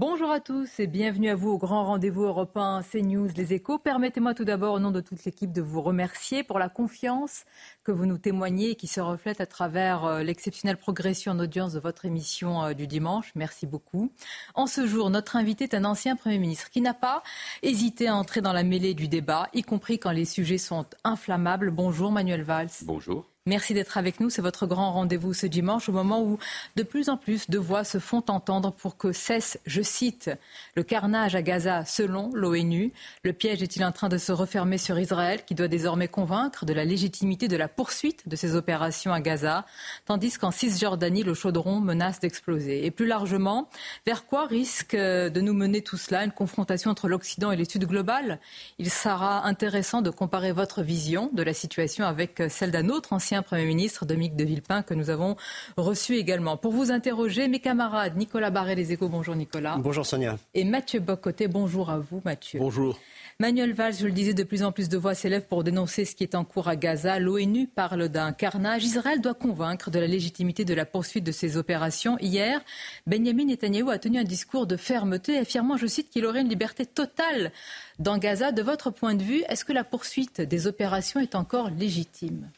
Bonjour 0.00 0.30
à 0.30 0.38
tous 0.38 0.78
et 0.78 0.86
bienvenue 0.86 1.28
à 1.28 1.34
vous 1.34 1.48
au 1.48 1.58
grand 1.58 1.84
rendez-vous 1.84 2.22
européen 2.22 2.82
CNews 2.88 3.30
Les 3.34 3.52
Échos. 3.52 3.80
Permettez-moi 3.80 4.32
tout 4.32 4.44
d'abord, 4.44 4.74
au 4.74 4.78
nom 4.78 4.92
de 4.92 5.00
toute 5.00 5.24
l'équipe, 5.24 5.50
de 5.50 5.60
vous 5.60 5.82
remercier 5.82 6.44
pour 6.44 6.60
la 6.60 6.68
confiance 6.68 7.44
que 7.88 7.92
vous 7.92 8.04
nous 8.04 8.18
témoignez 8.18 8.72
et 8.72 8.74
qui 8.74 8.86
se 8.86 9.00
reflète 9.00 9.40
à 9.40 9.46
travers 9.46 10.04
euh, 10.04 10.22
l'exceptionnelle 10.22 10.76
progression 10.76 11.32
en 11.32 11.38
audience 11.38 11.72
de 11.72 11.80
votre 11.80 12.04
émission 12.04 12.62
euh, 12.62 12.74
du 12.74 12.86
dimanche. 12.86 13.32
Merci 13.34 13.66
beaucoup. 13.66 14.12
En 14.54 14.66
ce 14.66 14.86
jour, 14.86 15.08
notre 15.08 15.36
invité 15.36 15.64
est 15.64 15.74
un 15.74 15.86
ancien 15.86 16.14
Premier 16.14 16.36
ministre 16.36 16.68
qui 16.68 16.82
n'a 16.82 16.92
pas 16.92 17.22
hésité 17.62 18.06
à 18.08 18.14
entrer 18.14 18.42
dans 18.42 18.52
la 18.52 18.62
mêlée 18.62 18.92
du 18.92 19.08
débat, 19.08 19.48
y 19.54 19.62
compris 19.62 19.98
quand 19.98 20.10
les 20.10 20.26
sujets 20.26 20.58
sont 20.58 20.84
inflammables. 21.02 21.70
Bonjour 21.70 22.12
Manuel 22.12 22.42
Valls. 22.42 22.68
Bonjour. 22.82 23.24
Merci 23.48 23.72
d'être 23.72 23.96
avec 23.96 24.20
nous. 24.20 24.28
C'est 24.28 24.42
votre 24.42 24.66
grand 24.66 24.92
rendez-vous 24.92 25.32
ce 25.32 25.46
dimanche, 25.46 25.88
au 25.88 25.92
moment 25.92 26.22
où 26.22 26.38
de 26.76 26.82
plus 26.82 27.08
en 27.08 27.16
plus 27.16 27.48
de 27.48 27.58
voix 27.58 27.82
se 27.82 27.98
font 27.98 28.22
entendre 28.28 28.72
pour 28.72 28.98
que 28.98 29.10
cesse, 29.10 29.58
je 29.64 29.80
cite, 29.80 30.30
le 30.74 30.82
carnage 30.82 31.34
à 31.34 31.40
Gaza 31.40 31.86
selon 31.86 32.30
l'ONU. 32.34 32.92
Le 33.22 33.32
piège 33.32 33.62
est-il 33.62 33.82
en 33.86 33.92
train 33.92 34.10
de 34.10 34.18
se 34.18 34.32
refermer 34.32 34.76
sur 34.76 34.98
Israël, 34.98 35.46
qui 35.46 35.54
doit 35.54 35.66
désormais 35.66 36.08
convaincre 36.08 36.66
de 36.66 36.74
la 36.74 36.84
légitimité 36.84 37.48
de 37.48 37.56
la 37.56 37.68
poursuite 37.78 38.28
de 38.28 38.34
ses 38.34 38.56
opérations 38.56 39.12
à 39.12 39.20
Gaza, 39.20 39.64
tandis 40.04 40.36
qu'en 40.36 40.50
Cisjordanie, 40.50 41.22
le 41.22 41.32
chaudron 41.32 41.78
menace 41.78 42.18
d'exploser. 42.18 42.84
Et 42.84 42.90
plus 42.90 43.06
largement, 43.06 43.68
vers 44.04 44.26
quoi 44.26 44.46
risque 44.46 44.96
de 44.96 45.40
nous 45.40 45.54
mener 45.54 45.80
tout 45.80 45.96
cela? 45.96 46.24
Une 46.24 46.32
confrontation 46.32 46.90
entre 46.90 47.06
l'Occident 47.06 47.52
et 47.52 47.56
les 47.56 47.70
Sud 47.70 47.84
global 47.84 48.40
Il 48.80 48.90
sera 48.90 49.46
intéressant 49.46 50.02
de 50.02 50.10
comparer 50.10 50.50
votre 50.50 50.82
vision 50.82 51.30
de 51.32 51.42
la 51.44 51.54
situation 51.54 52.04
avec 52.04 52.42
celle 52.48 52.72
d'un 52.72 52.88
autre 52.88 53.12
ancien 53.12 53.42
Premier 53.42 53.66
ministre, 53.66 54.04
Dominique 54.04 54.34
de 54.34 54.42
Villepin, 54.42 54.82
que 54.82 54.94
nous 54.94 55.08
avons 55.08 55.36
reçu 55.76 56.16
également. 56.16 56.56
Pour 56.56 56.72
vous 56.72 56.90
interroger, 56.90 57.46
mes 57.46 57.60
camarades, 57.60 58.16
Nicolas 58.16 58.50
Barré, 58.50 58.74
les 58.74 58.90
échos, 58.90 59.08
bonjour 59.08 59.36
Nicolas. 59.36 59.76
Bonjour 59.78 60.04
Sonia. 60.04 60.36
Et 60.52 60.64
Mathieu 60.64 60.98
Bocoté, 60.98 61.46
bonjour 61.46 61.90
à 61.90 62.00
vous 62.00 62.20
Mathieu. 62.24 62.58
Bonjour. 62.58 62.98
Manuel 63.40 63.72
Valls, 63.72 63.94
je 63.94 64.04
le 64.04 64.10
disais, 64.10 64.34
de 64.34 64.42
plus 64.42 64.64
en 64.64 64.72
plus 64.72 64.88
de 64.88 64.98
voix 64.98 65.14
s'élèvent 65.14 65.46
pour 65.46 65.62
dénoncer 65.62 66.04
ce 66.04 66.16
qui 66.16 66.24
est 66.24 66.34
en 66.34 66.44
cours 66.44 66.66
à 66.66 66.74
Gaza. 66.74 67.20
L'ONU 67.20 67.67
parle 67.68 68.08
d'un 68.08 68.32
carnage. 68.32 68.84
Israël 68.84 69.20
doit 69.20 69.34
convaincre 69.34 69.90
de 69.90 69.98
la 69.98 70.06
légitimité 70.06 70.64
de 70.64 70.74
la 70.74 70.84
poursuite 70.84 71.24
de 71.24 71.32
ses 71.32 71.56
opérations. 71.56 72.18
Hier, 72.18 72.60
Benjamin 73.06 73.44
Netanyahu 73.44 73.90
a 73.90 73.98
tenu 73.98 74.18
un 74.18 74.24
discours 74.24 74.66
de 74.66 74.76
fermeté, 74.76 75.38
affirmant, 75.38 75.76
je 75.76 75.86
cite, 75.86 76.10
qu'il 76.10 76.26
aurait 76.26 76.40
une 76.40 76.48
liberté 76.48 76.86
totale 76.86 77.52
dans 77.98 78.18
Gaza. 78.18 78.52
De 78.52 78.62
votre 78.62 78.90
point 78.90 79.14
de 79.14 79.22
vue, 79.22 79.42
est-ce 79.48 79.64
que 79.64 79.72
la 79.72 79.84
poursuite 79.84 80.40
des 80.40 80.66
opérations 80.66 81.20
est 81.20 81.34
encore 81.34 81.70
légitime? 81.70 82.50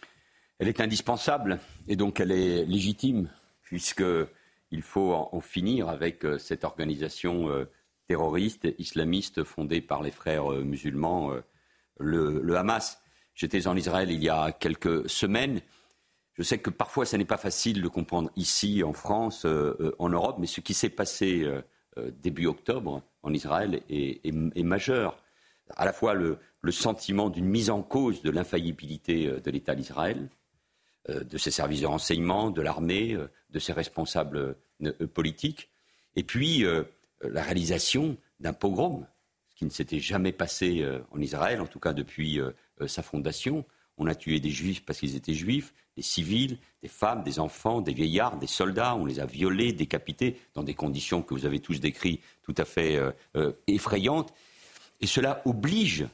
Elle 0.60 0.68
est 0.68 0.80
indispensable 0.80 1.58
et 1.88 1.96
donc 1.96 2.20
elle 2.20 2.32
est 2.32 2.66
légitime, 2.66 3.30
puisqu'il 3.62 4.82
faut 4.82 5.12
en 5.12 5.40
finir 5.40 5.88
avec 5.88 6.24
euh, 6.24 6.36
cette 6.36 6.64
organisation 6.64 7.48
euh, 7.48 7.64
terroriste 8.08 8.68
islamiste 8.78 9.42
fondée 9.42 9.80
par 9.80 10.02
les 10.02 10.10
frères 10.10 10.52
euh, 10.52 10.62
musulmans, 10.62 11.32
le, 11.98 12.56
Hamas. 12.56 13.00
J'étais 13.40 13.66
en 13.66 13.74
Israël 13.74 14.10
il 14.10 14.22
y 14.22 14.28
a 14.28 14.52
quelques 14.52 15.08
semaines. 15.08 15.62
Je 16.34 16.42
sais 16.42 16.58
que 16.58 16.68
parfois, 16.68 17.06
ce 17.06 17.16
n'est 17.16 17.24
pas 17.24 17.38
facile 17.38 17.80
de 17.80 17.88
comprendre 17.88 18.30
ici, 18.36 18.82
en 18.84 18.92
France, 18.92 19.46
en 19.98 20.08
Europe, 20.10 20.36
mais 20.38 20.46
ce 20.46 20.60
qui 20.60 20.74
s'est 20.74 20.90
passé 20.90 21.50
début 22.22 22.44
octobre 22.44 23.02
en 23.22 23.32
Israël 23.32 23.80
est, 23.88 24.62
majeur. 24.62 25.24
À 25.70 25.86
la 25.86 25.94
fois 25.94 26.12
le 26.12 26.38
sentiment 26.70 27.30
d'une 27.30 27.46
mise 27.46 27.70
en 27.70 27.82
cause 27.82 28.20
de 28.20 28.30
l'infaillibilité 28.30 29.40
de 29.42 29.50
l'État 29.50 29.74
d'Israël, 29.74 30.28
euh, 31.08 31.24
de 31.24 31.38
ses 31.38 31.50
services 31.50 31.80
de 31.80 31.86
renseignement, 31.86 32.50
de 32.50 32.60
l'armée, 32.60 33.14
euh, 33.14 33.30
de 33.48 33.58
ses 33.58 33.72
responsables 33.72 34.54
euh, 34.82 35.06
politiques, 35.06 35.70
et 36.14 36.24
puis 36.24 36.64
la 37.22 37.42
réalisation 37.42 38.18
d'un 38.40 38.52
pogrom, 38.52 39.06
ce 39.48 39.54
qui 39.54 39.64
ne 39.64 39.70
s'était 39.70 40.00
jamais 40.00 40.32
passé 40.32 40.84
en 41.12 41.20
Israël, 41.20 41.60
en 41.60 41.66
tout 41.66 41.78
cas 41.78 41.92
depuis 41.92 42.40
sa 42.86 43.02
fondation. 43.02 43.64
On 43.96 44.06
a 44.06 44.14
tué 44.14 44.40
des 44.40 44.50
juifs 44.50 44.84
parce 44.84 44.98
qu'ils 45.00 45.16
étaient 45.16 45.34
juifs, 45.34 45.74
des 45.96 46.02
civils, 46.02 46.58
des 46.82 46.88
femmes, 46.88 47.22
des 47.22 47.38
enfants, 47.38 47.80
des 47.80 47.92
vieillards, 47.92 48.38
des 48.38 48.46
soldats. 48.46 48.96
On 48.96 49.04
les 49.04 49.20
a 49.20 49.26
violés, 49.26 49.72
décapités, 49.72 50.38
dans 50.54 50.62
des 50.62 50.74
conditions 50.74 51.22
que 51.22 51.34
vous 51.34 51.44
avez 51.44 51.60
tous 51.60 51.80
décrites 51.80 52.22
tout 52.42 52.54
à 52.56 52.64
fait 52.64 52.98
effrayantes. 53.66 54.32
Et 55.00 55.06
cela 55.06 55.42
oblige 55.44 56.06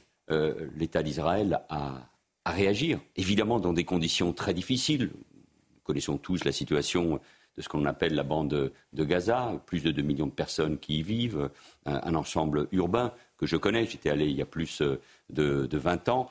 l'État 0.75 1.01
d'Israël 1.01 1.61
à, 1.69 2.09
à 2.47 2.51
réagir, 2.51 3.01
évidemment 3.17 3.59
dans 3.59 3.73
des 3.73 3.83
conditions 3.83 4.31
très 4.31 4.53
difficiles. 4.53 5.11
Nous 5.13 5.81
connaissons 5.83 6.17
tous 6.17 6.45
la 6.45 6.53
situation 6.53 7.19
de 7.57 7.61
ce 7.61 7.67
qu'on 7.67 7.83
appelle 7.83 8.15
la 8.15 8.23
bande 8.23 8.71
de 8.93 9.03
Gaza, 9.03 9.61
plus 9.65 9.83
de 9.83 9.91
2 9.91 10.01
millions 10.01 10.27
de 10.27 10.31
personnes 10.31 10.77
qui 10.77 10.99
y 10.99 11.03
vivent, 11.03 11.49
un, 11.85 12.15
ensemble 12.15 12.69
urbain 12.71 13.13
que 13.37 13.45
je 13.45 13.57
connais, 13.57 13.85
j'étais 13.85 14.09
allé 14.09 14.25
il 14.25 14.35
y 14.35 14.41
a 14.41 14.45
plus 14.45 14.81
de, 15.29 15.69
20 15.71 16.09
ans. 16.09 16.29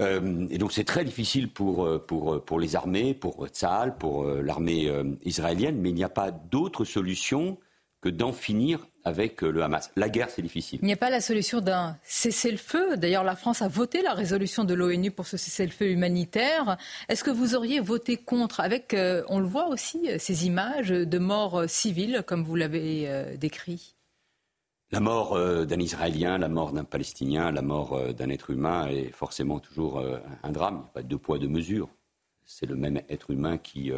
Euh, 0.00 0.46
et 0.50 0.58
donc 0.58 0.72
c'est 0.72 0.84
très 0.84 1.04
difficile 1.04 1.50
pour, 1.50 2.06
pour, 2.06 2.44
pour 2.44 2.60
les 2.60 2.76
armées, 2.76 3.14
pour 3.14 3.48
Tsahal, 3.48 3.98
pour 3.98 4.24
euh, 4.24 4.42
l'armée 4.42 4.88
euh, 4.88 5.04
israélienne, 5.24 5.80
mais 5.80 5.90
il 5.90 5.94
n'y 5.94 6.04
a 6.04 6.08
pas 6.08 6.30
d'autre 6.30 6.84
solution 6.84 7.58
que 8.00 8.08
d'en 8.08 8.32
finir 8.32 8.86
avec 9.04 9.42
euh, 9.42 9.50
le 9.50 9.62
Hamas. 9.62 9.90
La 9.96 10.08
guerre, 10.08 10.30
c'est 10.30 10.42
difficile. 10.42 10.78
Il 10.82 10.86
n'y 10.86 10.92
a 10.92 10.96
pas 10.96 11.10
la 11.10 11.20
solution 11.20 11.60
d'un 11.60 11.96
cessez-le-feu. 12.04 12.96
D'ailleurs, 12.96 13.24
la 13.24 13.34
France 13.34 13.62
a 13.62 13.68
voté 13.68 14.02
la 14.02 14.14
résolution 14.14 14.64
de 14.64 14.74
l'ONU 14.74 15.10
pour 15.10 15.26
ce 15.26 15.36
cessez-le-feu 15.36 15.90
humanitaire. 15.90 16.76
Est-ce 17.08 17.24
que 17.24 17.30
vous 17.30 17.54
auriez 17.54 17.80
voté 17.80 18.16
contre 18.16 18.60
avec, 18.60 18.94
euh, 18.94 19.24
on 19.28 19.40
le 19.40 19.46
voit 19.46 19.68
aussi, 19.68 20.08
euh, 20.08 20.16
ces 20.18 20.46
images 20.46 20.90
de 20.90 21.18
morts 21.18 21.64
civiles, 21.68 22.22
comme 22.26 22.44
vous 22.44 22.54
l'avez 22.54 23.08
décrit? 23.36 23.97
La 24.90 25.00
mort 25.00 25.38
d'un 25.66 25.80
Israélien, 25.80 26.38
la 26.38 26.48
mort 26.48 26.72
d'un 26.72 26.84
Palestinien, 26.84 27.52
la 27.52 27.60
mort 27.60 28.14
d'un 28.14 28.30
être 28.30 28.50
humain 28.50 28.88
est 28.88 29.10
forcément 29.10 29.60
toujours 29.60 30.02
un 30.42 30.50
drame. 30.50 30.76
Il 30.76 30.78
n'y 30.78 30.84
a 30.86 30.92
pas 30.94 31.02
de 31.02 31.08
deux 31.08 31.18
poids, 31.18 31.38
deux 31.38 31.48
mesures. 31.48 31.90
C'est 32.46 32.64
le 32.64 32.74
même 32.74 33.02
être 33.10 33.30
humain 33.30 33.58
qui, 33.58 33.92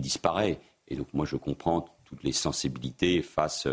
disparaît. 0.00 0.58
Et 0.88 0.96
donc 0.96 1.14
moi, 1.14 1.26
je 1.26 1.36
comprends 1.36 1.84
toutes 2.04 2.24
les 2.24 2.32
sensibilités 2.32 3.22
face 3.22 3.68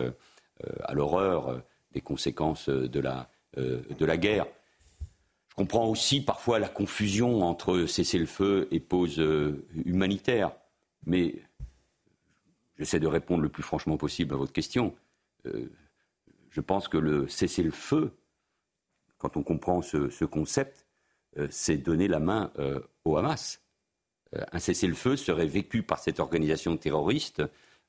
euh, 0.64 0.72
à 0.86 0.94
l'horreur 0.96 1.50
euh, 1.50 1.60
des 1.92 2.02
conséquences 2.02 2.68
de 2.68 3.00
la, 3.00 3.30
euh, 3.58 3.82
de 3.96 4.06
la 4.06 4.18
guerre. 4.18 4.48
Je 5.50 5.56
comprends 5.56 5.88
aussi 5.88 6.22
parfois 6.22 6.58
la 6.58 6.68
confusion 6.68 7.44
entre 7.44 7.86
cessez-le-feu 7.86 8.68
et 8.72 8.80
pause 8.80 9.20
humanitaire. 9.86 10.52
Mais 11.06 11.36
j'essaie 12.78 13.00
de 13.00 13.08
répondre 13.08 13.44
le 13.44 13.50
plus 13.50 13.64
franchement 13.64 13.98
possible 13.98 14.34
à 14.34 14.38
votre 14.38 14.52
question. 14.52 14.96
Je 16.50 16.62
pense 16.62 16.88
que 16.88 16.98
le 16.98 17.28
cessez-le-feu, 17.28 18.12
quand 19.18 19.38
on 19.38 19.44
comprend 19.44 19.82
ce, 19.82 20.26
concept, 20.26 20.86
c'est 21.50 21.78
donner 21.78 22.08
la 22.08 22.20
main 22.20 22.52
au 23.06 23.18
Hamas. 23.18 23.62
un 24.34 24.60
cessez-le-feu 24.60 25.16
serait 25.16 25.48
vécu 25.48 25.84
par 25.84 26.00
cette 26.00 26.20
organisation 26.20 26.78
terroriste 26.78 27.44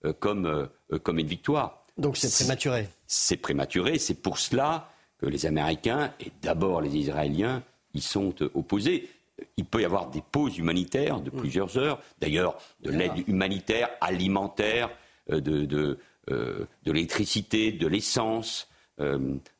euh, 0.04 0.12
comme, 0.12 0.46
euh, 0.46 0.98
comme 1.00 1.18
une 1.18 1.26
victoire. 1.26 1.84
Donc 1.96 2.16
c'est 2.16 2.32
prématuré. 2.32 2.88
C'est 3.08 3.36
prématuré. 3.36 3.98
C'est 3.98 4.14
pour 4.14 4.38
cela 4.38 4.92
que 5.18 5.26
les 5.26 5.44
Américains 5.44 6.14
et 6.20 6.30
d'abord 6.40 6.80
les 6.80 6.96
Israéliens 6.96 7.64
y 7.94 8.00
sont 8.00 8.32
euh, 8.40 8.48
opposés. 8.54 9.10
Il 9.56 9.64
peut 9.64 9.82
y 9.82 9.84
avoir 9.84 10.08
des 10.08 10.22
pauses 10.22 10.56
humanitaires 10.56 11.20
de 11.20 11.30
mm. 11.30 11.36
plusieurs 11.36 11.78
heures, 11.78 12.00
d'ailleurs 12.20 12.60
de 12.80 12.92
l'aide 12.92 13.26
humanitaire, 13.26 13.90
alimentaire, 14.00 14.90
de, 15.28 15.40
de, 15.40 15.98
de 16.28 16.92
l'électricité, 16.92 17.72
de 17.72 17.86
l'essence. 17.86 18.68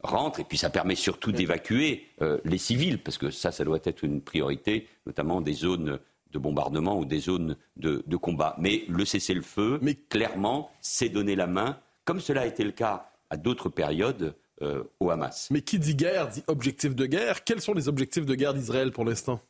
rentre 0.03 0.41
et 0.41 0.45
puis 0.45 0.59
ça 0.59 0.71
permet 0.71 0.97
surtout 0.97 1.33
d'évacuer 1.33 2.09
les 2.45 2.59
civils 2.59 3.03
parce 3.03 3.19
que 3.19 3.31
ça, 3.31 3.53
ça 3.53 3.65
doit 3.65 3.79
être 3.85 4.05
une 4.05 4.21
priorité, 4.21 4.89
notamment 5.07 5.41
des 5.41 5.53
zones 5.53 5.99
de 6.33 6.39
bombardement 6.39 6.99
ou 6.99 7.05
des 7.05 7.21
zones 7.21 7.57
de, 7.77 8.17
combat. 8.17 8.57
Mais 8.59 8.85
le 8.89 9.05
cessez-le-feu, 9.05 9.81
clairement, 10.09 10.71
c'est 10.81 11.09
donner 11.09 11.37
la 11.37 11.47
main, 11.47 11.79
comme 12.05 12.21
cela 12.21 12.43
a 12.43 12.47
été 12.47 12.65
le 12.65 12.73
cas 12.73 13.11
à 13.31 13.37
d'autres 13.37 13.69
périodes, 13.69 14.35
euh, 14.61 14.83
au 14.99 15.11
Hamas. 15.11 15.49
Mais 15.53 15.63
qui 15.63 15.79
dit 15.79 15.95
guerre 15.95 16.27
dit 16.27 16.43
objectif 16.49 16.97
de 16.97 17.07
guerre. 17.07 17.45
Quels 17.45 17.61
sont 17.61 17.75
les 17.75 17.89
objectifs 17.89 18.27
de 18.27 18.35
guerre 18.35 18.55
d'Israël 18.55 18.91
pour 18.91 19.05
l'instant? 19.05 19.41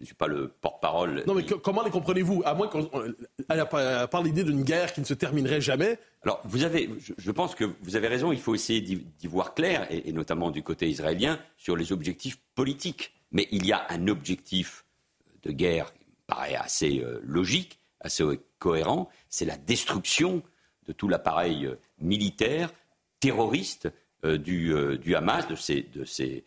Je 0.00 0.04
ne 0.04 0.06
suis 0.06 0.14
pas 0.14 0.28
le 0.28 0.48
porte-parole. 0.48 1.24
Non, 1.26 1.34
mais 1.34 1.44
comment 1.44 1.82
les 1.82 1.90
comprenez-vous? 1.90 2.42
À 2.46 2.54
moins 2.54 2.68
qu'on 2.68 2.88
parle 4.10 4.24
l'idée 4.24 4.44
d'une 4.44 4.62
guerre 4.62 4.94
qui 4.94 5.00
ne 5.02 5.04
se 5.04 5.12
terminerait 5.12 5.60
jamais. 5.60 5.98
Alors, 6.22 6.40
vous 6.44 6.64
avez, 6.64 6.88
je, 7.18 7.30
pense 7.30 7.54
que 7.54 7.66
vous 7.82 7.96
avez 7.96 8.08
raison. 8.08 8.32
Il 8.32 8.40
faut 8.40 8.54
essayer 8.54 8.80
d'y 8.80 9.26
voir 9.26 9.54
clair, 9.54 9.86
et, 9.90 10.10
notamment 10.12 10.50
du 10.50 10.62
côté 10.62 10.88
israélien, 10.88 11.38
sur 11.58 11.76
les 11.76 11.92
objectifs 11.92 12.38
politiques. 12.54 13.12
Mais 13.30 13.46
il 13.50 13.66
y 13.66 13.72
a 13.72 13.86
un 13.90 14.08
objectif 14.08 14.86
de 15.42 15.52
guerre 15.52 15.92
qui 15.92 16.06
me 16.06 16.26
paraît 16.26 16.54
assez 16.54 17.00
euh, 17.00 17.20
logique, 17.22 17.78
assez 18.00 18.24
cohérent. 18.58 19.10
C'est 19.28 19.44
la 19.44 19.58
destruction 19.58 20.42
de 20.86 20.92
tout 20.92 21.08
l'appareil 21.08 21.66
euh, 21.66 21.78
militaire 22.00 22.72
terroriste 23.20 23.90
euh, 24.24 24.38
du, 24.38 24.74
du, 24.98 25.14
Hamas, 25.14 25.46
de 25.46 25.54
ces, 25.54 25.82
de 25.94 26.02
euh, 26.02 26.40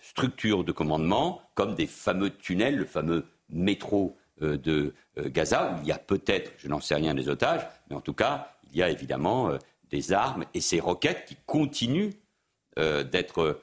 structures 0.00 0.64
de 0.64 0.72
commandement, 0.72 1.42
comme 1.54 1.74
des 1.74 1.86
fameux 1.86 2.30
tunnels, 2.30 2.76
le 2.76 2.84
fameux 2.84 3.24
métro 3.48 4.16
euh, 4.42 4.56
de 4.56 4.94
euh, 5.18 5.28
Gaza, 5.28 5.74
où 5.74 5.82
il 5.82 5.88
y 5.88 5.92
a 5.92 5.98
peut-être, 5.98 6.52
je 6.58 6.68
n'en 6.68 6.80
sais 6.80 6.94
rien, 6.94 7.14
des 7.14 7.28
otages, 7.28 7.66
mais 7.88 7.96
en 7.96 8.00
tout 8.00 8.14
cas, 8.14 8.52
il 8.70 8.76
y 8.76 8.82
a 8.82 8.90
évidemment 8.90 9.50
des 9.90 10.12
armes 10.12 10.44
et 10.54 10.60
ces 10.60 10.80
roquettes 10.80 11.24
qui 11.26 11.36
continuent 11.46 12.10
d'être 12.76 13.60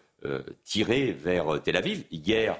tirées 0.63 1.11
vers 1.11 1.61
Tel 1.61 1.75
Aviv. 1.75 2.05
Hier, 2.09 2.57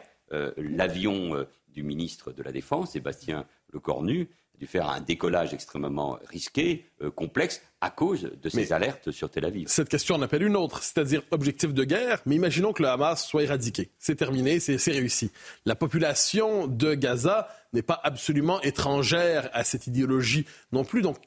l'avion 0.57 1.48
du 1.69 1.83
ministre 1.83 2.33
de 2.33 2.44
la 2.44 2.51
Défense, 2.51 2.92
Sébastien 2.92 3.45
Lecornu, 3.71 4.30
dû 4.63 4.68
faire 4.68 4.89
un 4.89 5.01
décollage 5.01 5.54
extrêmement 5.54 6.18
risqué, 6.30 6.86
euh, 7.01 7.12
complexe, 7.12 7.62
à 7.81 7.89
cause 7.89 8.31
de 8.42 8.50
ces 8.50 8.71
alertes 8.71 9.12
sur 9.12 9.30
Tel 9.30 9.44
Aviv. 9.44 9.68
Cette 9.68 9.89
question 9.89 10.15
en 10.15 10.21
appelle 10.21 10.44
une 10.44 10.56
autre, 10.56 10.81
c'est-à-dire 10.81 11.21
objectif 11.31 11.74
de 11.74 11.83
guerre, 11.83 12.21
mais 12.25 12.36
imaginons 12.36 12.71
que 12.71 12.81
le 12.81 12.88
Hamas 12.88 13.25
soit 13.27 13.44
éradiqué. 13.44 13.89
C'est 14.00 14.15
terminé, 14.15 14.62
c'est 14.62 14.92
réussi. 14.92 15.31
La 15.65 15.75
population 15.75 16.68
de 16.68 16.94
Gaza 16.94 17.50
n'est 17.74 17.81
pas 17.81 18.00
absolument 18.04 18.62
étrangère 18.62 19.50
à 19.51 19.65
cette 19.65 19.88
idéologie 19.88 20.45
non 20.71 20.86
plus, 20.86 21.01
donc 21.01 21.18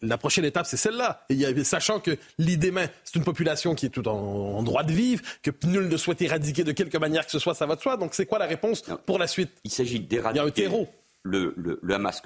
la 0.00 0.16
prochaine 0.16 0.44
étape, 0.44 0.66
c'est 0.66 0.76
celle-là. 0.76 1.26
sachant 1.64 2.00
que 2.00 2.16
l'idée 2.38 2.70
même, 2.70 2.88
c'est 3.04 3.16
une 3.16 3.24
population 3.24 3.74
qui 3.74 3.86
est 3.86 3.90
tout 3.90 4.06
en, 4.08 4.62
droit 4.62 4.84
de 4.84 4.92
vivre, 4.92 5.22
que 5.42 5.50
nul 5.64 5.88
ne 5.88 5.96
souhaite 5.96 6.22
éradiquer 6.22 6.64
de 6.64 6.72
quelque 6.72 6.96
manière 6.96 7.26
que 7.26 7.32
ce 7.32 7.38
soit, 7.38 7.54
ça 7.54 7.66
va 7.66 7.76
de 7.76 7.80
soi. 7.80 7.96
Donc, 7.96 8.14
c'est 8.14 8.24
quoi 8.24 8.38
la 8.38 8.46
réponse 8.46 8.82
pour 9.04 9.18
la 9.18 9.26
suite? 9.26 9.50
Il 9.64 9.70
s'agit 9.70 10.00
d'éradiquer 10.00 10.68
le, 11.24 11.54
le, 11.56 11.80
le, 11.82 11.94
Hamas 11.94 12.22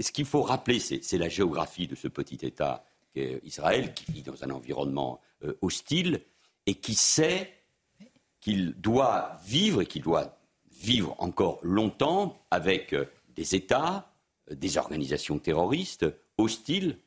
ce 0.00 0.12
qu'il 0.12 0.26
faut 0.26 0.42
rappeler, 0.42 0.78
c'est 0.80 1.18
la 1.18 1.28
géographie 1.28 1.86
de 1.86 1.94
ce 1.94 2.08
petit 2.08 2.38
État 2.42 2.84
qu'est 3.14 3.40
Israël, 3.44 3.94
qui 3.94 4.10
vit 4.12 4.22
dans 4.22 4.44
un 4.44 4.50
environnement 4.50 5.20
euh, 5.44 5.54
hostile 5.62 6.20
et 6.66 6.74
qui 6.74 6.94
sait 6.94 7.54
qu'il 8.40 8.74
doit 8.74 9.40
vivre 9.44 9.80
et 9.80 9.86
qu'il 9.86 10.02
doit 10.02 10.38
vivre 10.70 11.16
encore 11.18 11.58
longtemps 11.62 12.38
avec 12.50 12.92
euh, 12.92 13.06
des 13.30 13.54
États, 13.54 14.12
euh, 14.50 14.54
des 14.54 14.76
organisations 14.76 15.38
terroristes 15.38 16.06
hostiles 16.36 16.98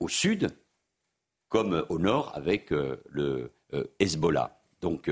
au 0.00 0.08
sud, 0.08 0.48
comme 1.48 1.84
au 1.90 1.98
nord 1.98 2.32
avec 2.34 2.70
le 2.70 3.52
Hezbollah. 3.98 4.62
Donc, 4.80 5.10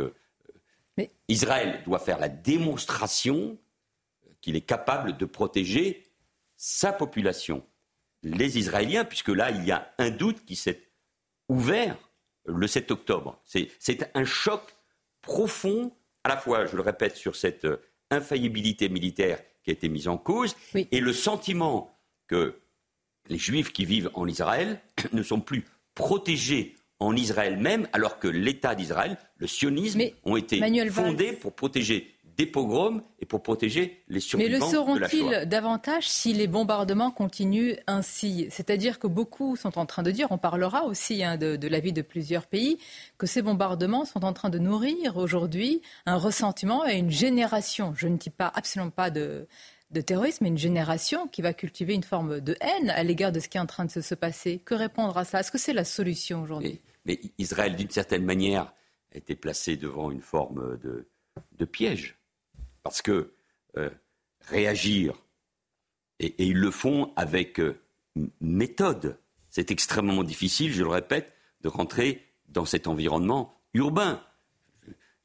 Israël 1.28 1.82
doit 1.84 1.98
faire 1.98 2.18
la 2.18 2.28
démonstration 2.28 3.58
qu'il 4.40 4.56
est 4.56 4.62
capable 4.62 5.16
de 5.16 5.24
protéger 5.26 6.07
sa 6.58 6.92
population, 6.92 7.64
les 8.22 8.58
Israéliens, 8.58 9.04
puisque 9.04 9.28
là, 9.28 9.50
il 9.50 9.64
y 9.64 9.70
a 9.70 9.94
un 9.96 10.10
doute 10.10 10.44
qui 10.44 10.56
s'est 10.56 10.82
ouvert 11.48 11.96
le 12.44 12.66
7 12.66 12.90
octobre. 12.90 13.40
C'est 13.44 14.10
un 14.14 14.24
choc 14.24 14.62
profond, 15.22 15.92
à 16.24 16.28
la 16.28 16.36
fois, 16.36 16.66
je 16.66 16.76
le 16.76 16.82
répète, 16.82 17.16
sur 17.16 17.36
cette 17.36 17.64
euh, 17.64 17.80
infaillibilité 18.10 18.88
militaire 18.88 19.40
qui 19.62 19.70
a 19.70 19.72
été 19.72 19.88
mise 19.88 20.08
en 20.08 20.18
cause, 20.18 20.56
et 20.74 21.00
le 21.00 21.12
sentiment 21.12 21.96
que 22.26 22.58
les 23.28 23.38
Juifs 23.38 23.72
qui 23.72 23.84
vivent 23.84 24.10
en 24.14 24.26
Israël 24.26 24.80
ne 25.12 25.22
sont 25.22 25.40
plus 25.40 25.64
protégés 25.94 26.74
en 27.00 27.14
Israël 27.14 27.56
même, 27.58 27.88
alors 27.92 28.18
que 28.18 28.26
l'État 28.26 28.74
d'Israël, 28.74 29.16
le 29.36 29.46
sionisme, 29.46 30.00
ont 30.24 30.36
été 30.36 30.60
fondés 30.90 31.32
pour 31.32 31.54
protéger 31.54 32.17
des 32.38 32.46
pogroms 32.46 33.02
et 33.18 33.26
pour 33.26 33.42
protéger 33.42 34.04
les 34.08 34.20
survivants 34.20 34.50
Mais 34.50 34.58
le 34.58 34.64
seront-ils 34.64 35.46
davantage 35.46 36.08
si 36.08 36.32
les 36.32 36.46
bombardements 36.46 37.10
continuent 37.10 37.74
ainsi? 37.88 38.46
C'est-à-dire 38.50 39.00
que 39.00 39.08
beaucoup 39.08 39.56
sont 39.56 39.76
en 39.76 39.86
train 39.86 40.04
de 40.04 40.12
dire, 40.12 40.28
on 40.30 40.38
parlera 40.38 40.84
aussi 40.84 41.24
hein, 41.24 41.36
de, 41.36 41.56
de 41.56 41.68
l'avis 41.68 41.92
de 41.92 42.00
plusieurs 42.00 42.46
pays, 42.46 42.78
que 43.18 43.26
ces 43.26 43.42
bombardements 43.42 44.04
sont 44.04 44.24
en 44.24 44.32
train 44.32 44.50
de 44.50 44.58
nourrir 44.60 45.16
aujourd'hui 45.16 45.82
un 46.06 46.16
ressentiment 46.16 46.86
et 46.86 46.96
une 46.96 47.10
génération, 47.10 47.92
je 47.96 48.06
ne 48.06 48.16
dis 48.16 48.30
pas 48.30 48.52
absolument 48.54 48.90
pas 48.90 49.10
de, 49.10 49.48
de 49.90 50.00
terrorisme, 50.00 50.44
mais 50.44 50.50
une 50.50 50.58
génération 50.58 51.26
qui 51.26 51.42
va 51.42 51.52
cultiver 51.52 51.94
une 51.94 52.04
forme 52.04 52.40
de 52.40 52.56
haine 52.60 52.90
à 52.90 53.02
l'égard 53.02 53.32
de 53.32 53.40
ce 53.40 53.48
qui 53.48 53.56
est 53.56 53.60
en 53.60 53.66
train 53.66 53.84
de 53.84 53.90
se, 53.90 54.14
passer. 54.14 54.60
Que 54.64 54.74
répondre 54.74 55.16
à 55.16 55.24
ça? 55.24 55.40
Est-ce 55.40 55.50
que 55.50 55.58
c'est 55.58 55.72
la 55.72 55.84
solution 55.84 56.42
aujourd'hui? 56.42 56.80
Mais, 57.04 57.20
Israël, 57.38 57.74
d'une 57.74 57.90
certaine 57.90 58.24
manière, 58.24 58.72
a 59.12 59.18
été 59.18 59.34
placé 59.34 59.76
devant 59.76 60.12
une 60.12 60.20
forme 60.20 60.78
de, 60.78 61.08
de 61.56 61.64
piège. 61.64 62.17
Parce 62.82 63.02
que 63.02 63.32
euh, 63.76 63.90
réagir, 64.48 65.14
et, 66.20 66.34
ils 66.38 66.58
le 66.58 66.70
font 66.70 67.12
avec 67.16 67.60
euh, 67.60 67.78
méthode, 68.40 69.18
c'est 69.50 69.70
extrêmement 69.70 70.24
difficile, 70.24 70.72
je 70.72 70.82
le 70.82 70.88
répète, 70.88 71.32
de 71.60 71.68
rentrer 71.68 72.24
dans 72.48 72.64
cet 72.64 72.86
environnement 72.86 73.54
urbain. 73.74 74.22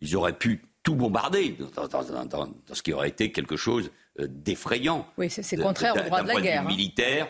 Ils 0.02 0.16
auraient 0.16 0.38
pu 0.38 0.62
tout 0.84 0.96
bombarder 0.96 1.58
dans, 1.76 2.50
ce 2.74 2.82
qui 2.82 2.92
aurait 2.92 3.08
été 3.08 3.32
quelque 3.32 3.56
chose 3.56 3.92
euh, 4.20 4.28
d'effrayant. 4.30 5.08
Oui, 5.18 5.30
c'est 5.30 5.58
contraire 5.58 5.96
au 5.96 6.02
droit 6.02 6.22
de 6.22 6.28
la 6.28 6.42
guerre. 6.42 6.62
Hein. 6.62 6.68
Militaire, 6.68 7.30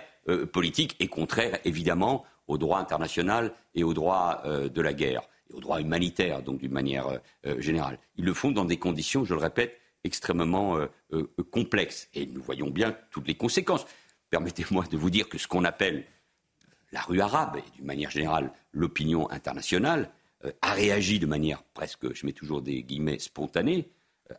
politique, 0.54 0.96
et 1.00 1.08
contraire 1.08 1.60
évidemment 1.66 2.26
au 2.48 2.58
droit 2.58 2.80
international 2.80 3.54
et 3.76 3.84
au 3.84 3.94
droit 3.94 4.42
de 4.46 4.82
la 4.82 4.94
guerre, 4.94 5.22
et 5.50 5.54
au 5.54 5.60
droit 5.60 5.82
humanitaire, 5.82 6.42
donc 6.42 6.60
d'une 6.60 6.72
manière 6.72 7.20
générale. 7.58 8.00
Ils 8.16 8.24
le 8.24 8.34
font 8.34 8.52
dans 8.52 8.64
des 8.64 8.78
conditions, 8.78 9.26
je 9.26 9.34
le 9.34 9.42
répète, 9.42 9.78
extrêmement 10.04 10.78
euh, 10.78 10.88
euh, 11.14 11.28
complexe. 11.52 12.10
Et 12.14 12.26
nous 12.26 12.42
voyons 12.42 12.70
bien 12.70 12.96
toutes 13.12 13.28
les 13.28 13.36
conséquences. 13.36 13.86
Permettez-moi 14.30 14.86
de 14.86 14.98
vous 14.98 15.10
dire 15.10 15.30
que 15.30 15.38
ce 15.38 15.48
qu'on 15.48 15.64
appelle 15.64 16.06
la 16.92 17.02
rue 17.02 17.22
arabe, 17.22 17.58
et 17.58 17.76
d'une 17.76 17.86
manière 17.86 18.12
générale 18.12 18.52
l'opinion 18.72 19.30
internationale, 19.32 20.12
euh, 20.46 20.52
a 20.62 20.74
réagi 20.74 21.20
de 21.20 21.26
manière 21.26 21.64
presque, 21.74 22.14
je 22.14 22.26
mets 22.26 22.34
toujours 22.34 22.62
des 22.62 22.84
guillemets, 22.84 23.20
spontanée, 23.20 23.90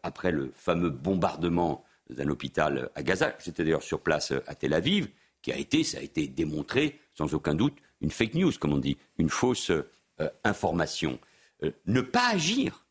après 0.03 0.33
le 0.33 0.51
fameux 0.55 0.91
bombardement 0.91 1.85
d'un 2.11 2.29
hôpital 2.29 2.91
à 2.95 3.03
Gaza. 3.03 3.37
J'étais 3.45 3.65
d'ailleurs 3.65 3.83
sur 3.83 4.01
place 4.01 4.33
à 4.47 4.55
Tel 4.55 4.75
Aviv, 4.75 5.09
qui 5.41 5.53
a 5.53 5.57
été, 5.57 5.85
ça 5.85 5.99
a 5.99 6.01
été 6.01 6.27
démontré, 6.27 7.01
sans 7.15 7.33
aucun 7.35 7.55
doute, 7.55 7.77
une 8.01 8.11
fake 8.11 8.35
news, 8.35 8.53
comme 8.59 8.73
on 8.73 8.79
dit, 8.79 8.97
une 9.19 9.29
fausse 9.29 9.71
information. 10.43 11.19
ne 11.87 12.01
pas 12.01 12.31
agir, 12.31 12.87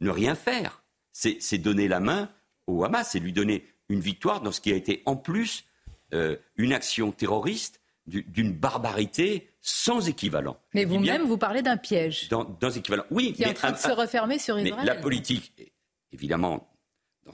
ne 0.00 0.10
rien 0.10 0.34
faire, 0.34 0.82
c'est 1.16 1.58
donner 1.58 1.88
la 1.88 2.00
main 2.00 2.30
au 2.66 2.84
Hamas, 2.84 3.10
c'est 3.12 3.20
lui 3.20 3.32
donner 3.32 3.64
une 3.88 4.00
victoire 4.00 4.42
dans 4.42 4.52
ce 4.52 4.60
qui 4.60 4.72
a 4.72 4.76
été 4.76 5.02
en 5.06 5.16
plus 5.16 5.64
euh, 6.12 6.36
une 6.56 6.72
action 6.72 7.12
terroriste 7.12 7.80
d'une 8.06 8.52
barbarité 8.52 9.50
sans 9.60 10.08
équivalent. 10.08 10.60
Mais 10.74 10.84
vous-même, 10.84 11.24
vous 11.24 11.38
parlez 11.38 11.62
d'un 11.62 11.76
piège. 11.76 12.28
Dans, 12.28 12.44
dans 12.44 12.70
équivalent. 12.70 13.04
Oui, 13.10 13.32
qui 13.32 13.42
est 13.42 13.48
en 13.48 13.54
train 13.54 13.72
de 13.72 13.78
se 13.78 13.90
refermer 13.90 14.38
sur 14.38 14.56
Israël. 14.58 14.76
Mais 14.78 14.84
la 14.84 14.94
politique, 14.94 15.52
évidemment, 16.12 16.70
dans 17.24 17.32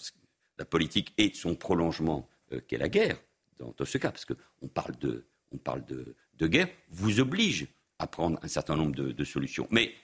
la 0.59 0.65
politique 0.65 1.13
est 1.19 1.35
son 1.35 1.55
prolongement 1.55 2.27
euh, 2.53 2.61
qu'est 2.67 2.79
la 2.79 2.89
guerre, 2.89 3.19
dans, 3.59 3.75
ce 3.85 3.99
cas, 3.99 4.11
parce 4.11 4.25
qu'on 4.25 4.69
parle, 4.69 4.97
de, 4.99 5.27
on 5.53 5.59
parle 5.59 5.85
de, 5.85 6.47
guerre, 6.47 6.69
vous 6.89 7.21
oblige 7.21 7.67
à 7.99 8.07
prendre 8.07 8.39
un 8.43 8.49
certain 8.49 8.75
nombre 8.75 8.95
de 8.95 9.25
solutions. 9.25 9.69
Mais 9.71 9.95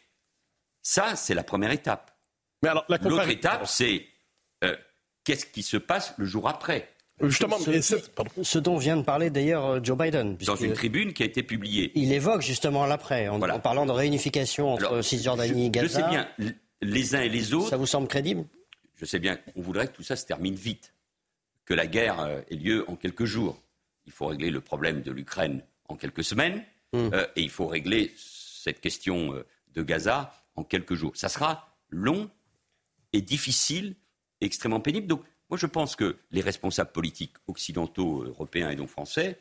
ça, 0.83 1.17
c'est 1.17 1.35
la 1.35 1.43
première 1.43 1.73
étape. 1.73 2.18
L'autre 2.63 3.29
étape, 3.29 3.67
c'est 3.67 4.07
euh, 4.65 4.77
qu'est-ce 5.25 5.47
qui 5.47 5.63
se 5.63 5.77
passe 5.77 6.15
le 6.19 6.27
jour 6.27 6.49
après 6.49 6.89
Justement, 7.21 7.59
ce, 7.59 8.59
dont 8.59 8.77
vient 8.77 8.97
de 8.97 9.03
parler 9.03 9.31
d'ailleurs 9.31 9.67
euh, 9.67 9.81
Joe 9.83 9.99
Biden. 9.99 10.37
Dans 10.37 10.55
une 10.55 10.73
tribune 10.73 11.13
qui 11.13 11.25
a 11.25 11.27
été 11.27 11.43
publiée. 11.43 11.91
Il 11.97 12.13
évoque 12.13 12.43
justement 12.43 12.87
l'après, 12.87 13.27
en, 13.27 13.41
parlant 13.59 13.87
de 13.87 13.91
réunification 13.91 14.75
entre 14.75 15.03
Cisjordanie 15.03 15.67
et 15.67 15.71
Gaza. 15.71 15.87
Je 15.87 15.93
sais 15.93 16.09
bien, 16.09 16.29
les 16.81 17.17
uns 17.17 17.21
et 17.21 17.29
les 17.29 17.55
autres. 17.55 17.71
Ça 17.71 17.77
vous 17.77 17.87
semble 17.87 18.07
crédible? 18.07 18.45
Je 18.95 19.05
sais 19.05 19.19
bien, 19.19 19.39
on 19.57 19.63
voudrait 19.63 19.89
que 19.89 19.95
tout 19.95 20.05
ça 20.05 20.15
se 20.15 20.27
termine 20.27 20.55
vite, 20.55 20.95
que 21.65 21.75
la 21.75 21.89
guerre 21.89 22.21
euh, 22.21 22.41
ait 22.51 22.57
lieu 22.57 22.85
en 22.89 22.95
quelques 22.95 23.25
jours. 23.25 23.61
Il 24.07 24.13
faut 24.13 24.27
régler 24.27 24.51
le 24.51 24.61
problème 24.61 25.03
de 25.03 25.11
l'Ukraine 25.11 25.65
en 25.89 25.97
quelques 25.97 26.25
semaines, 26.25 26.63
hmm. 26.93 27.11
et 27.37 27.43
il 27.43 27.51
faut 27.51 27.67
régler 27.67 28.13
cette 28.17 28.81
question 28.81 29.35
de 29.75 29.83
Gaza 29.83 30.33
en 30.55 30.65
quelques 30.65 30.95
jours. 30.95 31.13
Ça 31.15 31.29
sera 31.29 31.77
long, 31.91 32.31
est 33.13 33.23
difficile, 33.23 33.97
extrêmement 34.41 34.81
pénible. 34.81 35.07
Donc, 35.07 35.23
moi, 35.51 35.59
je 35.59 35.67
pense 35.67 35.97
que 35.97 36.17
les 36.31 36.41
responsables 36.41 36.93
politiques 36.93 37.35
occidentaux, 37.47 38.25
européens 38.25 38.71
et 38.71 38.77
donc 38.77 38.89
français 38.89 39.39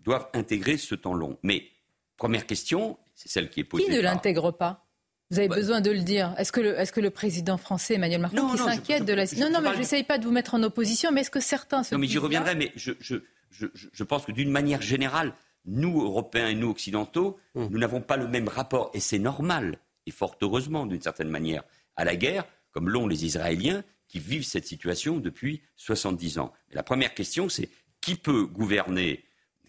doivent 0.00 0.28
intégrer 0.34 0.76
ce 0.76 0.94
temps 0.94 1.14
long. 1.14 1.38
Mais, 1.42 1.68
première 2.16 2.46
question, 2.46 2.98
c'est 3.14 3.28
celle 3.28 3.50
qui 3.50 3.60
est 3.60 3.64
posée. 3.64 3.84
Qui 3.84 3.90
ne 3.90 4.00
l'intègre 4.00 4.52
pas? 4.52 4.86
Vous 5.30 5.38
avez 5.38 5.48
bah, 5.48 5.56
besoin 5.56 5.80
de 5.80 5.90
le 5.90 6.00
dire. 6.00 6.34
Est-ce 6.38 6.52
que, 6.52 6.60
est 6.60 6.92
que, 6.92 7.00
le 7.00 7.10
président 7.10 7.56
français 7.56 7.94
Emmanuel 7.94 8.20
Macron 8.20 8.48
qui 8.50 8.58
s'inquiète 8.58 9.04
de 9.04 9.12
la... 9.12 9.24
non, 9.24 9.50
non, 9.50 9.60
mais 9.60 9.72
je 9.72 9.78
n'essaye 9.78 10.04
pas 10.04 10.18
de 10.18 10.24
vous 10.24 10.30
mettre 10.30 10.54
en 10.54 10.62
opposition, 10.62 11.10
mais 11.10 11.22
est-ce 11.22 11.30
que 11.30 11.40
certains 11.40 11.82
se 11.82 11.94
Non, 11.94 12.00
mais 12.00 12.06
j'y 12.06 12.18
reviendrai, 12.18 12.54
mais 12.54 12.70
je, 12.76 12.92
je, 13.00 13.16
je, 13.50 14.04
pense 14.04 14.24
que 14.24 14.32
d'une 14.32 14.50
manière 14.50 14.82
générale, 14.82 15.32
nous, 15.64 16.00
Européens 16.02 16.48
et 16.48 16.54
nous, 16.54 16.70
Occidentaux, 16.70 17.38
hum. 17.56 17.68
nous 17.70 17.78
n'avons 17.78 18.00
pas 18.00 18.16
le 18.16 18.28
même 18.28 18.46
rapport, 18.46 18.90
et 18.94 19.00
c'est 19.00 19.18
normal, 19.18 19.80
et 20.06 20.12
fort 20.12 20.36
heureusement 20.42 20.86
d'une 20.86 21.02
certaine 21.02 21.28
manière, 21.28 21.64
à 21.96 22.04
la 22.04 22.14
guerre, 22.14 22.44
comme 22.76 22.90
l'ont 22.90 23.06
les 23.06 23.24
Israéliens, 23.24 23.82
qui 24.06 24.20
vivent 24.20 24.44
cette 24.44 24.66
situation 24.66 25.16
depuis 25.16 25.62
70 25.76 26.38
ans. 26.38 26.52
la 26.72 26.82
première 26.82 27.14
question, 27.14 27.48
c'est 27.48 27.70
qui 28.02 28.16
peut 28.16 28.44
gouverner 28.44 29.24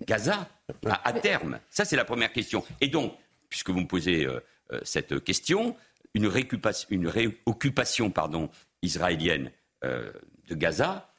Gaza 0.05 0.49
à, 0.83 1.13
terme? 1.13 1.61
Ça, 1.69 1.85
c'est 1.85 1.95
la 1.95 2.03
première 2.03 2.33
question. 2.33 2.65
Et 2.81 2.89
donc, 2.89 3.15
puisque 3.47 3.69
vous 3.69 3.79
me 3.79 3.87
posez 3.87 4.25
euh, 4.25 4.41
euh, 4.73 4.81
cette 4.83 5.23
question, 5.23 5.77
une, 6.15 6.27
réoccupation 6.27 8.11
pardon, 8.11 8.49
israélienne 8.81 9.53
euh, 9.85 10.11
de 10.49 10.55
Gaza 10.55 11.09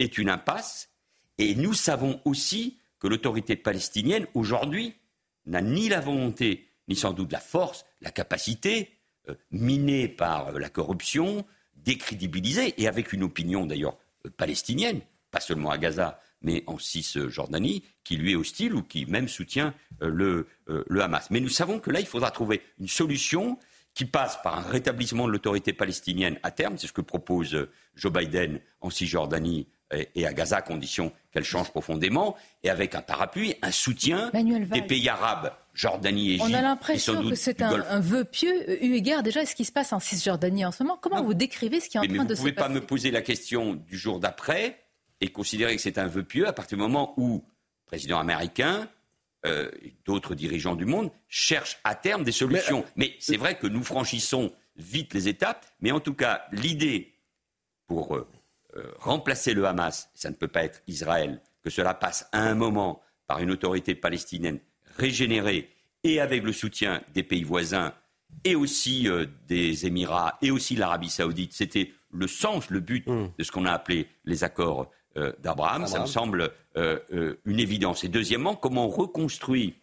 est 0.00 0.18
une 0.18 0.28
impasse. 0.28 0.90
Et 1.38 1.54
nous 1.54 1.72
savons 1.72 2.20
aussi 2.26 2.76
que 2.98 3.08
l'autorité 3.08 3.56
palestinienne, 3.56 4.26
aujourd'hui, 4.34 4.96
n'a 5.46 5.62
ni 5.62 5.88
la 5.88 6.00
volonté, 6.00 6.68
ni 6.88 6.94
sans 6.94 7.14
doute 7.14 7.32
la 7.32 7.40
force, 7.40 7.86
la 8.02 8.10
capacité, 8.10 8.98
minée 9.50 10.08
par 10.08 10.52
la 10.52 10.68
corruption, 10.68 11.44
décrédibilisée, 11.76 12.74
et 12.80 12.88
avec 12.88 13.12
une 13.12 13.22
opinion 13.22 13.66
d'ailleurs 13.66 13.98
palestinienne, 14.36 15.00
pas 15.30 15.40
seulement 15.40 15.70
à 15.70 15.78
Gaza, 15.78 16.20
mais 16.42 16.64
en 16.66 16.78
Cisjordanie, 16.78 17.84
qui 18.04 18.16
lui 18.16 18.32
est 18.32 18.36
hostile 18.36 18.74
ou 18.74 18.82
qui 18.82 19.06
même 19.06 19.28
soutient 19.28 19.74
euh, 20.02 20.44
euh, 20.68 20.84
le, 20.86 21.02
Hamas. 21.02 21.30
Mais 21.30 21.40
nous 21.40 21.48
savons 21.48 21.78
que 21.78 21.90
là, 21.90 22.00
il 22.00 22.06
faudra 22.06 22.30
trouver 22.30 22.62
une 22.80 22.88
solution 22.88 23.58
qui 23.94 24.04
passe 24.04 24.38
par 24.42 24.58
un 24.58 24.70
rétablissement 24.70 25.26
de 25.26 25.32
l'autorité 25.32 25.72
palestinienne 25.72 26.38
à 26.42 26.50
terme, 26.50 26.78
c'est 26.78 26.86
ce 26.86 26.92
que 26.92 27.02
propose 27.02 27.54
euh, 27.54 27.70
Joe 27.94 28.12
Biden 28.12 28.60
en 28.80 28.90
Cisjordanie 28.90 29.68
et 30.14 30.26
à 30.26 30.32
Gaza, 30.32 30.56
à 30.56 30.62
condition 30.62 31.12
qu'elle 31.32 31.44
change 31.44 31.70
profondément, 31.70 32.36
et 32.62 32.70
avec 32.70 32.94
un 32.94 33.02
parapluie, 33.02 33.54
un 33.62 33.70
soutien 33.70 34.30
des 34.32 34.82
pays 34.82 35.08
arabes, 35.08 35.52
Jordanie, 35.74 36.30
Égypte. 36.30 36.46
On 36.48 36.54
a 36.54 36.62
l'impression 36.62 37.28
que 37.28 37.34
c'est 37.34 37.62
un, 37.62 38.00
vœu 38.00 38.24
pieux, 38.24 38.84
eu 38.84 38.94
égard 38.94 39.22
déjà 39.22 39.40
à 39.40 39.46
ce 39.46 39.54
qui 39.54 39.64
se 39.64 39.72
passe 39.72 39.92
en 39.92 40.00
Cisjordanie 40.00 40.64
en 40.64 40.72
ce 40.72 40.82
moment? 40.82 40.98
Comment 41.00 41.22
vous 41.22 41.34
décrivez 41.34 41.80
ce 41.80 41.88
qui 41.88 41.96
est 41.96 42.00
en 42.00 42.02
train 42.02 42.24
de 42.24 42.34
se 42.34 42.40
passer 42.40 42.42
Vous 42.42 42.48
ne 42.48 42.52
pouvez 42.52 42.52
pas 42.52 42.68
me 42.68 42.80
poser 42.80 43.10
la 43.10 43.22
question 43.22 43.74
du 43.74 43.96
jour 43.96 44.20
d'après 44.20 44.78
et 45.20 45.28
considérer 45.28 45.76
que 45.76 45.82
c'est 45.82 45.98
un 45.98 46.06
vœu 46.06 46.24
pieux 46.24 46.46
à 46.46 46.52
partir 46.52 46.76
du 46.76 46.82
moment 46.82 47.14
où 47.16 47.36
le 47.36 47.86
président 47.86 48.18
américain 48.18 48.88
euh, 49.46 49.70
et 49.82 49.94
d'autres 50.04 50.34
dirigeants 50.34 50.76
du 50.76 50.84
monde 50.84 51.10
cherchent 51.28 51.78
à 51.84 51.94
terme 51.94 52.24
des 52.24 52.32
solutions. 52.32 52.84
Mais, 52.96 53.14
c'est 53.18 53.36
vrai 53.36 53.56
que 53.56 53.66
nous 53.66 53.82
franchissons 53.82 54.52
vite 54.76 55.14
les 55.14 55.28
étapes, 55.28 55.66
mais 55.80 55.90
en 55.90 56.00
tout 56.00 56.14
cas, 56.14 56.44
l'idée 56.52 57.14
pour 57.86 58.16
euh, 58.16 58.26
remplacer 58.98 59.54
le 59.54 59.66
Hamas, 59.66 60.10
ça 60.14 60.30
ne 60.30 60.34
peut 60.34 60.48
pas 60.48 60.64
être 60.64 60.82
Israël, 60.86 61.40
que 61.62 61.70
cela 61.70 61.94
passe 61.94 62.28
à 62.32 62.42
un 62.42 62.54
moment 62.54 63.02
par 63.26 63.40
une 63.40 63.50
autorité 63.50 63.94
palestinienne 63.94 64.58
régénérée 64.96 65.70
et 66.04 66.20
avec 66.20 66.42
le 66.42 66.52
soutien 66.52 67.02
des 67.14 67.22
pays 67.22 67.44
voisins 67.44 67.94
et 68.44 68.54
aussi 68.56 69.08
des 69.46 69.86
Émirats 69.86 70.38
et 70.42 70.50
aussi 70.50 70.74
l'Arabie 70.74 71.10
saoudite. 71.10 71.52
C'était 71.52 71.92
le 72.10 72.26
sens, 72.26 72.70
le 72.70 72.80
but 72.80 73.06
mmh. 73.06 73.26
de 73.38 73.44
ce 73.44 73.52
qu'on 73.52 73.66
a 73.66 73.72
appelé 73.72 74.08
les 74.24 74.44
accords 74.44 74.90
euh, 75.18 75.30
d'Abraham. 75.40 75.86
Ça 75.86 76.00
me 76.00 76.06
semble 76.06 76.50
euh, 76.78 76.98
euh, 77.12 77.38
une 77.44 77.60
évidence. 77.60 78.02
Et 78.02 78.08
deuxièmement, 78.08 78.54
comment 78.54 78.86
on 78.86 78.88
reconstruit 78.88 79.74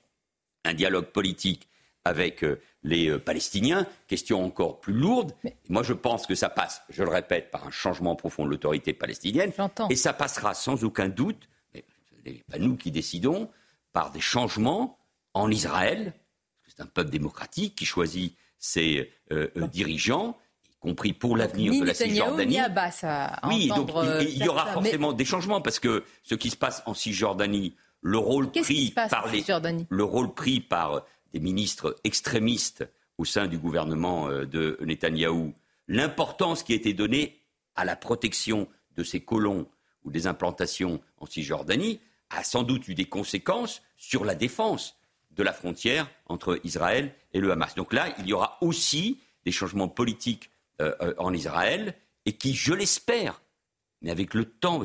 un 0.65 0.73
dialogue 0.73 1.05
politique 1.05 1.67
avec 2.03 2.43
les 2.83 3.17
Palestiniens, 3.19 3.85
question 4.07 4.43
encore 4.43 4.79
plus 4.79 4.93
lourde. 4.93 5.33
Moi, 5.67 5.83
je 5.83 5.93
pense 5.93 6.25
que 6.25 6.35
ça 6.35 6.49
passe, 6.49 6.81
je 6.89 7.03
le 7.03 7.09
répète, 7.09 7.51
par 7.51 7.67
un 7.67 7.71
changement 7.71 8.15
profond 8.15 8.45
de 8.45 8.49
l'autorité 8.49 8.93
palestinienne. 8.93 9.51
Et 9.89 9.95
ça 9.95 10.13
passera 10.13 10.53
sans 10.53 10.83
aucun 10.83 11.09
doute, 11.09 11.49
mais 11.73 11.83
ce 12.09 12.29
n'est 12.29 12.43
pas 12.49 12.57
nous 12.57 12.77
qui 12.77 12.91
décidons, 12.91 13.49
par 13.91 14.11
des 14.11 14.21
changements 14.21 14.97
en 15.33 15.51
Israël. 15.51 16.13
C'est 16.67 16.81
un 16.81 16.85
peuple 16.85 17.09
démocratique 17.09 17.75
qui 17.75 17.85
choisit 17.85 18.35
ses 18.59 19.11
dirigeants 19.71 20.37
compris 20.79 21.13
pour 21.13 21.37
l'avenir 21.37 21.73
de 21.79 21.85
la 21.85 21.93
Cisjordanie. 21.93 22.59
oui, 23.47 23.67
donc 23.67 23.91
il, 24.21 24.37
y 24.37 24.47
aura 24.47 24.67
forcément 24.67 25.13
des 25.13 25.25
changements 25.25 25.61
parce 25.61 25.79
que 25.79 26.03
ce 26.23 26.35
qui 26.35 26.49
se 26.49 26.55
passe 26.55 26.81
en 26.85 26.93
Cisjordanie, 26.93 27.75
le 28.01 28.17
rôle 28.17 28.49
pris 28.51 28.91
par 28.91 29.27
les, 29.27 29.43
le 29.89 30.03
rôle 30.03 30.33
pris 30.33 30.61
par 30.61 31.05
des 31.33 31.39
ministres 31.39 31.95
extrémistes 32.03 32.87
au 33.17 33.25
sein 33.25 33.47
du 33.47 33.57
gouvernement 33.57 34.29
euh, 34.29 34.45
de 34.45 34.77
Netanyahou, 34.81 35.53
l'importance 35.87 36.63
qui 36.63 36.73
a 36.73 36.75
été 36.75 36.93
donnée 36.93 37.41
à 37.75 37.85
la 37.85 37.95
protection 37.95 38.67
de 38.95 39.03
ces 39.03 39.19
colons 39.19 39.67
ou 40.03 40.11
des 40.11 40.27
implantations 40.27 41.01
en 41.17 41.25
Cisjordanie 41.25 41.99
a 42.29 42.43
sans 42.43 42.63
doute 42.63 42.87
eu 42.87 42.95
des 42.95 43.05
conséquences 43.05 43.81
sur 43.97 44.23
la 44.23 44.35
défense 44.35 44.95
de 45.31 45.43
la 45.43 45.53
frontière 45.53 46.09
entre 46.27 46.59
Israël 46.63 47.13
et 47.33 47.39
le 47.39 47.51
Hamas. 47.51 47.75
Donc 47.75 47.93
là, 47.93 48.13
il 48.19 48.27
y 48.27 48.33
aura 48.33 48.57
aussi 48.61 49.19
des 49.45 49.51
changements 49.51 49.87
politiques 49.87 50.49
euh, 50.81 50.93
euh, 51.01 51.13
en 51.17 51.33
Israël 51.33 51.95
et 52.25 52.33
qui, 52.33 52.53
je 52.53 52.73
l'espère, 52.73 53.41
mais 54.01 54.11
avec 54.11 54.33
le 54.33 54.45
temps, 54.45 54.83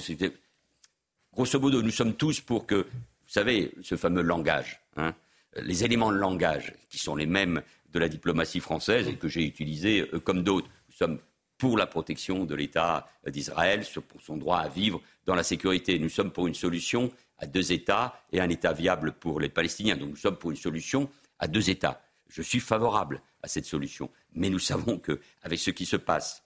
grosso 1.33 1.61
modo, 1.61 1.83
nous 1.83 1.91
sommes 1.91 2.15
tous 2.15 2.41
pour 2.41 2.67
que, 2.67 2.77
vous 2.77 3.33
savez, 3.33 3.73
ce 3.83 3.97
fameux 3.97 4.23
langage, 4.23 4.81
hein, 4.97 5.15
les 5.57 5.85
éléments 5.85 6.13
de 6.13 6.17
langage 6.17 6.75
qui 6.91 6.99
sont 6.99 7.17
les 7.17 7.27
mêmes 7.27 7.63
de 7.93 7.99
la 7.99 8.09
diplomatie 8.09 8.61
française 8.61 9.09
et 9.09 9.17
que 9.17 9.29
j'ai 9.29 9.45
utilisés 9.45 10.09
euh, 10.13 10.21
comme 10.21 10.43
d'autres. 10.43 10.69
Nous 10.89 10.97
sommes 10.97 11.19
pour 11.59 11.79
la 11.79 11.87
protection 11.87 12.45
de 12.45 12.55
l'État 12.55 13.09
d'Israël, 13.27 13.85
pour 14.09 14.21
son 14.21 14.37
droit 14.37 14.59
à 14.59 14.69
vivre 14.69 15.01
dans 15.25 15.35
la 15.35 15.45
sécurité. 15.45 15.99
Nous 15.99 16.09
sommes 16.09 16.33
pour 16.33 16.47
une 16.47 16.55
solution 16.55 17.13
à 17.39 17.47
deux 17.47 17.73
États 17.73 18.21
et 18.33 18.41
un 18.41 18.49
État 18.49 18.73
viable 18.73 19.13
pour 19.13 19.41
les 19.41 19.49
Palestiniens. 19.49 19.97
Donc 19.97 20.11
nous 20.11 20.17
sommes 20.17 20.37
pour 20.37 20.51
une 20.51 20.57
solution 20.57 21.09
à 21.39 21.47
deux 21.47 21.71
États. 21.71 22.03
Je 22.29 22.43
suis 22.43 22.61
favorable 22.61 23.23
à 23.43 23.49
cette 23.49 23.67
solution. 23.67 24.11
Mais 24.33 24.51
nous 24.51 24.59
savons 24.59 24.99
qu'avec 24.99 25.59
ce 25.59 25.71
qui 25.71 25.87
se 25.87 25.97
passe 25.97 26.43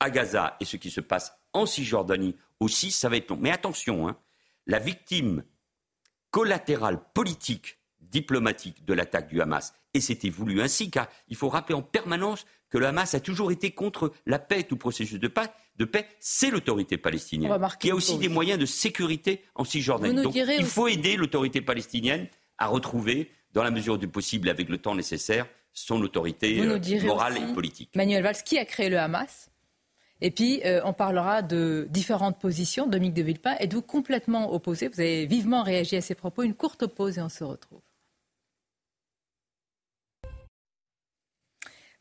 à 0.00 0.10
Gaza 0.10 0.56
et 0.60 0.64
ce 0.64 0.76
qui 0.76 0.90
se 0.90 1.00
passe 1.00 1.32
en 1.52 1.66
Cisjordanie 1.66 2.34
aussi, 2.60 2.90
ça 2.90 3.08
va 3.08 3.16
être 3.16 3.30
long. 3.30 3.38
Mais 3.40 3.50
attention, 3.50 4.08
hein, 4.08 4.16
la 4.66 4.78
victime 4.78 5.44
collatérale 6.30 7.00
politique, 7.12 7.78
diplomatique 8.10 8.84
de 8.84 8.94
l'attaque 8.94 9.28
du 9.28 9.40
Hamas, 9.40 9.74
et 9.94 10.00
c'était 10.00 10.30
voulu 10.30 10.60
ainsi, 10.60 10.90
car 10.90 11.08
il 11.28 11.36
faut 11.36 11.48
rappeler 11.48 11.74
en 11.74 11.82
permanence 11.82 12.46
que 12.68 12.78
le 12.78 12.86
Hamas 12.86 13.14
a 13.14 13.20
toujours 13.20 13.52
été 13.52 13.70
contre 13.70 14.12
la 14.26 14.38
paix, 14.38 14.64
tout 14.64 14.76
processus 14.76 15.20
de 15.20 15.28
paix, 15.28 15.48
de 15.76 15.84
paix, 15.84 16.06
c'est 16.20 16.50
l'autorité 16.50 16.96
palestinienne, 16.98 17.52
qui 17.78 17.90
a 17.90 17.94
aussi 17.94 18.18
des 18.18 18.28
moyens 18.28 18.58
de 18.58 18.66
sécurité 18.66 19.42
en 19.54 19.64
Cisjordanie. 19.64 20.22
Donc 20.22 20.34
il 20.34 20.64
faut 20.64 20.88
aider 20.88 21.16
l'autorité 21.16 21.60
palestinienne 21.60 22.28
à 22.58 22.66
retrouver, 22.66 23.30
dans 23.52 23.62
la 23.62 23.70
mesure 23.70 23.98
du 23.98 24.08
possible, 24.08 24.48
avec 24.48 24.68
le 24.68 24.78
temps 24.78 24.94
nécessaire, 24.94 25.46
son 25.72 26.00
autorité 26.02 26.60
euh, 26.60 26.78
morale 27.04 27.36
et 27.36 27.52
politique. 27.52 27.90
Manuel 27.96 28.22
Valls, 28.22 28.42
qui 28.44 28.58
a 28.58 28.64
créé 28.64 28.88
le 28.88 28.98
Hamas? 28.98 29.50
Et 30.20 30.30
puis, 30.30 30.62
euh, 30.64 30.80
on 30.84 30.92
parlera 30.92 31.42
de 31.42 31.86
différentes 31.90 32.38
positions. 32.38 32.86
Dominique 32.86 33.14
de 33.14 33.22
Villepin, 33.22 33.56
êtes-vous 33.58 33.82
complètement 33.82 34.52
opposé? 34.52 34.88
Vous 34.88 35.00
avez 35.00 35.26
vivement 35.26 35.62
réagi 35.62 35.96
à 35.96 36.00
ces 36.00 36.14
propos. 36.14 36.42
Une 36.42 36.54
courte 36.54 36.86
pause 36.86 37.18
et 37.18 37.22
on 37.22 37.28
se 37.28 37.44
retrouve. 37.44 37.80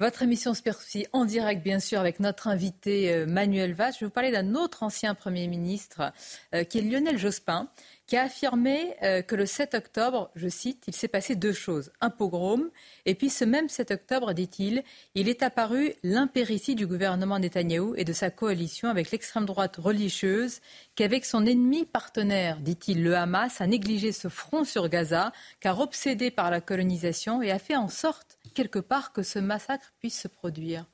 Votre 0.04 0.24
émission 0.24 0.54
se 0.54 0.62
poursuit 0.62 1.08
en 1.14 1.24
direct, 1.24 1.64
bien 1.64 1.80
sûr, 1.80 2.02
avec 2.02 2.20
notre 2.20 2.50
invité 2.50 3.14
euh, 3.14 3.26
Manuel 3.26 3.74
Valls. 3.74 3.94
Je 3.94 4.02
vais 4.02 4.08
vous 4.08 4.12
parler 4.12 4.32
d'un 4.32 4.54
autre 4.54 4.84
ancien 4.84 5.16
Premier 5.16 5.48
ministre, 5.48 6.12
qui 6.52 6.80
est 6.80 6.82
Lionel 6.82 7.18
Jospin 7.18 7.70
qui 8.06 8.18
a 8.18 8.24
affirmé 8.24 8.96
euh, 9.02 9.22
que 9.22 9.36
le 9.36 9.46
7 9.46 9.76
octobre, 9.76 10.30
je 10.36 10.48
cite, 10.50 10.84
il 10.88 10.94
s'est 10.94 11.08
passé 11.08 11.36
deux 11.36 11.54
choses. 11.54 11.92
Un 12.02 12.10
pogrom, 12.10 12.70
et 13.06 13.16
puis 13.16 13.30
ce 13.30 13.46
même 13.46 13.70
7 13.70 13.92
octobre, 13.92 14.34
dit-il, 14.34 14.84
il 15.16 15.30
est 15.30 15.42
apparu 15.42 15.94
l'impéritie 16.04 16.76
du 16.76 16.86
gouvernement 16.86 17.40
Netanyahou 17.40 17.96
et 17.96 18.04
de 18.04 18.14
sa 18.14 18.30
coalition 18.30 18.90
avec 18.90 19.12
l'extrême 19.12 19.46
droite 19.46 19.78
religieuse, 19.78 20.60
qu'avec 20.96 21.26
son 21.26 21.46
ennemi 21.46 21.86
partenaire, 21.86 22.60
dit-il, 22.60 23.04
le 23.04 23.16
Hamas, 23.16 23.62
a 23.62 23.68
négligé 23.68 24.12
ce 24.12 24.28
front 24.28 24.66
sur 24.66 24.90
Gaza, 24.90 25.32
car 25.60 25.80
obsédé 25.80 26.30
par 26.30 26.52
la 26.52 26.62
colonisation, 26.62 27.42
et 27.42 27.52
a 27.52 27.60
fait 27.60 27.76
en 27.76 27.88
sorte, 27.88 28.33
quelque 28.54 28.80
part, 28.80 29.12
que 29.14 29.24
ce 29.24 29.40
massacre 29.40 29.94
puisse 30.00 30.20
se 30.20 30.28
produire. 30.28 30.86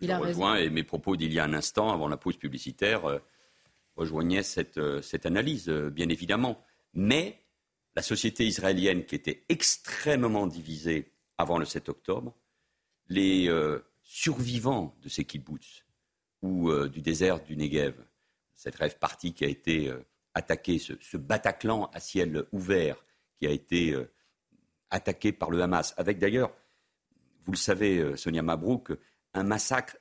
Il 0.00 0.10
a 0.10 0.18
rejoint, 0.18 0.56
et 0.56 0.70
mes 0.70 0.82
propos 0.82 1.16
d'il 1.16 1.32
y 1.32 1.38
a 1.38 1.44
un 1.44 1.54
instant, 1.54 1.92
avant 1.92 2.08
la 2.08 2.16
pause 2.16 2.36
publicitaire, 2.36 3.04
euh, 3.06 3.18
rejoignait 3.96 4.42
cette, 4.42 4.78
euh, 4.78 5.00
cette 5.02 5.26
analyse, 5.26 5.68
euh, 5.68 5.90
bien 5.90 6.08
évidemment. 6.08 6.60
Mais 6.94 7.44
la 7.94 8.02
société 8.02 8.44
israélienne, 8.46 9.04
qui 9.04 9.14
était 9.14 9.44
extrêmement 9.48 10.46
divisée 10.46 11.12
avant 11.38 11.58
le 11.58 11.64
7 11.64 11.88
octobre, 11.88 12.34
les 13.08 13.50
survivants 14.02 14.96
de 15.02 15.08
ces 15.08 15.24
kibbutz 15.24 15.84
ou 16.42 16.72
du 16.88 17.02
désert 17.02 17.42
du 17.42 17.56
Negev, 17.56 17.94
cette 18.54 18.76
rêve 18.76 18.98
partie 18.98 19.34
qui 19.34 19.44
a 19.44 19.48
été 19.48 19.92
attaquée, 20.32 20.78
ce, 20.78 20.94
ce, 21.00 21.16
Bataclan 21.16 21.90
à 21.92 22.00
ciel 22.00 22.46
ouvert 22.52 23.04
qui 23.38 23.46
a 23.46 23.50
été 23.50 23.94
attaqué 24.90 25.32
par 25.32 25.50
le 25.50 25.60
Hamas, 25.62 25.94
avec 25.96 26.18
d'ailleurs 26.18 26.52
vous 27.44 27.52
le 27.52 27.56
savez, 27.56 28.16
Sonia 28.16 28.42
Mabrouk, 28.42 28.92
un 29.34 29.42
massacre 29.42 29.96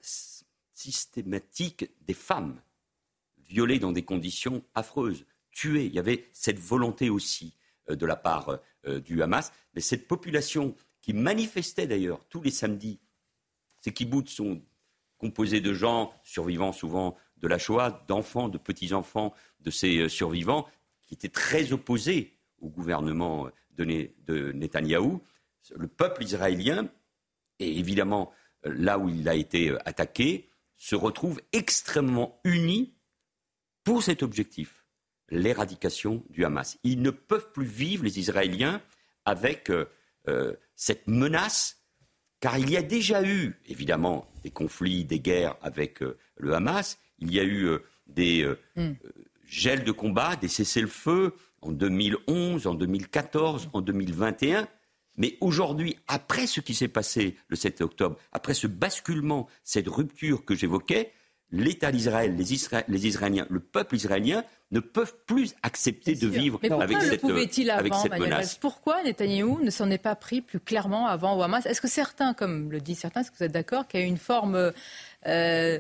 systématique 0.74 1.92
des 2.02 2.14
femmes, 2.14 2.62
violées 3.46 3.80
dans 3.80 3.92
des 3.92 4.04
conditions 4.04 4.64
affreuses, 4.76 5.26
tuées. 5.52 5.86
Il 5.86 5.94
y 5.94 6.00
avait 6.00 6.28
cette 6.34 6.60
volonté 6.60 7.10
aussi 7.10 7.56
de 7.88 8.06
la 8.06 8.16
part 8.16 8.60
du 9.06 9.22
Hamas. 9.22 9.52
Mais 9.74 9.82
cette 9.82 10.08
population 10.08 10.76
qui 11.02 11.14
manifestait 11.14 11.88
d'ailleurs 11.88 12.26
tous 12.30 12.42
les 12.42 12.52
samedis, 12.52 13.00
ces 13.82 13.92
kibbutz 13.92 14.30
sont 14.30 14.62
composés 15.18 15.62
de 15.62 15.74
gens 15.74 16.14
survivants 16.24 16.72
souvent 16.72 17.18
de 17.38 17.48
la 17.48 17.58
Shoah, 17.58 18.06
d'enfants, 18.08 18.48
de 18.48 18.58
petits-enfants 18.58 19.34
de 19.60 19.70
ces 19.70 20.08
survivants, 20.08 20.68
qui 21.02 21.14
étaient 21.14 21.28
très 21.28 21.74
opposés 21.74 22.38
au 22.60 22.70
gouvernement 22.70 23.50
de 23.72 24.52
Netanyahou. 24.54 25.22
Le 25.76 25.88
peuple 25.88 26.24
israélien, 26.24 26.90
et 27.64 27.80
évidemment 27.80 28.32
là 28.64 28.98
où 28.98 29.10
il 29.10 29.28
a 29.28 29.36
été 29.36 29.70
euh, 29.70 29.78
attaqué, 29.86 30.50
se 30.78 30.96
retrouve 30.96 31.42
extrêmement 31.52 32.40
uni 32.44 32.96
pour 33.84 34.04
cet 34.04 34.24
objectif, 34.24 34.86
l'éradication 35.30 36.24
du 36.30 36.46
Hamas. 36.46 36.78
Ils 36.84 37.02
ne 37.02 37.10
peuvent 37.10 37.52
plus 37.52 37.66
vivre, 37.66 38.04
les 38.04 38.20
Israéliens, 38.20 38.82
avec 39.26 39.70
euh, 39.70 39.86
euh, 40.28 40.54
cette 40.76 41.08
menace, 41.08 41.82
car 42.40 42.58
il 42.58 42.70
y 42.70 42.78
a 42.78 42.82
déjà 42.82 43.24
eu, 43.24 43.56
évidemment, 43.66 44.30
des 44.44 44.52
conflits, 44.52 45.06
des 45.06 45.20
guerres 45.20 45.56
avec 45.62 46.00
le 46.02 46.54
Hamas, 46.54 46.98
il 47.20 47.34
y 47.34 47.40
a 47.40 47.46
eu 47.46 47.78
des 48.06 48.46
hmm. 48.76 48.92
gels 49.46 49.86
de 49.86 49.94
combat, 49.94 50.36
des 50.36 50.50
cessez-le-feu 50.50 51.34
en 51.62 51.72
2011, 51.72 52.68
en 52.68 52.74
2014, 52.74 53.70
en 53.72 53.80
2021. 53.80 54.68
Mais 55.18 55.38
aujourd'hui, 55.42 55.98
après 56.08 56.48
ce 56.48 56.60
qui 56.60 56.74
s'est 56.74 56.88
passé 56.88 57.36
le 57.48 57.56
7 57.56 57.82
octobre, 57.82 58.18
après 58.32 58.54
ce 58.54 58.68
basculement, 58.68 59.48
cette 59.64 59.88
rupture 59.88 60.44
que 60.44 60.56
j'évoquais, 60.56 61.12
l'État 61.54 61.92
d'Israël, 61.92 62.36
les, 62.36 63.06
Israéliens, 63.06 63.46
le 63.50 63.60
peuple 63.60 63.96
israélien 63.96 64.44
ne 64.72 64.80
peuvent 64.80 65.16
plus 65.28 65.54
accepter 65.62 66.16
de 66.16 66.28
vivre 66.28 66.60
avec 66.82 67.00
cette, 67.00 67.22
pouvait-il 67.22 67.70
avant, 67.70 68.04
menace? 68.10 68.56
Pourquoi 68.56 69.04
Netanyahou 69.04 69.62
ne 69.62 69.70
s'en 69.70 69.90
est 69.92 70.00
pas 70.00 70.16
pris 70.16 70.42
plus 70.42 70.60
clairement 70.60 71.08
avant 71.08 71.38
au 71.38 71.44
Hamas? 71.44 71.68
Est-ce 71.68 71.80
que 71.80 71.88
certains, 71.88 72.34
comme 72.34 72.72
le 72.72 72.82
disent 72.82 73.00
certains, 73.00 73.22
est-ce 73.22 73.30
que 73.30 73.38
vous 73.38 73.44
êtes 73.44 73.52
d'accord, 73.52 73.88
qu'il 73.88 74.00
y 74.00 74.04
a 74.04 74.08
une 74.08 74.18
forme 74.18 74.74
euh, 75.28 75.80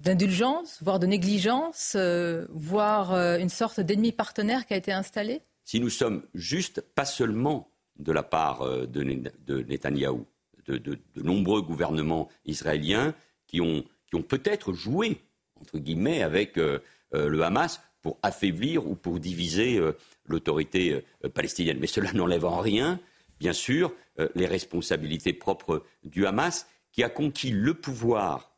d'indulgence, 0.00 0.78
voire 0.82 0.98
de 0.98 1.06
négligence, 1.06 1.92
euh, 1.94 2.46
voire 2.50 3.12
euh, 3.12 3.38
une 3.38 3.48
sorte 3.48 3.78
d'ennemi 3.78 4.10
partenaire 4.10 4.66
qui 4.66 4.74
a 4.74 4.76
été 4.76 4.92
installé? 4.92 5.42
Si 5.68 5.80
nous 5.80 5.90
sommes 5.90 6.22
justes, 6.32 6.80
pas 6.80 7.04
seulement 7.04 7.70
de 7.98 8.10
la 8.10 8.22
part 8.22 8.62
euh, 8.62 8.86
de, 8.86 9.02
de 9.44 9.60
Netanyahou, 9.64 10.24
de, 10.66 10.98
nombreux 11.14 11.60
gouvernements 11.60 12.30
israéliens 12.46 13.14
qui 13.46 13.60
ont, 13.60 13.84
peut-être 14.26 14.72
joué, 14.72 15.20
entre 15.60 15.78
guillemets, 15.78 16.22
avec 16.22 16.56
euh, 16.56 16.78
euh, 17.12 17.28
le 17.28 17.42
Hamas 17.42 17.82
pour 18.00 18.18
affaiblir 18.22 18.86
ou 18.86 18.94
pour 18.94 19.20
diviser 19.20 19.78
l'autorité 20.24 21.04
palestinienne. 21.34 21.78
Mais 21.80 21.86
cela 21.86 22.12
n'enlève 22.14 22.46
en 22.46 22.60
rien, 22.60 23.00
bien 23.40 23.52
sûr, 23.52 23.92
les 24.36 24.46
responsabilités 24.46 25.32
propres 25.32 25.84
du 26.04 26.24
Hamas, 26.24 26.66
qui 26.92 27.02
a 27.02 27.10
conquis 27.10 27.50
le 27.50 27.74
pouvoir 27.74 28.56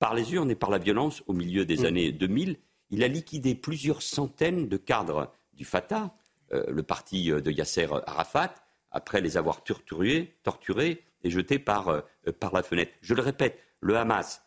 par 0.00 0.14
les 0.14 0.32
urnes 0.32 0.50
et 0.50 0.56
par 0.56 0.70
la 0.70 0.78
violence 0.78 1.22
au 1.26 1.34
milieu 1.34 1.66
des 1.66 1.82
mm. 1.82 1.84
années 1.84 2.12
2000. 2.12 2.56
Il 2.90 3.04
a 3.04 3.08
liquidé 3.08 3.54
plusieurs 3.54 4.00
centaines 4.00 4.68
de 4.68 4.76
cadres 4.78 5.30
du 5.52 5.66
Fatah, 5.66 6.16
le 6.52 6.82
parti 6.82 7.30
euh, 7.30 7.40
de 7.40 7.50
Yasser 7.50 7.88
Arafat, 8.06 8.54
après 8.90 9.20
les 9.20 9.36
avoir 9.36 9.64
torturés, 9.64 10.34
torturés 10.42 11.02
et 11.24 11.30
jetés 11.30 11.58
par, 11.58 11.88
euh, 11.88 12.00
par 12.38 12.52
la 12.52 12.62
fenêtre. 12.62 12.92
Je 13.00 13.14
le 13.14 13.22
répète, 13.22 13.58
le 13.80 13.96
Hamas 13.96 14.42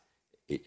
est 0.49 0.61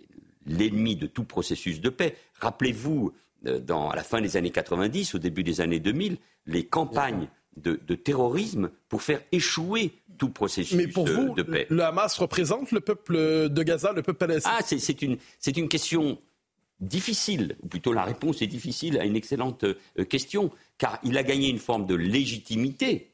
l'ennemi 0.47 0.97
de 0.97 1.07
tout 1.07 1.25
processus 1.25 1.80
de 1.80 1.88
paix. 1.90 2.16
Rappelez-vous, 2.35 3.12
à 3.47 3.95
la 3.95 4.02
fin 4.02 4.21
des 4.21 4.37
années 4.37 4.50
90, 4.50 5.14
au 5.14 5.18
début 5.18 5.45
des 5.45 5.61
années 5.61 5.78
2000, 5.78 6.16
les 6.47 6.64
campagnes 6.64 7.28
de, 7.57 7.95
terrorisme 7.95 8.71
pour 8.88 9.02
faire 9.02 9.21
échouer 9.30 9.92
tout 10.16 10.31
processus 10.31 10.77
Mais 10.77 10.88
pour 10.88 11.07
vous, 11.07 11.35
de 11.35 11.42
paix. 11.42 11.66
Le 11.68 11.83
Hamas 11.83 12.16
représente 12.18 12.72
le 12.72 12.81
peuple 12.81 13.48
de 13.48 13.62
Gaza, 13.62 13.92
le 13.92 14.03
peuple 14.03 14.18
palestinien? 14.18 14.57
Ah, 14.59 14.62
c'est 14.64 15.03
une, 15.03 15.18
une, 15.57 15.68
question 15.68 16.18
difficile, 16.81 17.57
ou 17.62 17.68
plutôt 17.68 17.92
la 17.92 18.05
réponse 18.05 18.40
est 18.40 18.46
difficile 18.46 18.98
à 18.98 19.05
une 19.05 19.16
excellente 19.16 19.66
question 20.09 20.51
car 20.79 20.99
il 21.03 21.19
a 21.19 21.23
gagné 21.23 21.49
une 21.49 21.59
forme 21.59 21.85
de 21.85 21.95
légitimité 21.95 23.12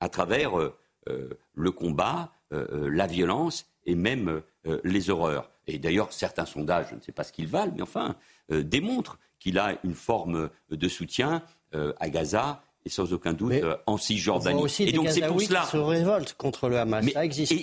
à 0.00 0.08
travers 0.08 0.58
euh, 0.58 0.76
euh, 1.08 1.30
le 1.54 1.70
combat, 1.70 2.32
euh, 2.52 2.88
la 2.92 3.06
violence 3.06 3.66
et 3.84 3.94
même 3.94 4.42
les 4.84 5.08
horreurs. 5.08 5.50
Et 5.66 5.78
d'ailleurs, 5.78 6.12
certains 6.12 6.44
sondages, 6.44 6.88
je 6.90 6.94
ne 6.94 7.00
sais 7.00 7.12
pas 7.12 7.24
ce 7.24 7.32
qu'ils 7.32 7.46
valent, 7.46 7.72
mais 7.74 7.80
enfin, 7.80 8.16
démontrent 8.50 9.18
qu'il 9.38 9.58
a 9.58 9.78
une 9.82 9.94
forme 9.94 10.50
de 10.70 10.88
soutien 10.88 11.42
à 11.72 12.10
Gaza 12.10 12.62
et 12.84 12.90
sans 12.90 13.14
aucun 13.14 13.32
doute 13.32 13.54
en 13.86 13.96
Cisjordanie. 13.96 14.62
et 14.80 14.92
donc 14.92 15.08
c'est 15.08 15.26
pour 15.26 15.40
cela. 15.40 15.64
Se 15.64 15.78
révoltent 15.78 16.34
contre 16.34 16.68
le 16.68 16.78
Hamas, 16.78 17.06
ça 17.10 17.24
existe. 17.24 17.54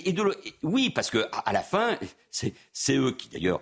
oui, 0.64 0.90
parce 0.90 1.10
que 1.10 1.26
à, 1.30 1.52
la 1.52 1.62
fin, 1.62 1.96
c'est 2.32 2.96
eux 2.96 3.12
qui 3.12 3.28
d'ailleurs 3.28 3.60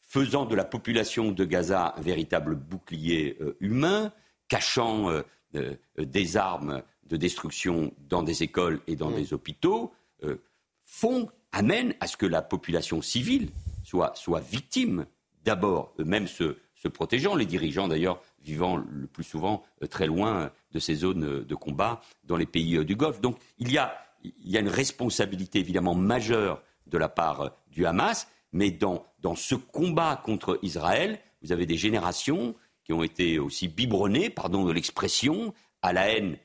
faisant 0.00 0.46
de 0.46 0.54
la 0.54 0.64
population 0.64 1.30
de 1.30 1.44
Gaza 1.44 1.92
un 1.98 2.00
véritable 2.00 2.54
bouclier 2.54 3.36
humain, 3.60 4.10
cachant 4.48 5.10
euh, 5.10 5.22
euh, 5.56 5.76
des 5.98 6.36
armes 6.36 6.82
de 7.06 7.16
destruction 7.16 7.92
dans 8.08 8.22
des 8.22 8.42
écoles 8.42 8.80
et 8.86 8.96
dans 8.96 9.10
mm. 9.10 9.16
des 9.16 9.34
hôpitaux, 9.34 9.92
euh, 10.24 10.36
font, 10.84 11.28
amènent 11.52 11.94
à 12.00 12.06
ce 12.06 12.16
que 12.16 12.26
la 12.26 12.42
population 12.42 13.02
civile 13.02 13.50
soit, 13.84 14.14
soit 14.16 14.40
victime 14.40 15.06
d'abord, 15.44 15.92
eux-mêmes 15.98 16.26
se, 16.26 16.56
se, 16.74 16.88
protégeant, 16.88 17.34
les 17.34 17.46
dirigeants 17.46 17.88
d'ailleurs 17.88 18.22
vivant 18.42 18.76
le 18.76 19.06
plus 19.06 19.24
souvent 19.24 19.62
très 19.90 20.06
loin 20.06 20.50
de 20.72 20.78
ces 20.78 20.94
zones 20.94 21.44
de 21.44 21.54
combat 21.54 22.00
dans 22.24 22.36
les 22.36 22.46
pays 22.46 22.82
du 22.84 22.96
Golfe. 22.96 23.20
Donc 23.20 23.38
il 23.58 23.70
y 23.70 23.78
a, 23.78 23.94
il 24.24 24.50
y 24.50 24.56
a 24.56 24.60
une 24.60 24.68
responsabilité 24.68 25.58
évidemment 25.58 25.94
majeure 25.94 26.62
de 26.86 26.98
la 26.98 27.08
part 27.08 27.50
du 27.68 27.86
Hamas, 27.86 28.28
mais 28.52 28.70
dans, 28.70 29.04
dans 29.20 29.34
ce 29.34 29.54
combat 29.54 30.20
contre 30.22 30.58
Israël, 30.62 31.20
vous 31.42 31.52
avez 31.52 31.66
des 31.66 31.76
générations 31.76 32.54
qui 32.84 32.92
ont 32.92 33.02
été 33.02 33.38
aussi 33.38 33.68
biberonnés, 33.68 34.30
pardon 34.30 34.64
de 34.64 34.72
l'expression, 34.72 35.54
à 35.82 35.92
la 35.92 36.08
haine 36.08 36.36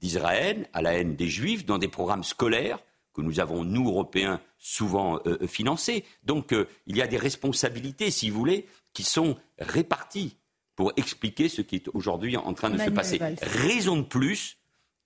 d'Israël, 0.00 0.68
à 0.72 0.82
la 0.82 0.94
haine 0.94 1.16
des 1.16 1.28
Juifs, 1.28 1.66
dans 1.66 1.78
des 1.78 1.88
programmes 1.88 2.24
scolaires 2.24 2.78
que 3.12 3.22
nous 3.22 3.40
avons, 3.40 3.64
nous, 3.64 3.88
Européens, 3.88 4.40
souvent 4.58 5.16
euh, 5.26 5.38
euh, 5.42 5.46
financés. 5.46 6.04
Donc 6.22 6.52
euh, 6.52 6.68
il 6.86 6.96
y 6.96 7.02
a 7.02 7.06
des 7.06 7.16
responsabilités, 7.16 8.10
si 8.10 8.30
vous 8.30 8.38
voulez, 8.38 8.66
qui 8.92 9.02
sont 9.02 9.36
réparties 9.58 10.36
pour 10.76 10.92
expliquer 10.96 11.48
ce 11.48 11.60
qui 11.60 11.76
est 11.76 11.88
aujourd'hui 11.88 12.36
en 12.36 12.54
train 12.54 12.70
de 12.70 12.78
se 12.78 12.90
passer. 12.90 13.20
Raison 13.42 13.96
de 13.98 14.02
plus 14.02 14.56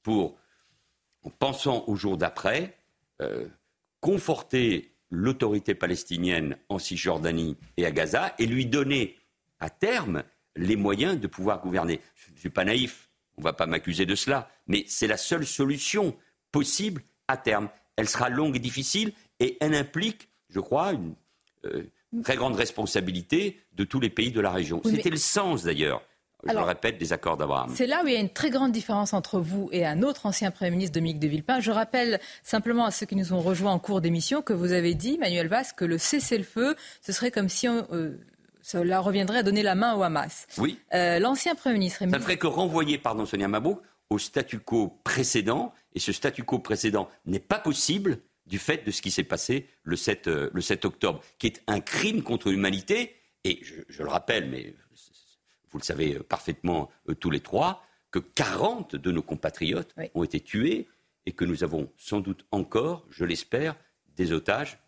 pour, 0.03 0.37
en 1.23 1.31
pensant 1.31 1.85
au 1.89 1.97
jour 1.97 2.17
d'après, 2.17 2.79
conforter 4.01 4.95
l'autorité 5.11 5.75
palestinienne 5.75 6.57
en 6.69 6.79
Cisjordanie 6.79 7.57
et 7.77 7.87
à 7.87 7.91
Gaza 7.91 8.35
et 8.39 8.47
lui 8.47 8.67
donner 8.67 9.17
à 9.59 9.69
terme 9.71 10.23
les 10.57 10.77
moyens 10.77 11.19
de 11.19 11.27
pouvoir 11.27 11.61
gouverner. 11.61 12.01
Je 12.15 12.33
ne 12.33 12.39
suis 12.39 12.51
pas 12.51 12.65
naïf, 12.65 13.11
on 13.37 13.41
ne 13.41 13.45
va 13.45 13.53
pas 13.53 13.67
m'accuser 13.67 14.07
de 14.07 14.15
cela, 14.15 14.49
mais 14.67 14.85
c'est 14.87 15.07
la 15.07 15.17
seule 15.17 15.47
solution 15.47 16.17
possible 16.53 17.03
à 17.29 17.37
terme. 17.37 17.69
Elle 17.97 18.09
sera 18.09 18.29
longue 18.29 18.57
et 18.57 18.61
difficile 18.61 19.13
et 19.41 19.57
elle 19.61 19.75
implique, 19.75 20.29
je 20.49 20.61
crois, 20.61 20.93
une 20.93 21.15
euh, 21.65 21.85
très 22.23 22.37
grande 22.37 22.55
responsabilité 22.55 23.61
de 23.73 23.85
tous 23.85 24.01
les 24.01 24.11
pays 24.11 24.31
de 24.31 24.41
la 24.41 24.51
région. 24.51 24.81
C'était 24.85 25.11
le 25.11 25.17
sens 25.17 25.65
d'ailleurs. 25.65 26.03
Je 26.47 26.53
le 26.53 26.61
répète, 26.61 26.99
des 26.99 27.13
accords 27.13 27.39
d'Abraham. 27.39 27.73
C'est 27.75 27.87
là 27.87 28.03
où 28.05 28.07
il 28.07 28.13
y 28.13 28.17
a 28.17 28.21
une 28.21 28.29
très 28.29 28.51
grande 28.51 28.71
différence 28.71 29.15
entre 29.15 29.41
vous 29.41 29.71
et 29.73 29.87
un 29.87 30.03
autre 30.03 30.27
ancien 30.27 30.51
Premier 30.51 30.73
ministre, 30.73 30.93
Dominique 30.93 31.19
de 31.19 31.27
Villepin. 31.27 31.61
Je 31.61 31.71
rappelle 31.71 32.21
simplement 32.43 32.85
à 32.85 32.91
ceux 32.91 33.07
qui 33.07 33.17
nous 33.17 33.33
ont 33.33 33.41
rejoints 33.41 33.73
en 33.73 33.79
cours 33.79 34.03
d'émission 34.03 34.43
que 34.43 34.53
vous 34.53 34.73
avez 34.73 34.95
dit, 34.95 35.17
Manuel 35.19 35.49
Valls, 35.49 35.65
que 35.75 35.87
le 35.87 35.97
cessez-le-feu, 35.97 36.77
ce 37.01 37.13
serait 37.13 37.31
comme 37.31 37.49
si 37.49 37.67
on, 37.67 37.87
euh, 37.93 38.19
cela 38.65 39.01
reviendrait 39.01 39.41
à 39.41 39.43
donner 39.43 39.63
la 39.63 39.75
main 39.75 39.95
au 39.95 40.03
Hamas. 40.03 40.47
Oui. 40.57 40.81
Euh, 40.95 41.19
l'ancien 41.19 41.55
Premier 41.55 41.75
ministre... 41.75 41.99
Ça 41.99 42.07
ne 42.07 42.19
ferait 42.19 42.39
que 42.39 42.47
renvoyer, 42.47 42.97
pardon 42.97 43.27
Sonia 43.27 43.47
Mabrouk, 43.47 43.83
au 44.09 44.19
statu 44.19 44.59
quo 44.59 45.01
précédent. 45.05 45.75
Et 45.93 45.99
ce 45.99 46.13
statu 46.13 46.45
quo 46.45 46.61
précédent 46.61 47.11
n'est 47.27 47.41
pas 47.41 47.59
possible 47.59 48.21
du 48.47 48.59
fait 48.59 48.83
de 48.87 48.91
ce 48.91 49.03
qui 49.03 49.11
s'est 49.11 49.23
passé 49.23 49.69
le 49.83 49.97
7, 49.97 50.29
euh, 50.29 50.51
le 50.55 50.63
7 50.63 50.87
octobre, 50.87 51.21
qui 51.39 51.49
est 51.49 51.63
un 51.67 51.81
crime 51.81 52.23
contre 52.23 52.51
l'humanité. 52.51 53.15
Et 53.45 53.61
je, 53.63 54.03
le 54.03 54.09
rappelle, 54.09 54.49
mais 54.49 54.75
vous 55.71 55.79
le 55.79 55.85
savez 55.85 56.15
parfaitement 56.21 56.91
euh, 57.11 57.15
tous 57.15 57.31
les 57.31 57.41
trois, 57.41 57.85
que 58.11 58.19
40 58.19 58.97
de 58.97 59.13
nos 59.13 59.23
compatriotes 59.23 59.95
ont 60.15 60.25
été 60.25 60.41
tués 60.41 60.89
et 61.27 61.33
que 61.33 61.45
nous 61.45 61.65
avons 61.65 61.93
sans 61.99 62.21
doute 62.21 62.47
encore, 62.51 63.05
je 63.11 63.27
l'espère, 63.27 63.77
des 64.17 64.33
otages 64.33 64.79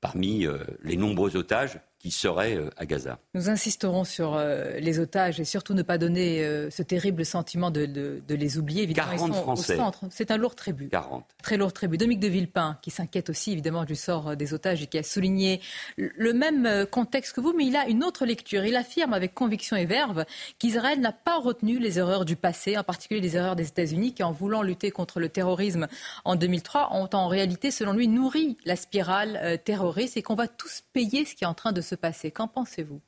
parmi 0.00 0.46
les 0.84 0.96
nombreux 0.96 1.36
otages 1.36 1.80
qui 2.02 2.10
serait 2.10 2.56
euh, 2.56 2.68
à 2.76 2.84
Gaza. 2.84 3.20
Nous 3.34 3.48
insisterons 3.48 4.02
sur 4.02 4.34
euh, 4.34 4.72
les 4.80 4.98
otages 4.98 5.38
et 5.38 5.44
surtout 5.44 5.72
ne 5.72 5.82
pas 5.82 5.98
donner 5.98 6.42
euh, 6.42 6.68
ce 6.68 6.82
terrible 6.82 7.24
sentiment 7.24 7.70
de, 7.70 8.20
les 8.28 8.58
oublier. 8.58 8.82
Évidemment, 8.82 9.12
40 9.12 9.34
Français. 9.36 9.78
C'est 10.10 10.32
un 10.32 10.36
lourd 10.36 10.56
tribut. 10.56 10.88
40. 10.88 11.24
Très 11.42 11.56
lourd 11.56 11.72
tribut. 11.72 11.98
Dominique 11.98 12.18
de 12.18 12.26
Villepin, 12.26 12.76
qui 12.82 12.90
s'inquiète 12.90 13.30
aussi 13.30 13.52
évidemment 13.52 13.84
du 13.84 13.94
sort 13.94 14.36
des 14.36 14.52
otages 14.52 14.82
et 14.82 14.88
qui 14.88 14.98
a 14.98 15.04
souligné 15.04 15.60
le 15.96 16.32
même 16.32 16.86
contexte 16.90 17.34
que 17.34 17.40
vous, 17.40 17.54
mais 17.56 17.66
il 17.66 17.76
a 17.76 17.86
une 17.86 18.02
autre 18.02 18.26
lecture. 18.26 18.64
Il 18.64 18.74
affirme 18.74 19.12
avec 19.12 19.32
conviction 19.32 19.76
et 19.76 19.86
verve 19.86 20.24
qu'Israël 20.58 20.98
n'a 20.98 21.12
pas 21.12 21.38
retenu 21.38 21.78
les 21.78 22.00
erreurs 22.00 22.24
du 22.24 22.34
passé, 22.34 22.76
en 22.76 22.82
particulier 22.82 23.20
les 23.20 23.36
erreurs 23.36 23.54
des 23.54 23.68
États-Unis, 23.68 24.12
qui 24.12 24.24
en 24.24 24.32
voulant 24.32 24.62
lutter 24.62 24.90
contre 24.90 25.20
le 25.20 25.28
terrorisme 25.28 25.86
en 26.24 26.34
2003, 26.34 26.94
ont 26.94 27.08
en 27.12 27.28
réalité, 27.28 27.70
selon 27.70 27.92
lui, 27.92 28.08
nourri 28.08 28.56
la 28.64 28.74
spirale 28.74 29.60
terroriste 29.64 30.16
et 30.16 30.22
qu'on 30.22 30.34
va 30.34 30.48
tous 30.48 30.82
payer 30.92 31.24
ce 31.24 31.36
qui 31.36 31.44
est 31.44 31.46
en 31.46 31.54
train 31.54 31.72
de 31.72 31.80
se 31.80 31.91
passer. 31.96 32.30
Qu'en 32.30 32.48
pensez-vous? 32.48 33.00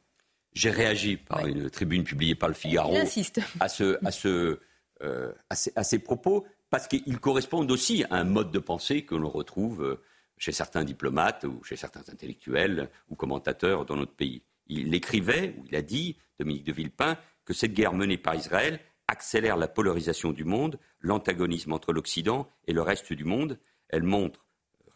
J'ai 0.53 0.71
réagi 0.71 1.17
par 1.17 1.47
une 1.47 1.69
tribune 1.69 2.05
publiée 2.05 2.35
par 2.35 2.49
le 2.49 2.55
Figaro 2.55 2.95
à, 2.95 3.69
ce, 3.69 3.99
à, 4.05 4.13
ce, 4.13 4.61
euh, 5.03 5.33
à, 5.51 5.85
ces, 5.85 5.99
propos 5.99 6.47
parce 6.71 6.87
qu'ils 6.87 7.19
correspondent 7.19 7.71
aussi 7.73 8.05
à 8.05 8.17
un 8.17 8.25
mode 8.25 8.53
de 8.53 8.61
pensée 8.61 9.05
que 9.05 9.17
l'on 9.17 9.31
retrouve 9.31 9.83
euh, 9.83 10.03
chez 10.39 10.53
certains 10.53 10.85
diplomates 10.85 11.45
ou 11.45 11.63
chez 11.65 11.75
certains 11.77 12.09
intellectuels 12.13 12.89
ou 13.09 13.17
commentateurs 13.17 13.85
dans 13.85 13.97
notre 13.97 14.15
pays. 14.15 14.43
Il 14.69 14.95
écrivait, 14.95 15.57
ou 15.59 15.65
il 15.69 15.77
a 15.77 15.83
dit, 15.83 16.17
Dominique 16.39 16.65
de 16.65 16.73
Villepin, 16.73 17.19
que 17.45 17.53
cette 17.53 17.75
guerre 17.75 17.93
menée 17.93 18.17
par 18.17 18.35
Israël 18.37 18.81
accélère 19.09 19.57
la 19.57 19.69
polarisation 19.69 20.33
du 20.33 20.45
monde, 20.45 20.79
l'antagonisme 21.01 21.73
entre 21.73 21.93
l'Occident 21.93 22.49
et 22.67 22.73
le 22.73 22.81
reste 22.81 23.13
du 23.13 23.25
monde. 23.25 23.59
Elle 23.89 24.05
montre 24.05 24.47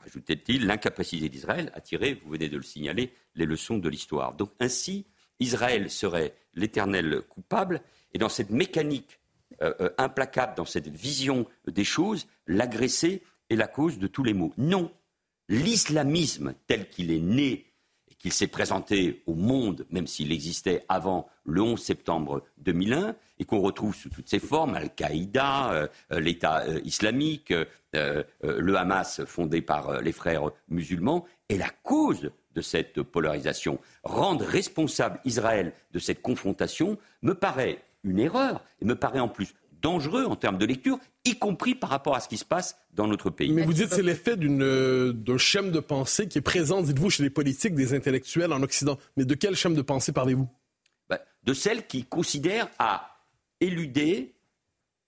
ajoutait-il, 0.09 0.67
l'incapacité 0.67 1.29
d'Israël 1.29 1.71
à 1.75 1.81
tirer, 1.81 2.21
vous 2.25 2.31
venez 2.31 2.49
de 2.49 2.57
le 2.57 2.63
signaler, 2.63 3.13
les 3.35 3.47
leçons 3.47 3.79
de 3.79 3.89
l'histoire. 3.89 4.35
Donc 4.35 4.51
ainsi, 4.59 5.07
Israël 5.39 5.91
serait 5.91 6.35
l'éternel 6.55 7.23
coupable, 7.29 7.83
et 8.15 8.19
dans 8.19 8.29
cette 8.29 8.51
mécanique 8.51 9.21
euh, 9.63 9.75
euh, 9.81 9.91
implacable, 9.99 10.55
dans 10.57 10.65
cette 10.65 10.89
vision 10.89 11.47
des 11.67 11.85
choses, 11.85 12.27
l'agressé 12.47 13.23
est 13.51 13.57
la 13.57 13.67
cause 13.67 13.99
de 13.99 14.07
tous 14.07 14.25
les 14.25 14.35
maux. 14.35 14.53
Non, 14.57 14.91
l'islamisme 15.49 16.55
tel 16.67 16.89
qu'il 16.89 17.11
est 17.11 17.21
né 17.21 17.69
qu'il 18.19 18.33
s'est 18.33 18.49
présenté 18.49 19.23
au 19.27 19.35
monde, 19.35 19.87
même 19.91 20.07
s'il 20.07 20.33
existait 20.33 20.85
avant 20.89 21.29
le 21.45 21.63
11 21.63 21.81
septembre 21.81 22.43
2001, 22.59 23.15
et 23.39 23.45
qu'on 23.45 23.61
retrouve 23.61 23.95
sous 23.95 24.09
toutes 24.09 24.29
ses 24.29 24.39
formes, 24.39 24.75
Al-Qaïda, 24.75 25.73
euh, 25.73 25.87
euh, 26.13 26.21
l'État 26.21 26.63
euh, 26.63 26.81
islamique, 26.85 27.53
le 27.93 28.77
Hamas 28.77 29.25
fondé 29.25 29.63
par 29.63 30.03
les 30.03 30.13
frères 30.13 30.51
musulmans, 30.69 31.25
est 31.49 31.57
la 31.57 31.71
cause 31.83 32.31
de 32.55 32.61
cette 32.61 33.03
polarisation. 33.03 33.79
Rendre 34.05 34.45
responsable 34.45 35.21
Israël 35.25 35.73
de 35.93 35.99
cette 35.99 36.21
confrontation 36.21 36.99
me 37.23 37.35
paraît 37.35 37.83
une 38.05 38.19
erreur, 38.19 38.63
et 38.81 38.85
me 38.85 38.95
paraît 38.95 39.21
en 39.21 39.29
plus 39.29 39.55
dangereux 39.81 40.25
en 40.25 40.37
termes 40.37 40.59
de 40.59 40.67
lecture, 40.67 40.99
y 41.25 41.39
compris 41.39 41.75
par 41.75 41.91
rapport 41.91 42.15
à 42.15 42.21
ce 42.21 42.29
qui 42.29 42.37
se 42.37 42.45
passe 42.45 42.77
dans 42.95 43.07
notre 43.07 43.31
pays. 43.31 43.53
Mais 43.53 43.63
vous 43.63 43.73
dites 43.73 43.89
que 43.89 43.97
c'est 43.97 44.03
l'effet 44.03 44.37
d'un 44.37 45.39
schème 45.39 45.71
de 45.71 45.81
pensée 45.81 46.29
qui 46.29 46.39
est 46.39 46.43
présent, 46.43 46.83
dites-vous, 46.83 47.11
chez 47.11 47.23
les 47.23 47.31
politiques, 47.31 47.75
des 47.75 47.95
intellectuels 47.95 48.53
en 48.53 48.63
Occident. 48.63 48.99
Mais 49.17 49.25
de 49.25 49.35
quel 49.35 49.55
schème 49.55 49.75
de 49.75 49.83
pensée 49.83 50.13
parlez-vous? 50.13 50.49
Ben, 51.09 51.19
De 51.45 51.55
celles 51.55 51.87
qui 51.87 52.05
considèrent 52.05 52.69
à 52.79 53.18
éluder, 53.61 54.35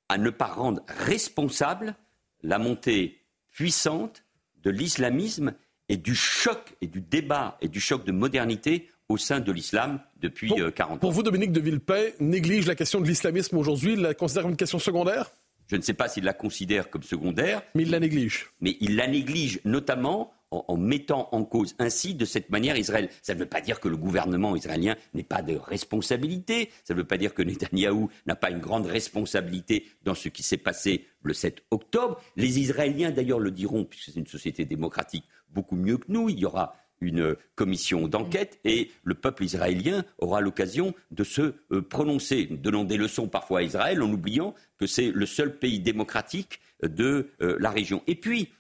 à 0.08 0.18
ne 0.18 0.30
pas 0.30 0.46
rendre 0.46 0.82
responsable 0.88 1.94
la 2.42 2.58
montée 2.58 3.20
puissante 3.50 4.24
de 4.62 4.70
l'islamisme 4.70 5.54
et 5.88 5.96
du 5.96 6.14
choc 6.14 6.74
et 6.80 6.86
du 6.86 7.00
débat 7.00 7.58
et 7.60 7.68
du 7.68 7.80
choc 7.80 8.04
de 8.04 8.12
modernité 8.12 8.88
au 9.08 9.16
sein 9.16 9.40
de 9.40 9.50
l'islam 9.50 10.00
depuis 10.20 10.48
40 10.48 10.60
euh, 10.60 10.94
ans. 10.94 10.98
Pour 10.98 11.12
vous, 11.12 11.22
Dominique 11.22 11.52
de 11.52 11.60
Villepin 11.60 12.10
néglige 12.20 12.66
la 12.66 12.76
question 12.76 13.00
de 13.00 13.06
l'islamisme 13.06 13.56
aujourd'hui, 13.56 13.96
la 13.96 14.14
considère 14.14 14.44
comme 14.44 14.52
une 14.52 14.56
question 14.56 14.78
secondaire? 14.78 15.30
Je 15.66 15.76
ne 15.76 15.82
sais 15.82 15.94
pas 15.94 16.08
s'il 16.08 16.24
la 16.24 16.32
considère 16.32 16.90
comme 16.90 17.02
secondaire. 17.02 17.62
Mais 17.74 17.82
il 17.82 17.90
la 17.90 18.00
néglige. 18.00 18.48
Mais 18.60 18.76
il 18.80 18.96
la 18.96 19.06
néglige 19.06 19.60
notamment 19.64 20.32
en, 20.50 20.76
mettant 20.76 21.28
en 21.32 21.44
cause 21.44 21.74
ainsi, 21.78 22.14
de 22.14 22.24
cette 22.24 22.50
manière, 22.50 22.76
Israël. 22.76 23.08
Ça 23.22 23.34
ne 23.34 23.38
veut 23.38 23.46
pas 23.46 23.60
dire 23.60 23.80
que 23.80 23.88
le 23.88 23.96
gouvernement 23.96 24.56
israélien 24.56 24.96
n'ait 25.14 25.22
pas 25.22 25.42
de 25.42 25.56
responsabilité. 25.56 26.70
Ça 26.84 26.94
ne 26.94 26.98
veut 26.98 27.06
pas 27.06 27.18
dire 27.18 27.34
que 27.34 27.42
Netanyahou 27.42 28.10
n'a 28.26 28.36
pas 28.36 28.50
une 28.50 28.60
grande 28.60 28.86
responsabilité 28.86 29.86
dans 30.02 30.14
ce 30.14 30.28
qui 30.28 30.42
s'est 30.42 30.56
passé 30.56 31.06
le 31.22 31.34
7 31.34 31.62
octobre. 31.70 32.20
Les 32.36 32.58
Israéliens, 32.58 33.10
d'ailleurs, 33.10 33.40
le 33.40 33.50
diront, 33.50 33.84
puisque 33.84 34.10
c'est 34.10 34.18
une 34.18 34.26
société 34.26 34.64
démocratique, 34.64 35.24
beaucoup 35.50 35.76
mieux 35.76 35.98
que 35.98 36.10
nous. 36.10 36.28
Il 36.28 36.38
y 36.38 36.46
aura 36.46 36.74
une 37.00 37.36
commission 37.54 38.08
d'enquête 38.08 38.58
et 38.64 38.90
le 39.04 39.14
peuple 39.14 39.44
israélien 39.44 40.04
aura 40.18 40.40
l'occasion 40.40 40.94
de 41.10 41.24
se 41.24 41.54
euh, 41.72 41.80
prononcer, 41.80 42.44
donnant 42.46 42.84
des 42.84 42.98
leçons 42.98 43.26
parfois 43.26 43.60
à 43.60 43.62
Israël 43.62 44.02
en 44.02 44.12
oubliant 44.12 44.54
que 44.78 44.86
c'est 44.86 45.10
le 45.10 45.26
seul 45.26 45.58
pays 45.58 45.80
démocratique 45.80 46.60
de 46.82 47.30
euh, 47.40 47.56
la 47.58 47.70
région. 47.70 48.02
Et 48.06 48.14
puis, 48.14 48.50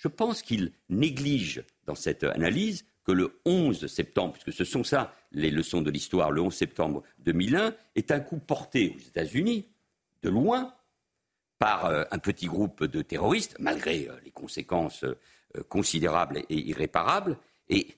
je 0.00 0.08
pense 0.08 0.42
qu'il 0.42 0.72
néglige 0.88 1.62
dans 1.86 1.94
cette 1.94 2.24
analyse 2.24 2.86
que 3.04 3.12
le 3.12 3.40
11 3.44 3.86
septembre, 3.86 4.32
puisque 4.32 4.56
ce 4.56 4.64
sont 4.64 4.84
ça 4.84 5.14
les 5.32 5.50
leçons 5.50 5.82
de 5.82 5.90
l'histoire, 5.90 6.32
le 6.32 6.40
11 6.40 6.54
septembre 6.54 7.02
2001, 7.20 7.74
est 7.94 8.10
un 8.10 8.20
coup 8.20 8.38
porté 8.38 8.96
aux 8.96 9.08
États-Unis, 9.08 9.66
de 10.22 10.30
loin, 10.30 10.74
par 11.58 11.86
euh, 11.86 12.04
un 12.10 12.18
petit 12.18 12.46
groupe 12.46 12.84
de 12.84 13.02
terroristes, 13.02 13.56
malgré 13.58 14.08
les 14.24 14.30
conséquences 14.30 15.04
considérables 15.68 16.42
et 16.48 16.56
irréparables, 16.56 17.36
et, 17.68 17.88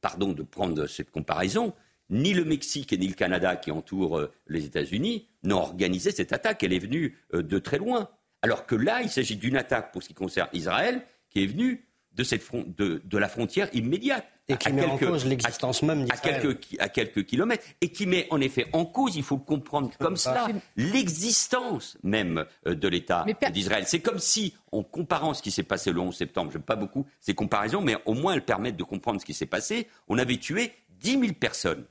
pardon 0.00 0.32
de 0.32 0.42
prendre 0.42 0.86
cette 0.86 1.10
comparaison, 1.10 1.74
ni 2.10 2.32
le 2.34 2.44
Mexique 2.44 2.92
ni 2.92 3.08
le 3.08 3.14
Canada 3.14 3.56
qui 3.56 3.70
entourent 3.70 4.18
euh, 4.18 4.32
les 4.46 4.64
États-Unis 4.64 5.26
n'ont 5.42 5.58
organisé 5.58 6.10
cette 6.10 6.32
attaque. 6.32 6.62
Elle 6.62 6.72
est 6.72 6.78
venue 6.78 7.18
euh, 7.34 7.42
de 7.42 7.58
très 7.58 7.78
loin. 7.78 8.08
Alors 8.42 8.66
que 8.66 8.74
là, 8.74 9.02
il 9.02 9.10
s'agit 9.10 9.36
d'une 9.36 9.56
attaque 9.56 9.92
pour 9.92 10.02
ce 10.02 10.08
qui 10.08 10.14
concerne 10.14 10.48
Israël 10.52 11.04
qui 11.30 11.42
est 11.42 11.46
venue 11.46 11.88
de, 12.12 12.24
cette 12.24 12.44
de, 12.76 13.18
la 13.18 13.28
frontière 13.28 13.68
immédiate. 13.72 14.26
Et 14.50 14.56
qui 14.56 14.72
met 14.72 14.86
en 14.86 14.96
cause 14.96 15.26
l'existence 15.26 15.82
même 15.82 16.04
d'Israël. 16.04 16.36
À 16.36 16.40
quelques, 16.40 16.80
à 16.80 16.88
quelques 16.88 17.26
kilomètres. 17.26 17.64
Et 17.82 17.92
qui 17.92 18.06
met 18.06 18.26
en 18.30 18.40
effet 18.40 18.66
en 18.72 18.86
cause, 18.86 19.14
il 19.16 19.22
faut 19.22 19.36
le 19.36 19.42
comprendre 19.42 19.90
comme 19.98 20.16
cela, 20.16 20.48
l'existence 20.74 21.98
même 22.02 22.46
euh, 22.66 22.74
de 22.74 22.88
l'État 22.88 23.26
d'Israël. 23.52 23.84
C'est 23.86 24.00
comme 24.00 24.18
si, 24.18 24.54
en 24.72 24.82
comparant 24.82 25.34
ce 25.34 25.42
qui 25.42 25.50
s'est 25.50 25.62
passé 25.62 25.92
le 25.92 26.00
11 26.00 26.16
septembre, 26.16 26.50
je 26.50 26.56
n'aime 26.56 26.64
pas 26.64 26.76
beaucoup 26.76 27.06
ces 27.20 27.34
comparaisons, 27.34 27.82
mais 27.82 27.96
au 28.06 28.14
moins 28.14 28.32
elles 28.32 28.44
permettent 28.44 28.78
de 28.78 28.84
comprendre 28.84 29.20
ce 29.20 29.26
qui 29.26 29.34
s'est 29.34 29.44
passé, 29.44 29.86
on 30.08 30.16
avait 30.16 30.38
tué 30.38 30.72
10 31.00 31.20
000 31.20 31.32
personnes 31.34 31.84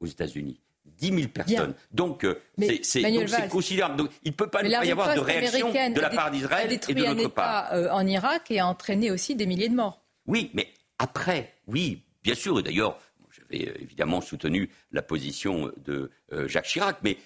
aux 0.00 0.06
États-Unis. 0.06 0.60
10 0.84 1.06
000 1.06 1.28
personnes. 1.28 1.74
Donc, 1.92 2.24
euh, 2.24 2.40
c'est 2.82 3.48
considérable. 3.48 3.96
Donc, 3.96 4.10
il 4.24 4.30
ne 4.30 4.36
peut 4.36 4.48
pas, 4.48 4.62
y 4.62 4.90
avoir 4.90 5.14
de 5.14 5.20
réaction 5.20 5.70
de 5.70 6.00
la 6.00 6.10
part 6.10 6.30
d'Israël 6.30 6.72
et 6.72 6.94
de 6.94 7.04
notre 7.04 7.28
part. 7.28 7.72
Euh, 7.72 7.88
en 7.90 8.06
Irak 8.06 8.50
et 8.50 8.60
a 8.60 8.66
entraîné 8.66 9.10
aussi 9.10 9.34
des 9.34 9.46
milliers 9.46 9.68
de 9.68 9.74
morts. 9.74 10.00
Oui, 10.26 10.50
mais 10.54 10.68
après, 10.98 11.54
oui, 11.66 12.02
bien 12.22 12.34
sûr. 12.34 12.58
Et 12.58 12.62
d'ailleurs, 12.62 12.98
j'avais 13.30 13.68
euh, 13.68 13.74
évidemment 13.80 14.20
soutenu 14.20 14.70
la 14.92 15.02
position 15.02 15.72
de 15.84 16.10
Jacques 16.46 16.66
Chirac, 16.66 16.98
mais 17.02 17.18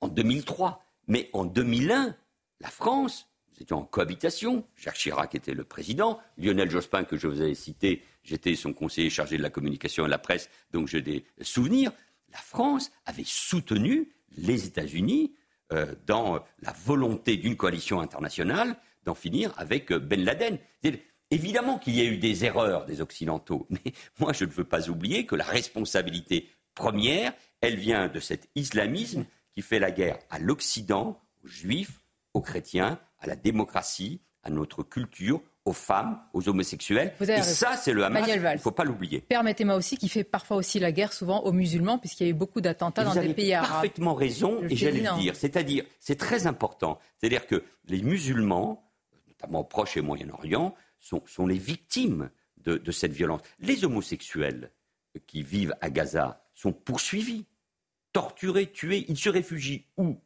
en 0.00 0.08
2003. 0.08 0.84
Mais 1.08 1.28
en 1.32 1.44
2001, 1.44 2.14
la 2.60 2.68
France, 2.68 3.28
nous 3.52 3.62
étions 3.62 3.78
en 3.78 3.84
cohabitation. 3.84 4.64
Jacques 4.76 4.96
Chirac 4.96 5.34
était 5.34 5.54
le 5.54 5.64
président. 5.64 6.20
Lionel 6.38 6.70
Jospin, 6.70 7.04
que 7.04 7.16
je 7.16 7.26
vous 7.26 7.42
ai 7.42 7.54
cité, 7.54 8.02
j'étais 8.22 8.54
son 8.54 8.72
conseiller 8.72 9.10
chargé 9.10 9.36
de 9.36 9.42
la 9.42 9.50
communication 9.50 10.04
et 10.04 10.06
de 10.06 10.10
la 10.10 10.18
presse, 10.18 10.48
donc 10.72 10.88
j'ai 10.88 11.02
des 11.02 11.24
souvenirs 11.40 11.92
la 12.32 12.38
France 12.38 12.90
avait 13.04 13.24
soutenu 13.24 14.12
les 14.36 14.66
États-Unis 14.66 15.34
euh, 15.72 15.94
dans 16.06 16.44
la 16.60 16.72
volonté 16.72 17.36
d'une 17.36 17.56
coalition 17.56 18.00
internationale 18.00 18.76
d'en 19.04 19.14
finir 19.14 19.52
avec 19.56 19.92
euh, 19.92 19.98
Ben 19.98 20.24
Laden. 20.24 20.58
Évidemment 21.30 21.78
qu'il 21.78 21.96
y 21.96 22.00
a 22.00 22.04
eu 22.04 22.18
des 22.18 22.44
erreurs 22.44 22.84
des 22.84 23.00
Occidentaux, 23.00 23.66
mais 23.70 23.92
moi 24.18 24.32
je 24.32 24.44
ne 24.44 24.50
veux 24.50 24.64
pas 24.64 24.88
oublier 24.90 25.24
que 25.26 25.34
la 25.34 25.44
responsabilité 25.44 26.48
première, 26.74 27.32
elle 27.60 27.76
vient 27.76 28.08
de 28.08 28.20
cet 28.20 28.48
islamisme 28.54 29.24
qui 29.52 29.62
fait 29.62 29.78
la 29.78 29.90
guerre 29.90 30.18
à 30.30 30.38
l'Occident, 30.38 31.20
aux 31.42 31.46
Juifs, 31.46 32.00
aux 32.34 32.40
chrétiens, 32.40 32.98
à 33.18 33.26
la 33.26 33.36
démocratie, 33.36 34.20
à 34.42 34.50
notre 34.50 34.82
culture, 34.82 35.42
aux 35.64 35.72
femmes, 35.72 36.20
aux 36.32 36.48
homosexuels. 36.48 37.14
Et 37.20 37.42
ça, 37.42 37.76
c'est 37.76 37.92
le 37.92 38.04
Hamas. 38.04 38.28
Il 38.28 38.42
ne 38.42 38.56
faut 38.56 38.72
pas 38.72 38.84
l'oublier. 38.84 39.20
Permettez-moi 39.20 39.76
aussi 39.76 39.96
qu'il 39.96 40.10
fait 40.10 40.24
parfois 40.24 40.56
aussi 40.56 40.80
la 40.80 40.90
guerre 40.90 41.12
souvent 41.12 41.40
aux 41.40 41.52
musulmans, 41.52 41.98
puisqu'il 41.98 42.24
y 42.24 42.26
a 42.26 42.30
eu 42.30 42.34
beaucoup 42.34 42.60
d'attentats 42.60 43.04
dans 43.04 43.14
des 43.14 43.32
pays 43.32 43.54
arabes. 43.54 43.68
Vous 43.68 43.74
avez 43.74 43.82
parfaitement 43.82 44.14
raison, 44.14 44.62
et 44.68 44.76
j'allais 44.76 45.00
le 45.00 45.20
dire. 45.20 45.36
C'est-à-dire, 45.36 45.84
c'est 46.00 46.16
très 46.16 46.46
important. 46.46 46.98
C'est-à-dire 47.18 47.46
que 47.46 47.62
les 47.86 48.02
musulmans, 48.02 48.90
notamment 49.28 49.60
au 49.60 49.64
Proche 49.64 49.96
et 49.96 50.00
Moyen-Orient, 50.00 50.74
sont, 50.98 51.22
sont, 51.26 51.46
les 51.46 51.58
victimes 51.58 52.30
de, 52.58 52.76
de 52.76 52.92
cette 52.92 53.12
violence. 53.12 53.40
Les 53.60 53.84
homosexuels 53.84 54.70
qui 55.26 55.42
vivent 55.42 55.74
à 55.80 55.90
Gaza 55.90 56.44
sont 56.54 56.72
poursuivis, 56.72 57.46
torturés, 58.12 58.70
tués. 58.70 59.04
Ils 59.08 59.18
se 59.18 59.28
réfugient 59.28 59.86
où? 59.96 60.18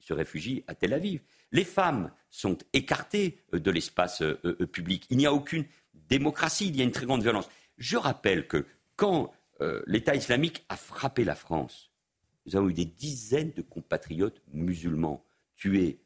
Ils 0.00 0.06
se 0.06 0.12
réfugient 0.12 0.64
à 0.66 0.74
Tel 0.74 0.92
Aviv. 0.92 1.20
Les 1.54 1.64
femmes 1.64 2.10
sont 2.30 2.58
écartées 2.72 3.38
euh, 3.54 3.60
de 3.60 3.70
l'espace 3.70 4.20
euh, 4.22 4.38
euh, 4.44 4.66
public. 4.66 5.06
Il 5.08 5.16
n'y 5.16 5.24
a 5.24 5.32
aucune 5.32 5.64
démocratie, 5.94 6.66
il 6.66 6.76
y 6.76 6.80
a 6.80 6.84
une 6.84 6.90
très 6.90 7.06
grande 7.06 7.22
violence. 7.22 7.48
Je 7.78 7.96
rappelle 7.96 8.46
que 8.46 8.66
quand 8.96 9.32
l'État 9.86 10.16
islamique 10.16 10.64
a 10.68 10.76
frappé 10.76 11.24
la 11.24 11.36
France. 11.36 11.92
Nous 12.44 12.56
avons 12.56 12.68
eu 12.68 12.74
des 12.74 12.84
dizaines 12.84 13.52
de 13.52 13.62
compatriotes 13.62 14.42
musulmans 14.52 15.24
tués 15.56 16.00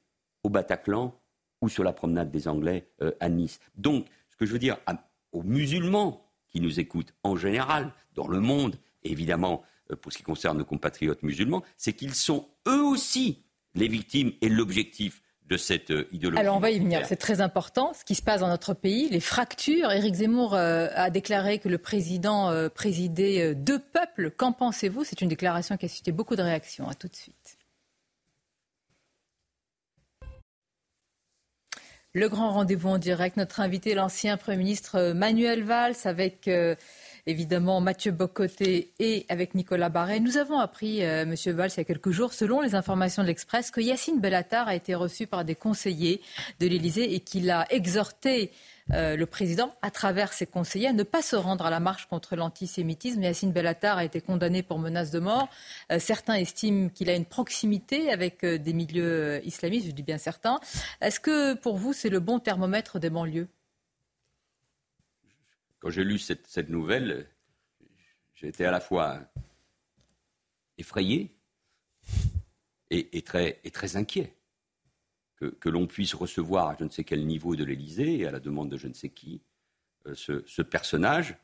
au 0.44 0.50
Bataclan 0.50 1.18
ou 1.62 1.68
sur 1.70 1.82
la 1.82 1.94
promenade 1.94 2.30
des 2.30 2.46
Anglais 2.46 2.92
à 3.18 3.28
Nice. 3.30 3.58
Donc, 3.74 4.06
ce 4.28 4.36
que 4.36 4.44
je 4.44 4.52
veux 4.52 4.58
dire 4.58 4.76
aux 5.32 5.42
musulmans 5.42 6.30
qui 6.46 6.60
nous 6.60 6.78
écoutent 6.78 7.14
en 7.24 7.36
général, 7.36 7.94
dans 8.14 8.28
le 8.28 8.38
monde, 8.38 8.76
évidemment, 9.02 9.64
pour 10.02 10.12
ce 10.12 10.18
qui 10.18 10.24
concerne 10.24 10.58
nos 10.58 10.66
compatriotes 10.66 11.22
musulmans, 11.22 11.64
c'est 11.78 11.94
qu'ils 11.94 12.14
sont 12.14 12.48
eux 12.68 12.82
aussi 12.82 13.42
les 13.74 13.88
victimes 13.88 14.32
et 14.42 14.50
l'objectif 14.50 15.22
de 15.48 15.56
cette 15.56 15.90
euh, 15.90 16.08
idéologie. 16.12 16.40
Alors 16.40 16.56
on 16.56 16.60
va 16.60 16.70
y 16.70 16.78
venir, 16.78 17.04
c'est 17.06 17.16
très 17.16 17.40
important 17.40 17.92
ce 17.94 18.04
qui 18.04 18.14
se 18.14 18.22
passe 18.22 18.40
dans 18.40 18.48
notre 18.48 18.74
pays, 18.74 19.08
les 19.08 19.20
fractures. 19.20 19.90
Éric 19.90 20.14
Zemmour 20.14 20.54
euh, 20.54 20.88
a 20.94 21.10
déclaré 21.10 21.58
que 21.58 21.68
le 21.68 21.78
président 21.78 22.52
présidait 22.70 23.54
deux 23.54 23.78
peuples. 23.78 24.30
Qu'en 24.30 24.52
pensez-vous? 24.52 25.04
C'est 25.04 25.20
une 25.20 25.28
déclaration 25.28 25.76
qui 25.76 25.86
a 25.86 25.88
suscité 25.88 26.12
beaucoup 26.12 26.36
de 26.36 26.42
réactions. 26.42 26.88
À 26.88 26.94
tout 26.94 27.08
de 27.08 27.16
suite. 27.16 27.58
Le 32.14 32.28
grand 32.28 32.50
rendez-vous 32.50 32.88
en 32.88 32.98
direct, 32.98 33.36
notre 33.36 33.60
invité, 33.60 33.94
l'ancien 33.94 34.36
Premier 34.36 34.56
ministre 34.56 35.12
Manuel 35.12 35.62
Valls, 35.62 35.94
avec 36.04 36.48
évidemment 37.28 37.80
Mathieu 37.80 38.10
Bocoté 38.10 38.92
et 38.98 39.26
avec 39.28 39.54
Nicolas 39.54 39.90
Barret. 39.90 40.18
Nous 40.18 40.38
avons 40.38 40.58
appris, 40.58 41.04
euh, 41.04 41.26
Monsieur 41.26 41.52
Valls, 41.52 41.70
il 41.76 41.78
y 41.78 41.80
a 41.80 41.84
quelques 41.84 42.10
jours, 42.10 42.32
selon 42.32 42.62
les 42.62 42.74
informations 42.74 43.22
de 43.22 43.28
l'Express, 43.28 43.70
que 43.70 43.82
Yacine 43.82 44.18
Bellatar 44.18 44.66
a 44.66 44.74
été 44.74 44.94
reçu 44.94 45.26
par 45.26 45.44
des 45.44 45.54
conseillers 45.54 46.22
de 46.58 46.66
l'Élysée 46.66 47.14
et 47.14 47.20
qu'il 47.20 47.50
a 47.50 47.66
exhorté 47.70 48.50
euh, 48.92 49.14
le 49.14 49.26
président, 49.26 49.74
à 49.82 49.90
travers 49.90 50.32
ses 50.32 50.46
conseillers, 50.46 50.88
à 50.88 50.92
ne 50.94 51.02
pas 51.02 51.20
se 51.20 51.36
rendre 51.36 51.66
à 51.66 51.70
la 51.70 51.80
marche 51.80 52.06
contre 52.06 52.34
l'antisémitisme. 52.34 53.22
Yacine 53.22 53.52
Bellatar 53.52 53.98
a 53.98 54.04
été 54.04 54.22
condamné 54.22 54.62
pour 54.62 54.78
menace 54.78 55.10
de 55.10 55.18
mort. 55.18 55.48
Euh, 55.92 55.98
certains 55.98 56.34
estiment 56.34 56.88
qu'il 56.88 57.10
a 57.10 57.14
une 57.14 57.26
proximité 57.26 58.10
avec 58.10 58.42
des 58.42 58.72
milieux 58.72 59.46
islamistes, 59.46 59.86
je 59.86 59.92
dis 59.92 60.02
bien 60.02 60.16
certains. 60.16 60.60
Est-ce 61.02 61.20
que 61.20 61.52
pour 61.54 61.76
vous, 61.76 61.92
c'est 61.92 62.08
le 62.08 62.20
bon 62.20 62.38
thermomètre 62.38 62.98
des 62.98 63.10
banlieues? 63.10 63.48
Quand 65.80 65.90
j'ai 65.90 66.04
lu 66.04 66.18
cette, 66.18 66.68
nouvelle, 66.68 67.28
j'ai 68.34 68.48
été 68.48 68.64
à 68.64 68.70
la 68.70 68.80
fois 68.80 69.20
effrayé 70.76 71.36
et, 72.90 73.22
très, 73.22 73.60
inquiet 73.96 74.34
que, 75.36 75.68
l'on 75.68 75.86
puisse 75.86 76.14
recevoir 76.14 76.68
à 76.68 76.76
je 76.78 76.84
ne 76.84 76.88
sais 76.88 77.04
quel 77.04 77.26
niveau 77.26 77.54
de 77.54 77.64
l'Élysée, 77.64 78.26
à 78.26 78.30
la 78.30 78.40
demande 78.40 78.70
de 78.70 78.76
je 78.76 78.88
ne 78.88 78.94
sais 78.94 79.10
qui, 79.10 79.40
euh, 80.06 80.14
ce, 80.14 80.62
personnage 80.62 81.36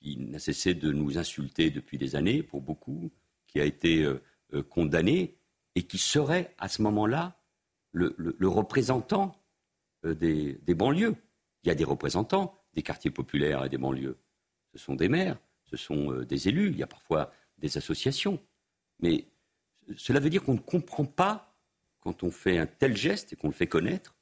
qui 0.00 0.16
n'a 0.18 0.38
cessé 0.38 0.74
de 0.74 0.92
nous 0.92 1.18
insulter 1.18 1.70
depuis 1.70 1.98
des 1.98 2.14
années, 2.14 2.42
pour 2.42 2.60
beaucoup, 2.60 3.10
qui 3.46 3.60
a 3.60 3.64
été 3.64 4.02
euh, 4.04 4.22
euh, 4.52 4.62
condamné 4.62 5.38
et 5.74 5.82
qui 5.84 5.98
serait 5.98 6.54
à 6.58 6.68
ce 6.68 6.82
moment-là 6.82 7.40
le, 7.92 8.14
représentant 8.46 9.42
des 10.04 10.74
banlieues. 10.74 11.16
Il 11.64 11.68
y 11.68 11.70
a 11.70 11.74
des 11.74 11.84
représentants 11.84 12.54
des 12.76 12.82
quartiers 12.82 13.10
populaires 13.10 13.64
et 13.64 13.68
des 13.68 13.78
banlieues. 13.78 14.18
Ce 14.72 14.78
sont 14.78 14.94
des 14.94 15.08
maires, 15.08 15.38
ce 15.64 15.76
sont 15.76 16.12
euh, 16.12 16.24
des 16.24 16.48
élus, 16.48 16.70
il 16.70 16.76
y 16.76 16.82
a 16.82 16.86
parfois 16.86 17.32
des 17.58 17.76
associations. 17.78 18.38
Mais 19.00 19.24
cela 19.96 20.20
veut 20.20 20.30
dire 20.30 20.44
qu'on 20.44 20.54
ne 20.54 20.60
comprend 20.60 21.06
pas, 21.06 21.54
quand 22.00 22.22
on 22.22 22.30
fait 22.30 22.58
un 22.58 22.66
tel 22.66 22.96
geste 22.96 23.32
et 23.32 23.36
qu'on 23.36 23.48
le 23.48 23.54
fait 23.54 23.66
connaître, 23.66 24.14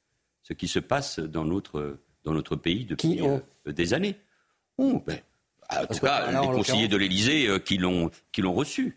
ce 0.43 0.53
qui 0.53 0.69
se 0.69 0.79
passe 0.79 1.19
dans 1.19 1.45
notre, 1.45 1.99
dans 2.23 2.33
notre 2.33 2.55
pays 2.57 2.85
depuis 2.85 3.21
euh, 3.21 3.40
des 3.67 3.93
années. 3.93 4.17
Oh, 4.79 5.03
ben, 5.05 5.19
en 5.69 5.87
tout 5.87 5.99
cas, 5.99 6.31
les 6.31 6.47
conseillers 6.47 6.88
de 6.88 6.97
l'Élysée 6.97 7.49
euh, 7.49 7.59
qui 7.59 7.77
l'ont 7.77 8.11
reçu. 8.53 8.97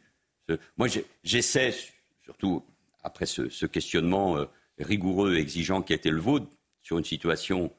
Moi, 0.77 0.87
j'essaie, 1.23 1.75
surtout 2.23 2.63
après 3.03 3.25
ce, 3.25 3.49
ce 3.49 3.65
questionnement 3.65 4.37
rigoureux 4.79 5.35
et 5.35 5.39
exigeant 5.39 5.81
qui 5.81 5.91
a 5.91 5.97
été 5.97 6.09
le 6.09 6.21
vôtre 6.21 6.47
sur 6.81 6.97
une 6.97 7.03
situation 7.03 7.73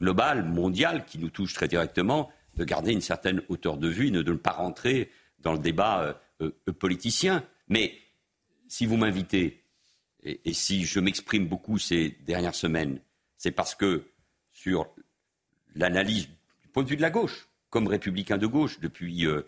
globale, 0.00 0.44
mondiale, 0.44 1.04
qui 1.04 1.18
nous 1.18 1.30
touche 1.30 1.54
très 1.54 1.68
directement, 1.68 2.30
de 2.56 2.64
garder 2.64 2.92
une 2.92 3.00
certaine 3.00 3.42
hauteur 3.48 3.76
de 3.76 3.88
vue, 3.88 4.10
de 4.10 4.22
ne 4.22 4.36
pas 4.36 4.52
rentrer 4.52 5.10
dans 5.40 5.52
le 5.52 5.58
débat 5.58 6.18
euh, 6.40 6.50
euh, 6.68 6.72
politicien. 6.72 7.44
Mais 7.68 7.94
si 8.68 8.86
vous 8.86 8.96
m'invitez, 8.96 9.62
et, 10.22 10.52
si 10.52 10.84
je 10.84 11.00
m'exprime 11.00 11.46
beaucoup 11.46 11.78
ces 11.78 12.16
dernières 12.26 12.54
semaines, 12.54 13.00
c'est 13.36 13.52
parce 13.52 13.74
que 13.74 14.04
sur 14.52 14.88
l'analyse 15.74 16.28
du 16.60 16.68
point 16.68 16.82
de 16.82 16.88
vue 16.88 16.96
de 16.96 17.02
la 17.02 17.10
gauche, 17.10 17.48
comme 17.70 17.86
républicain 17.86 18.38
de 18.38 18.46
gauche 18.46 18.80
depuis 18.80 19.26
euh, 19.26 19.42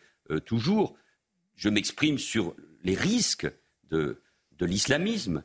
toujours, 0.44 0.96
je 1.56 1.68
m'exprime 1.68 2.18
sur 2.18 2.54
les 2.84 2.94
risques 2.94 3.50
de, 3.90 4.22
de 4.58 4.66
l'islamisme, 4.66 5.42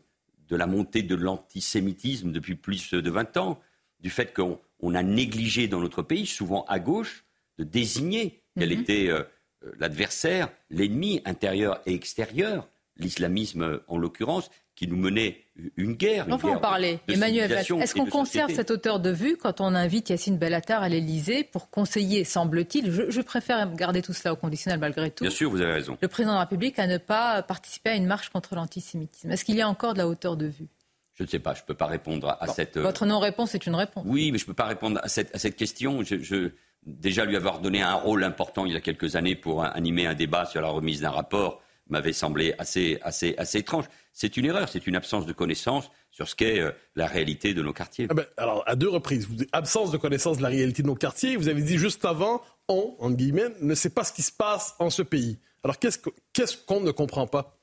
de 0.48 0.56
la 0.56 0.68
montée 0.68 1.02
de 1.02 1.16
l'antisémitisme 1.16 2.32
depuis 2.32 2.56
plus 2.56 2.94
de 2.94 3.10
20 3.10 3.38
ans, 3.38 3.60
du 4.00 4.10
fait 4.10 4.34
qu'on 4.34 4.60
on 4.80 4.96
a 4.96 5.04
négligé 5.04 5.68
dans 5.68 5.80
notre 5.80 6.02
pays, 6.02 6.26
souvent 6.26 6.66
à 6.66 6.80
gauche, 6.80 7.26
de 7.58 7.64
désigner 7.64 8.44
quel 8.58 8.70
mhm. 8.70 8.82
était 8.82 9.08
euh, 9.10 9.24
euh, 9.66 9.72
l'adversaire, 9.80 10.50
l'ennemi 10.70 11.22
intérieur 11.26 11.82
et 11.86 11.94
extérieur, 11.94 12.70
l'islamisme 12.98 13.82
en 13.88 13.98
l'occurrence, 13.98 14.50
qui 14.78 14.88
nous 14.88 14.96
menait 14.96 15.44
une 15.76 15.94
guerre. 15.94 16.28
on 16.30 16.36
va 16.36 16.50
en 16.50 16.60
parler. 16.60 17.00
Emmanuel, 17.08 17.52
est-ce 17.52 17.96
qu'on 17.96 18.06
conserve 18.06 18.54
cette 18.54 18.70
hauteur 18.70 19.00
de 19.00 19.10
vue 19.10 19.36
quand 19.36 19.60
on 19.60 19.74
invite 19.74 20.12
Yacine 20.12 20.38
Bellatar 20.38 20.84
à 20.84 20.90
l'Elysée 20.90 21.44
pour 21.44 21.72
conseiller, 21.72 22.24
semble-t-il, 22.24 22.92
je, 22.92 23.22
préfère 23.22 23.74
garder 23.74 24.04
tout 24.04 24.14
cela 24.14 24.34
au 24.34 24.36
conditionnel 24.36 24.80
malgré 24.80 25.10
tout. 25.10 25.24
Bien 25.24 25.32
sûr, 25.32 25.50
vous 25.50 25.62
avez 25.62 25.74
raison. 25.74 25.98
Le 26.00 26.08
président 26.08 26.34
de 26.34 26.38
la 26.38 26.42
République 26.42 26.78
à 26.78 26.86
ne 26.86 27.00
pas 27.00 27.42
participer 27.42 27.90
à 27.90 27.96
une 27.96 28.06
marche 28.06 28.30
contre 28.30 28.54
l'antisémitisme. 28.54 29.32
Est-ce 29.32 29.44
qu'il 29.44 29.56
y 29.56 29.62
a 29.62 29.68
encore 29.68 29.94
de 29.94 29.98
la 29.98 30.08
hauteur 30.08 30.38
de 30.38 30.46
vue? 30.46 30.68
Je 31.18 31.24
ne 31.24 31.28
sais 31.28 31.40
pas, 31.40 31.56
je 31.56 31.62
ne 31.62 31.66
peux 31.66 31.74
pas 31.74 31.88
répondre 31.88 32.38
à, 32.40 32.48
cette. 32.48 32.78
Euh, 32.78 32.84
votre 32.84 33.06
non-réponse 33.08 33.56
est 33.56 33.66
une 33.66 33.76
réponse. 33.76 34.04
Oui, 34.06 34.32
mais 34.32 34.38
je 34.38 34.44
ne 34.44 34.48
peux 34.48 34.54
pas 34.54 34.66
répondre 34.66 35.00
à 35.02 35.08
cette, 35.08 35.34
à 35.34 35.40
cette 35.40 35.56
question. 35.56 36.04
Je, 36.04 36.52
déjà 36.86 37.26
lui 37.26 37.36
avoir 37.36 37.60
donné 37.60 37.82
un 37.82 37.96
rôle 37.96 38.24
important 38.24 38.66
il 38.66 38.74
y 38.74 38.76
a 38.76 38.82
quelques 38.82 39.16
années 39.16 39.36
pour 39.36 39.64
animer 39.64 40.06
un 40.06 40.14
débat 40.14 40.46
sur 40.46 40.62
la 40.62 40.70
remise 40.70 41.02
d'un 41.02 41.10
rapport 41.10 41.62
m'avait 41.90 42.14
semblé 42.14 42.54
assez, 42.60 43.00
assez, 43.02 43.34
assez 43.38 43.60
étrange. 43.60 43.86
C'est 44.14 44.38
une 44.38 44.46
erreur, 44.46 44.70
c'est 44.70 44.86
une 44.86 44.96
absence 44.96 45.26
de 45.26 45.34
connaissance 45.34 45.90
sur 46.12 46.28
ce 46.28 46.36
qu'est 46.36 46.60
euh, 46.60 46.72
la 46.96 47.08
réalité 47.08 47.54
de 47.54 47.62
nos 47.64 47.74
quartiers. 47.74 48.08
Ah 48.10 48.14
ben, 48.14 48.26
alors, 48.38 48.64
à 48.68 48.76
deux 48.76 48.90
reprises, 48.90 49.28
vous, 49.28 49.44
absence 49.54 49.92
de 49.92 49.98
connaissance 49.98 50.38
de 50.38 50.44
la 50.44 50.50
réalité 50.50 50.84
de 50.84 50.88
nos 50.88 50.96
quartiers, 50.96 51.36
vous 51.36 51.48
avez 51.48 51.62
dit 51.62 51.78
juste 51.78 52.06
avant, 52.06 52.42
on, 52.68 52.96
en 53.00 53.10
guillemets, 53.12 53.50
ne 53.62 53.74
sait 53.74 53.90
pas 53.90 54.04
ce 54.04 54.14
qui 54.14 54.22
se 54.22 54.32
passe 54.32 54.76
en 54.80 54.90
ce 54.90 55.02
pays. 55.02 55.40
Alors, 55.64 55.80
qu'est-ce 55.80 56.58
qu'on 56.66 56.82
ne 56.82 56.92
comprend 56.92 57.26
pas? 57.26 57.58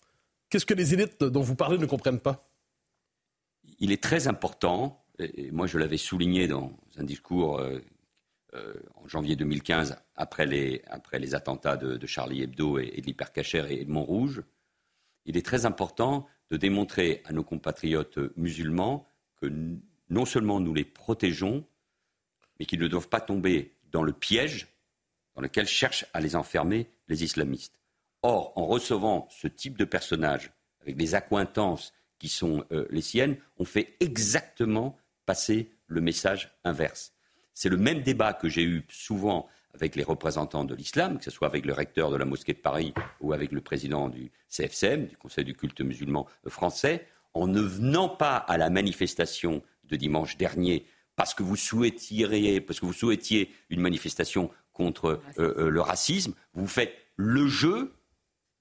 Qu'est-ce 0.49 0.67
que 0.67 0.75
les 0.75 0.95
élites 0.95 1.23
dont 1.23 1.43
vous 1.43 1.55
parlez 1.55 1.79
ne 1.79 1.87
comprennent 1.87 2.21
pas? 2.21 2.49
Il 3.79 3.93
est 3.93 4.03
très 4.03 4.29
important, 4.29 5.05
et 5.19 5.51
moi 5.51 5.67
je 5.67 5.79
l'avais 5.79 5.97
souligné 5.97 6.49
dans 6.49 6.73
un 6.97 7.05
discours 7.05 7.59
euh, 7.59 7.81
euh, 8.55 8.75
en 8.97 9.09
janvier 9.09 9.37
2015, 9.37 9.97
après 10.17 10.47
les, 10.47 10.83
après 10.87 11.19
les 11.19 11.35
attentats 11.35 11.77
de, 11.77 12.07
Charlie 12.07 12.43
Hebdo 12.43 12.79
et, 12.79 13.01
de 13.01 13.07
l'hypercacher 13.07 13.67
et 13.71 13.85
de 13.85 13.91
Montrouge, 13.91 14.43
il 15.25 15.37
est 15.37 15.45
très 15.45 15.67
important 15.67 16.27
de 16.51 16.57
démontrer 16.57 17.23
à 17.25 17.33
nos 17.33 17.43
compatriotes 17.43 18.19
musulmans 18.37 19.07
que 19.41 19.51
non 20.11 20.25
seulement 20.25 20.61
nous 20.61 20.75
les 20.75 20.85
protégeons, 20.85 21.67
mais 22.59 22.67
qu'ils 22.67 22.81
ne 22.81 22.89
doivent 22.89 23.09
pas 23.09 23.21
tomber 23.21 23.73
dans 23.91 24.03
le 24.03 24.13
piège 24.13 24.69
dans 25.35 25.43
lequel 25.43 25.67
cherchent 25.67 26.07
à 26.13 26.21
les 26.21 26.37
enfermer 26.37 26.89
les 27.09 27.25
islamistes. 27.25 27.81
Or, 28.23 28.53
en 28.57 28.67
recevant 28.67 29.27
ce 29.31 29.49
type 29.49 29.77
de 29.77 29.85
personnages 29.85 30.53
avec 30.81 30.97
des 30.97 31.15
accointances 31.15 31.93
qui 32.19 32.29
sont 32.29 32.65
euh, 32.73 32.87
les 32.91 33.01
siennes, 33.01 33.37
ont 33.59 33.65
fait 33.65 33.97
exactement 34.01 34.97
passer 35.27 35.71
le 35.87 36.01
message 36.01 36.57
inverse. 36.65 37.13
C'est 37.55 37.69
le 37.69 37.77
même 37.77 38.03
débat 38.03 38.33
que 38.33 38.49
j'ai 38.49 38.65
eu 38.65 38.85
souvent 38.89 39.49
avec 39.75 39.97
les 39.97 40.05
représentants 40.05 40.65
de 40.65 40.75
l'islam, 40.75 41.19
que 41.19 41.25
ce 41.25 41.31
soit 41.31 41.49
avec 41.49 41.67
le 41.67 41.73
recteur 41.73 42.11
de 42.11 42.17
la 42.17 42.25
mosquée 42.25 42.53
de 42.53 42.59
Paris 42.59 42.95
ou 43.21 43.33
avec 43.33 43.53
le 43.53 43.61
président 43.61 44.09
du 44.09 44.31
CFCM, 44.49 45.07
du 45.07 45.17
Conseil 45.17 45.45
du 45.45 45.55
culte 45.55 45.81
musulman 45.81 46.27
français, 46.47 47.07
en 47.35 47.49
ne 47.49 47.61
venant 47.61 48.09
pas 48.09 48.37
à 48.37 48.57
la 48.57 48.71
manifestation 48.71 49.63
de 49.85 49.97
dimanche 49.97 50.37
dernier 50.37 50.87
parce 51.17 51.35
que 51.35 51.43
vous 51.43 51.57
souhaitiez, 51.57 52.61
parce 52.61 52.81
que 52.81 52.87
vous 52.87 52.93
souhaitiez 52.93 53.53
une 53.71 53.81
manifestation 53.81 54.51
contre 54.73 55.21
euh, 55.39 55.55
euh, 55.59 55.71
le 55.71 55.81
racisme, 55.81 56.35
vous 56.55 56.67
faites 56.67 56.93
le 57.17 57.47
jeu, 57.47 57.95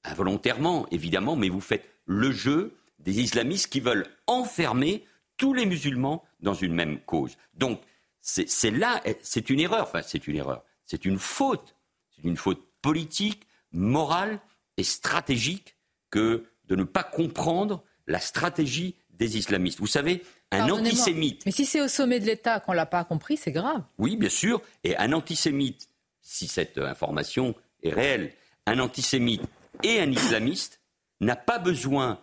involontairement 0.04 0.88
évidemment, 0.92 1.36
mais 1.36 1.50
vous 1.50 1.62
faites 1.62 1.90
le 2.06 2.32
jeu 2.32 2.76
des 3.04 3.20
islamistes 3.20 3.68
qui 3.68 3.80
veulent 3.80 4.08
enfermer 4.28 5.06
tous 5.38 5.54
les 5.54 5.66
musulmans 5.66 6.24
dans 6.40 6.54
une 6.54 6.74
même 6.74 7.00
cause. 7.00 7.38
Donc, 7.54 7.82
c'est 8.22 8.72
là, 8.72 9.02
c'est 9.22 9.50
une 9.50 9.60
erreur, 9.60 9.84
enfin, 9.84 10.02
c'est 10.02 10.28
une 10.28 10.38
erreur, 10.38 10.64
c'est 10.86 11.06
une 11.06 11.20
faute, 11.20 11.76
c'est 12.16 12.24
une 12.24 12.38
faute 12.38 12.64
politique, 12.82 13.46
morale 13.72 14.40
et 14.78 14.84
stratégique 14.84 15.76
que 16.10 16.46
de 16.66 16.76
ne 16.76 16.84
pas 16.84 17.04
comprendre 17.04 17.84
la 18.08 18.20
stratégie 18.20 18.96
des 19.10 19.38
islamistes. 19.38 19.80
Vous 19.80 19.88
savez, 19.88 20.24
un 20.52 20.70
antisémite. 20.70 21.46
Mais 21.46 21.52
si 21.52 21.66
c'est 21.66 21.82
au 21.82 21.88
sommet 21.88 22.20
de 22.20 22.26
l'État 22.26 22.60
qu'on 22.60 22.72
ne 22.72 22.78
l'a 22.78 22.86
pas 22.86 23.04
compris, 23.04 23.38
c'est 23.38 23.52
grave. 23.52 23.84
Oui, 23.98 24.16
bien 24.16 24.30
sûr. 24.30 24.62
Et 24.84 24.96
un 24.98 25.12
antisémite, 25.14 25.90
si 26.22 26.48
cette 26.48 26.78
information 26.78 27.56
est 27.82 27.94
réel. 27.94 28.34
Un 28.66 28.80
antisémite 28.80 29.42
et 29.84 30.00
un 30.00 30.12
islamiste 30.12 30.80
n'a 31.20 31.36
pas 31.36 31.60
besoin 31.60 32.12
euh, 32.12 32.16
euh, 32.16 32.18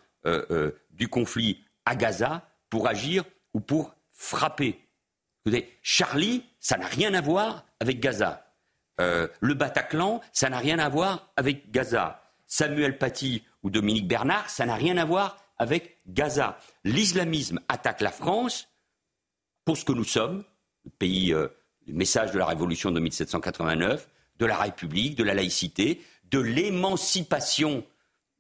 du 0.91 1.09
conflit 1.09 1.65
à 1.85 1.97
Gaza 1.97 2.49
pour 2.69 2.89
agir 2.89 3.25
ou 3.55 3.61
pour 3.61 3.95
frapper. 4.13 4.79
Charlie, 5.83 6.45
ça 6.61 6.77
n'a 6.77 6.87
rien 6.87 7.15
à 7.15 7.21
voir 7.21 7.65
avec 7.81 8.01
Gaza. 8.01 8.47
Euh, 9.01 9.29
le 9.41 9.55
Bataclan, 9.55 10.21
ça 10.33 10.51
n'a 10.51 10.59
rien 10.59 10.79
à 10.79 10.89
voir 10.89 11.33
avec 11.37 11.71
Gaza. 11.71 12.23
Samuel 12.47 12.99
Paty 12.99 13.43
ou 13.63 13.71
Dominique 13.71 14.09
Bernard, 14.09 14.51
ça 14.51 14.67
n'a 14.67 14.75
rien 14.75 14.97
à 14.99 15.05
voir 15.05 15.39
avec 15.59 15.99
Gaza. 16.07 16.59
L'islamisme 16.85 17.61
attaque 17.69 18.01
la 18.01 18.11
France 18.11 18.69
pour 19.65 19.77
ce 19.77 19.85
que 19.85 19.93
nous 19.93 20.05
sommes, 20.05 20.45
le 20.85 20.91
pays, 20.91 21.33
euh, 21.33 21.49
message 21.87 22.33
de 22.33 22.39
la 22.39 22.47
Révolution 22.47 22.91
de 22.91 23.01
1789, 23.01 24.09
de 24.39 24.47
la 24.47 24.57
République, 24.57 25.17
de 25.17 25.25
la 25.25 25.35
laïcité, 25.35 26.03
de 26.25 26.41
l'émancipation 26.41 27.85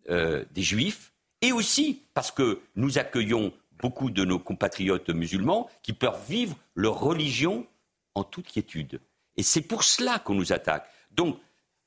euh, 0.08 0.44
des 0.52 0.62
Juifs, 0.62 1.12
et 1.42 1.52
aussi 1.52 2.02
parce 2.14 2.30
que 2.30 2.60
nous 2.76 2.98
accueillons 2.98 3.52
beaucoup 3.80 4.10
de 4.10 4.24
nos 4.24 4.38
compatriotes 4.38 5.10
musulmans 5.10 5.68
qui 5.82 5.92
peuvent 5.92 6.20
vivre 6.28 6.56
leur 6.74 7.00
religion 7.00 7.66
en 8.14 8.24
toute 8.24 8.46
quiétude. 8.46 9.00
Et 9.36 9.42
c'est 9.42 9.62
pour 9.62 9.84
cela 9.84 10.18
qu'on 10.18 10.34
nous 10.34 10.52
attaque. 10.52 10.86
Donc, 11.12 11.38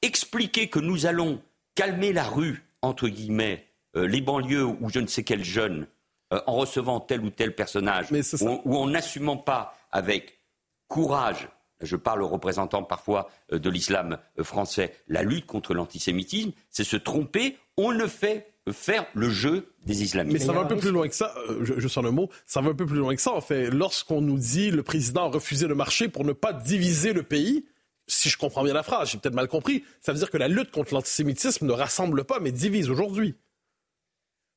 expliquer 0.01 0.69
que 0.69 0.79
nous 0.79 1.05
allons 1.05 1.41
calmer 1.75 2.13
la 2.13 2.23
rue, 2.23 2.63
entre 2.81 3.07
guillemets, 3.07 3.67
euh, 3.95 4.07
les 4.07 4.21
banlieues 4.21 4.65
ou 4.65 4.89
je 4.89 4.99
ne 4.99 5.07
sais 5.07 5.23
quel 5.23 5.43
jeune, 5.43 5.87
euh, 6.33 6.41
en 6.47 6.55
recevant 6.55 6.99
tel 6.99 7.21
ou 7.21 7.29
tel 7.29 7.55
personnage, 7.55 8.07
ou, 8.41 8.75
en 8.75 8.87
n'assumant 8.87 9.37
pas 9.37 9.77
avec 9.91 10.39
courage, 10.87 11.47
je 11.81 11.95
parle 11.95 12.23
aux 12.23 12.27
représentants 12.27 12.83
parfois 12.83 13.29
euh, 13.51 13.59
de 13.59 13.69
l'islam 13.69 14.17
français, 14.41 14.95
la 15.07 15.23
lutte 15.23 15.45
contre 15.45 15.73
l'antisémitisme, 15.73 16.51
c'est 16.69 16.83
se 16.83 16.97
tromper. 16.97 17.57
On 17.77 17.91
ne 17.91 18.07
fait 18.07 18.52
faire 18.71 19.05
le 19.13 19.29
jeu 19.29 19.73
des 19.85 20.03
islamistes. 20.03 20.39
Mais 20.39 20.45
ça 20.45 20.53
va 20.53 20.61
un 20.61 20.65
peu 20.65 20.77
plus 20.77 20.91
loin 20.91 21.07
que 21.07 21.15
ça, 21.15 21.35
je, 21.61 21.79
je 21.79 21.87
sens 21.87 22.03
le 22.03 22.11
mot, 22.11 22.29
ça 22.45 22.61
va 22.61 22.69
un 22.69 22.75
peu 22.75 22.85
plus 22.85 22.97
loin 22.97 23.15
que 23.15 23.21
ça 23.21 23.33
en 23.33 23.41
fait. 23.41 23.69
Lorsqu'on 23.69 24.21
nous 24.21 24.37
dit 24.37 24.71
le 24.71 24.83
président 24.83 25.25
a 25.25 25.29
refusé 25.29 25.67
de 25.67 25.73
marcher 25.73 26.07
pour 26.07 26.23
ne 26.23 26.33
pas 26.33 26.53
diviser 26.53 27.13
le 27.13 27.23
pays, 27.23 27.65
si 28.07 28.29
je 28.29 28.37
comprends 28.37 28.63
bien 28.63 28.73
la 28.73 28.83
phrase, 28.83 29.09
j'ai 29.09 29.17
peut-être 29.17 29.35
mal 29.35 29.47
compris, 29.47 29.83
ça 30.01 30.13
veut 30.13 30.19
dire 30.19 30.29
que 30.29 30.37
la 30.37 30.47
lutte 30.47 30.71
contre 30.71 30.93
l'antisémitisme 30.93 31.65
ne 31.65 31.71
rassemble 31.73 32.23
pas 32.23 32.39
mais 32.39 32.51
divise 32.51 32.89
aujourd'hui. 32.89 33.35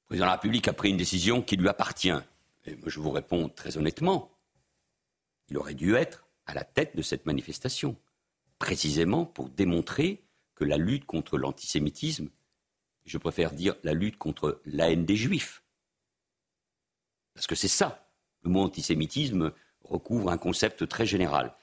Le 0.05 0.09
président 0.09 0.27
de 0.27 0.29
la 0.29 0.35
République 0.35 0.69
a 0.69 0.73
pris 0.73 0.91
une 0.91 0.97
décision 0.97 1.43
qui 1.43 1.57
lui 1.57 1.69
appartient. 1.69 2.15
Et 2.65 2.77
moi, 2.77 2.87
je 2.87 3.01
vous 3.01 3.11
réponds 3.11 3.49
très 3.49 3.77
honnêtement. 3.77 4.31
Il 5.49 5.59
aurait 5.59 5.75
dû 5.75 5.95
être 5.95 6.27
à 6.47 6.55
la 6.55 6.65
tête 6.65 6.97
de 6.97 7.03
cette 7.03 7.27
manifestation, 7.27 7.97
précisément 8.59 9.25
pour 9.25 9.49
démontrer 9.49 10.25
que 10.55 10.65
la 10.65 10.77
lutte 10.77 11.07
contre 11.07 11.39
l'antisémitisme 11.39 12.29
je 13.07 13.19
préfère 13.19 13.53
dire 13.53 13.77
la 13.83 13.95
lutte 13.95 14.19
contre 14.19 14.61
la 14.67 14.91
haine 14.91 15.05
des 15.05 15.17
juifs. 15.17 15.63
Parce 17.35 17.47
que 17.47 17.55
c'est 17.55 17.69
ça. 17.69 18.11
Le 18.43 18.51
mot 18.51 18.63
antisémitisme 18.63 19.53
recouvre 19.83 20.31
un 20.31 20.39
concept 20.39 20.87
très 20.89 21.07
général. 21.07 21.55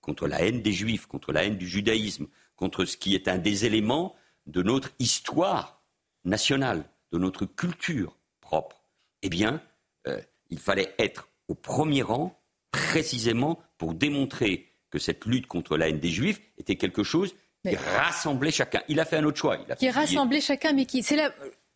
Contre 0.00 0.28
la 0.28 0.42
haine 0.42 0.62
des 0.62 0.72
juifs, 0.72 1.06
contre 1.06 1.32
la 1.32 1.44
haine 1.44 1.56
du 1.56 1.68
judaïsme, 1.68 2.26
contre 2.56 2.84
ce 2.84 2.96
qui 2.96 3.14
est 3.14 3.28
un 3.28 3.38
des 3.38 3.64
éléments 3.64 4.14
de 4.46 4.62
notre 4.62 4.90
histoire 4.98 5.82
nationale, 6.24 6.84
de 7.12 7.18
notre 7.18 7.46
culture 7.46 8.18
propre. 8.40 8.84
Eh 9.22 9.28
bien, 9.28 9.62
euh, 10.06 10.20
il 10.50 10.58
fallait 10.58 10.94
être 10.98 11.28
au 11.48 11.54
premier 11.54 12.02
rang 12.02 12.38
précisément 12.70 13.60
pour 13.78 13.94
démontrer 13.94 14.72
que 14.90 14.98
cette 14.98 15.24
lutte 15.24 15.46
contre 15.46 15.76
la 15.76 15.88
haine 15.88 16.00
des 16.00 16.10
juifs 16.10 16.40
était 16.58 16.76
quelque 16.76 17.02
chose 17.02 17.34
qui 17.64 17.76
rassemblait 17.76 18.50
chacun. 18.50 18.80
Il 18.88 19.00
a 19.00 19.04
fait 19.04 19.16
un 19.16 19.24
autre 19.24 19.38
choix. 19.38 19.58
Il 19.64 19.72
a 19.72 19.76
qui 19.76 19.90
rassemblait 19.90 20.40
chacun, 20.40 20.72
mais 20.72 20.86
qui. 20.86 21.02
C'est 21.02 21.18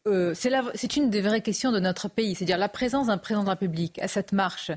euh, 0.07 0.35
c'est 0.35 0.97
une 0.97 1.09
des 1.09 1.23
vraies 1.23 1.41
questions 1.41 1.73
de 1.73 1.81
notre 1.81 2.09
pays, 2.09 2.35
c'est-à-dire 2.35 2.59
la 2.59 2.69
présence 2.69 3.07
d'un 3.07 3.17
président 3.17 3.43
de 3.43 3.47
la 3.47 3.53
République 3.53 3.99
à 4.01 4.09
cette 4.09 4.33
marche. 4.33 4.71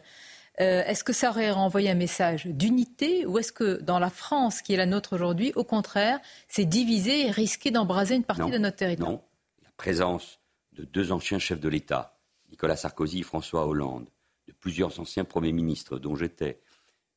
Euh, 0.59 0.83
est-ce 0.85 1.03
que 1.03 1.13
ça 1.13 1.29
aurait 1.29 1.51
renvoyé 1.51 1.89
un 1.89 1.95
message 1.95 2.47
d'unité 2.47 3.25
ou 3.25 3.37
est-ce 3.37 3.51
que 3.51 3.79
dans 3.81 3.99
la 3.99 4.09
France 4.09 4.61
qui 4.61 4.73
est 4.73 4.77
la 4.77 4.85
nôtre 4.85 5.13
aujourd'hui, 5.13 5.51
au 5.55 5.63
contraire, 5.63 6.19
c'est 6.47 6.65
divisé 6.65 7.27
et 7.27 7.31
risqué 7.31 7.69
d'embraser 7.71 8.15
une 8.15 8.23
partie 8.23 8.49
de 8.49 8.57
notre 8.57 8.77
territoire? 8.77 9.11
Non, 9.11 9.21
la 9.63 9.69
présence 9.77 10.39
de 10.71 10.83
deux 10.83 11.11
anciens 11.11 11.39
chefs 11.39 11.59
de 11.59 11.69
l'État, 11.69 12.17
Nicolas 12.49 12.75
Sarkozy 12.75 13.19
et 13.19 13.23
François 13.23 13.67
Hollande, 13.67 14.07
de 14.47 14.53
plusieurs 14.53 14.99
anciens 14.99 15.25
premiers 15.25 15.51
ministres 15.51 15.99
dont 15.99 16.15
j'étais, 16.15 16.59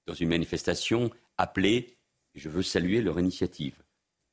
dans 0.07 0.15
une 0.15 0.29
manifestation 0.29 1.11
appelée 1.39 1.97
je 2.35 2.49
veux 2.49 2.63
saluer 2.63 3.03
leur 3.03 3.19
initiative 3.19 3.83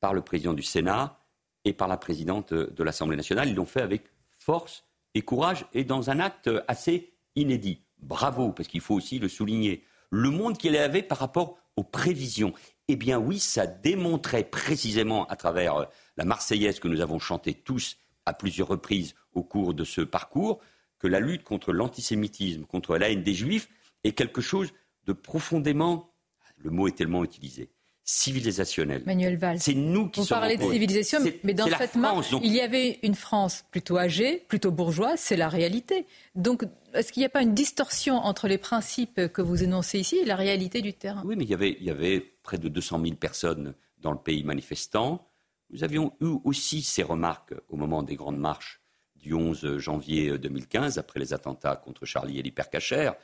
par 0.00 0.14
le 0.14 0.20
président 0.20 0.54
du 0.54 0.62
Sénat 0.62 1.18
et 1.64 1.72
par 1.72 1.88
la 1.88 1.96
présidente 1.96 2.54
de 2.54 2.82
l'Assemblée 2.82 3.16
nationale. 3.16 3.48
Ils 3.48 3.54
l'ont 3.54 3.66
fait 3.66 3.82
avec 3.82 4.04
force 4.38 4.84
et 5.14 5.22
courage 5.22 5.66
et 5.74 5.84
dans 5.84 6.10
un 6.10 6.20
acte 6.20 6.50
assez 6.68 7.12
inédit. 7.34 7.82
Bravo, 7.98 8.52
parce 8.52 8.68
qu'il 8.68 8.80
faut 8.80 8.94
aussi 8.94 9.18
le 9.18 9.28
souligner. 9.28 9.84
Le 10.10 10.30
monde 10.30 10.56
qu'il 10.56 10.76
avait 10.76 11.02
par 11.02 11.18
rapport 11.18 11.58
aux 11.76 11.84
prévisions. 11.84 12.54
Eh 12.88 12.96
bien 12.96 13.18
oui, 13.18 13.38
ça 13.38 13.66
démontrait 13.66 14.44
précisément 14.44 15.26
à 15.26 15.36
travers 15.36 15.86
la 16.16 16.24
Marseillaise 16.24 16.80
que 16.80 16.88
nous 16.88 17.00
avons 17.00 17.18
chantée 17.18 17.54
tous 17.54 17.98
à 18.24 18.32
plusieurs 18.32 18.68
reprises 18.68 19.14
au 19.32 19.42
cours 19.42 19.74
de 19.74 19.84
ce 19.84 20.00
parcours, 20.00 20.60
que 20.98 21.06
la 21.06 21.20
lutte 21.20 21.44
contre 21.44 21.72
l'antisémitisme, 21.72 22.64
contre 22.64 22.96
la 22.96 23.10
haine 23.10 23.22
des 23.22 23.34
juifs, 23.34 23.68
est 24.04 24.12
quelque 24.12 24.40
chose 24.40 24.72
de 25.04 25.12
profondément, 25.12 26.14
le 26.56 26.70
mot 26.70 26.88
est 26.88 26.96
tellement 26.96 27.24
utilisé, 27.24 27.70
civilisationnelle. 28.10 29.02
Manuel 29.04 29.36
Valls. 29.36 29.60
C'est 29.60 29.74
nous 29.74 30.08
qui 30.08 30.20
Vous 30.20 30.26
parlez 30.26 30.56
de 30.56 30.62
civilisation, 30.62 31.18
mais 31.44 31.52
dans 31.52 31.66
cette 31.66 31.94
marche, 31.94 32.34
il 32.42 32.54
y 32.54 32.60
avait 32.62 32.98
une 33.02 33.14
France 33.14 33.66
plutôt 33.70 33.98
âgée, 33.98 34.46
plutôt 34.48 34.70
bourgeoise, 34.70 35.20
c'est 35.20 35.36
la 35.36 35.50
réalité. 35.50 36.06
Donc, 36.34 36.64
est-ce 36.94 37.12
qu'il 37.12 37.20
n'y 37.20 37.26
a 37.26 37.28
pas 37.28 37.42
une 37.42 37.52
distorsion 37.52 38.14
entre 38.16 38.48
les 38.48 38.56
principes 38.56 39.28
que 39.28 39.42
vous 39.42 39.62
énoncez 39.62 39.98
ici 39.98 40.16
et 40.16 40.24
la 40.24 40.36
réalité 40.36 40.80
du 40.80 40.94
terrain? 40.94 41.22
Oui, 41.26 41.36
mais 41.36 41.44
il 41.44 41.50
y, 41.50 41.54
avait, 41.54 41.76
il 41.78 41.84
y 41.84 41.90
avait 41.90 42.20
près 42.42 42.56
de 42.56 42.70
200 42.70 43.02
000 43.02 43.16
personnes 43.16 43.74
dans 43.98 44.12
le 44.12 44.18
pays 44.18 44.42
manifestant. 44.42 45.28
Nous 45.68 45.84
avions 45.84 46.14
eu 46.22 46.32
aussi 46.44 46.80
ces 46.80 47.02
remarques 47.02 47.52
au 47.68 47.76
moment 47.76 48.02
des 48.02 48.16
grandes 48.16 48.38
marches 48.38 48.80
du 49.16 49.34
11 49.34 49.76
janvier 49.76 50.38
2015, 50.38 50.96
après 50.96 51.20
les 51.20 51.34
attentats 51.34 51.76
contre 51.76 52.06
Charlie 52.06 52.38
et 52.38 52.42
l'hypercachère 52.42 53.16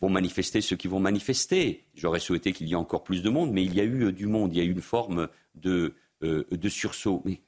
vont 0.00 0.10
manifester 0.10 0.60
ceux 0.60 0.76
qui 0.76 0.88
vont 0.88 1.00
manifester. 1.00 1.84
J'aurais 1.94 2.20
souhaité 2.20 2.52
qu'il 2.52 2.68
y 2.68 2.72
ait 2.72 2.76
encore 2.76 3.04
plus 3.04 3.22
de 3.22 3.30
monde, 3.30 3.52
mais 3.52 3.64
il 3.64 3.74
y 3.74 3.80
a 3.80 3.84
eu 3.84 4.04
euh, 4.04 4.12
du 4.12 4.26
monde, 4.26 4.54
il 4.54 4.58
y 4.58 4.60
a 4.60 4.64
eu 4.64 4.70
une 4.70 4.80
forme 4.80 5.28
de, 5.54 5.94
euh, 6.22 6.44
de 6.50 6.68
sursaut. 6.68 7.22
Mais 7.24 7.40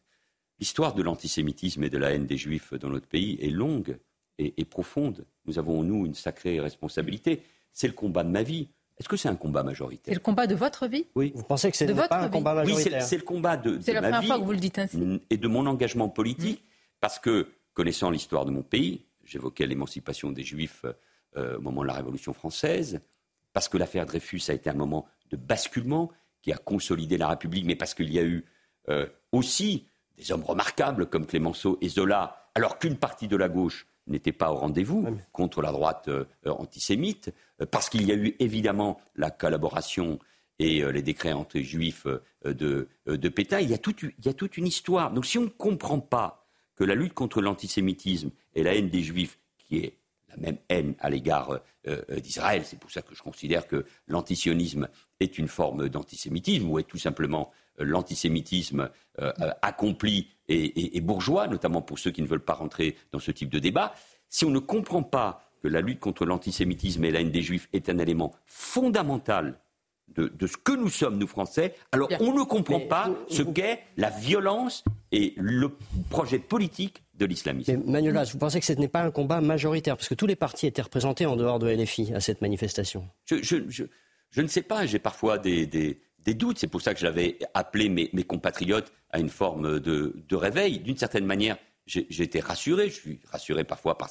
l'histoire 0.58 0.94
de 0.94 1.02
l'antisémitisme 1.02 1.84
et 1.84 1.90
de 1.90 1.98
la 1.98 2.10
haine 2.10 2.26
des 2.26 2.36
juifs 2.36 2.74
dans 2.74 2.90
notre 2.90 3.06
pays 3.06 3.38
est 3.40 3.50
longue 3.50 3.98
et, 4.38 4.64
profonde. 4.64 5.26
Nous 5.44 5.58
avons, 5.58 5.82
nous, 5.82 6.06
une 6.06 6.14
sacrée 6.14 6.60
responsabilité. 6.60 7.42
C'est 7.72 7.88
le 7.88 7.92
combat 7.92 8.24
de 8.24 8.30
ma 8.30 8.42
vie. 8.42 8.70
Est-ce 8.98 9.06
que 9.06 9.18
c'est 9.18 9.28
un 9.28 9.36
combat 9.36 9.62
majoritaire? 9.62 10.12
C'est 10.12 10.14
le 10.14 10.20
combat 10.20 10.46
de 10.46 10.54
votre 10.54 10.86
vie? 10.86 11.06
Oui. 11.14 11.32
Vous 11.34 11.42
pensez 11.42 11.70
que 11.70 11.76
c'est 11.76 11.94
pas 11.94 12.22
un 12.22 12.30
combat 12.30 12.54
majoritaire 12.54 13.00
Oui, 13.00 13.06
c'est 13.06 13.18
le 13.18 13.22
combat 13.22 13.58
de, 13.58 13.78
C'est 13.82 13.92
la 13.92 14.00
première 14.00 14.24
fois 14.24 14.38
que 14.38 14.44
vous 14.44 14.52
le 14.52 14.58
dites 14.58 14.78
ainsi. 14.78 15.20
Et 15.28 15.36
de 15.36 15.48
mon 15.48 15.66
engagement 15.66 16.08
politique, 16.08 16.62
parce 17.00 17.18
que, 17.18 17.48
connaissant 17.74 18.10
l'histoire 18.10 18.46
de 18.46 18.50
mon 18.50 18.62
pays, 18.62 19.04
j'évoquais 19.24 19.66
l'émancipation 19.66 20.32
des 20.32 20.42
juifs 20.42 20.86
euh, 21.36 21.58
au 21.58 21.60
moment 21.60 21.82
de 21.82 21.86
la 21.86 21.94
Révolution 21.94 22.32
française, 22.32 23.00
parce 23.52 23.68
que 23.68 23.78
l'affaire 23.78 24.04
Dreyfus 24.04 24.42
a 24.48 24.52
été 24.52 24.68
un 24.68 24.74
moment 24.74 25.06
de 25.30 25.36
basculement 25.36 26.10
qui 26.42 26.52
a 26.52 26.56
consolidé 26.56 27.18
la 27.18 27.28
République, 27.28 27.64
mais 27.66 27.76
parce 27.76 27.94
qu'il 27.94 28.12
y 28.12 28.18
a 28.18 28.24
eu 28.24 28.44
euh, 28.88 29.06
aussi 29.30 29.86
des 30.16 30.32
hommes 30.32 30.42
remarquables 30.42 31.06
comme 31.06 31.26
Clémenceau 31.26 31.78
et 31.80 31.88
Zola, 31.88 32.50
alors 32.56 32.80
qu'une 32.80 32.96
partie 32.96 33.28
de 33.28 33.36
la 33.36 33.48
gauche 33.48 33.86
n'était 34.08 34.32
pas 34.32 34.50
au 34.50 34.56
rendez-vous 34.56 35.06
contre 35.30 35.62
la 35.62 35.70
droite 35.70 36.08
euh, 36.08 36.24
antisémite, 36.46 37.32
parce 37.70 37.88
qu'il 37.88 38.04
y 38.04 38.10
a 38.10 38.16
eu 38.16 38.34
évidemment 38.40 39.00
la 39.14 39.30
collaboration 39.30 40.18
et 40.58 40.82
les 40.92 41.02
décrets 41.02 41.32
anti-juifs 41.32 42.06
de, 42.44 42.88
de, 43.06 43.28
Pétain. 43.28 43.60
Il 43.60 43.70
y, 43.70 43.74
a 43.74 43.78
toute, 43.78 44.02
il 44.02 44.26
y 44.26 44.28
a 44.28 44.34
toute 44.34 44.58
une 44.58 44.66
histoire. 44.66 45.10
Donc 45.12 45.24
si 45.24 45.38
on 45.38 45.44
ne 45.44 45.48
comprend 45.48 46.00
pas 46.00 46.46
que 46.74 46.84
la 46.84 46.94
lutte 46.94 47.14
contre 47.14 47.40
l'antisémitisme 47.40 48.30
et 48.54 48.62
la 48.62 48.74
haine 48.74 48.90
des 48.90 49.02
juifs, 49.02 49.38
qui 49.56 49.78
est 49.78 49.99
la 50.30 50.36
même 50.36 50.58
haine 50.68 50.94
à 51.00 51.10
l'égard 51.10 51.50
euh, 51.50 52.02
euh, 52.10 52.20
d'Israël. 52.20 52.62
C'est 52.64 52.78
pour 52.78 52.90
ça 52.90 53.02
que 53.02 53.14
je 53.14 53.22
considère 53.22 53.66
que 53.66 53.84
l'antisionisme 54.06 54.88
est 55.20 55.38
une 55.38 55.48
forme 55.48 55.88
d'antisémitisme, 55.88 56.70
ou 56.70 56.78
est 56.78 56.84
tout 56.84 56.98
simplement 56.98 57.50
euh, 57.80 57.84
l'antisémitisme 57.84 58.90
accompli 59.60 60.30
et, 60.48 61.00
bourgeois, 61.02 61.46
notamment 61.46 61.82
pour 61.82 61.98
ceux 61.98 62.10
qui 62.10 62.22
ne 62.22 62.26
veulent 62.26 62.44
pas 62.44 62.54
rentrer 62.54 62.96
dans 63.12 63.18
ce 63.18 63.30
type 63.30 63.50
de 63.50 63.58
débat. 63.58 63.94
Si 64.30 64.46
on 64.46 64.50
ne 64.50 64.58
comprend 64.58 65.02
pas 65.02 65.44
que 65.62 65.68
la 65.68 65.82
lutte 65.82 66.00
contre 66.00 66.24
l'antisémitisme 66.24 67.04
et 67.04 67.10
la 67.10 67.20
haine 67.20 67.30
des 67.30 67.42
juifs 67.42 67.68
est 67.74 67.90
un 67.90 67.98
élément 67.98 68.34
fondamental 68.46 69.60
de, 70.16 70.46
ce 70.46 70.56
que 70.56 70.72
nous 70.72 70.88
sommes, 70.88 71.18
nous 71.18 71.26
Français, 71.26 71.74
alors 71.92 72.08
on 72.20 72.32
ne 72.32 72.42
comprend 72.42 72.80
pas 72.80 73.10
ce 73.28 73.42
qu'est 73.42 73.80
la 73.96 74.10
violence 74.10 74.84
et 75.12 75.34
le 75.36 75.70
projet 76.10 76.38
politique 76.38 77.02
de 77.14 77.26
l'islamisme. 77.26 77.82
Manuel 77.86 78.18
vous 78.32 78.38
pensez 78.38 78.60
que 78.60 78.66
ce 78.66 78.72
n'est 78.72 78.88
pas 78.88 79.02
un 79.02 79.10
combat 79.10 79.40
majoritaire 79.40 79.96
Parce 79.96 80.08
que 80.08 80.14
tous 80.14 80.26
les 80.26 80.36
partis 80.36 80.66
étaient 80.66 80.82
représentés 80.82 81.26
en 81.26 81.36
dehors 81.36 81.58
de 81.58 81.70
LFI 81.70 82.12
à 82.14 82.20
cette 82.20 82.40
manifestation. 82.40 83.06
Je, 83.26 84.40
ne 84.40 84.46
sais 84.46 84.62
pas. 84.62 84.86
J'ai 84.86 84.98
parfois 84.98 85.38
des, 85.38 85.66
des 86.24 86.34
doutes. 86.34 86.58
C'est 86.58 86.66
pour 86.66 86.82
ça 86.82 86.94
que 86.94 87.00
j'avais 87.00 87.38
appelé 87.54 87.88
mes, 87.88 88.24
compatriotes 88.24 88.92
à 89.10 89.18
une 89.18 89.28
forme 89.28 89.80
de, 89.80 90.14
réveil. 90.34 90.80
D'une 90.80 90.96
certaine 90.96 91.26
manière, 91.26 91.56
j'ai 91.86 92.22
été 92.22 92.40
rassuré. 92.40 92.88
Je 92.88 92.94
suis 92.94 93.20
rassuré 93.30 93.64
parfois 93.64 93.98
par 93.98 94.10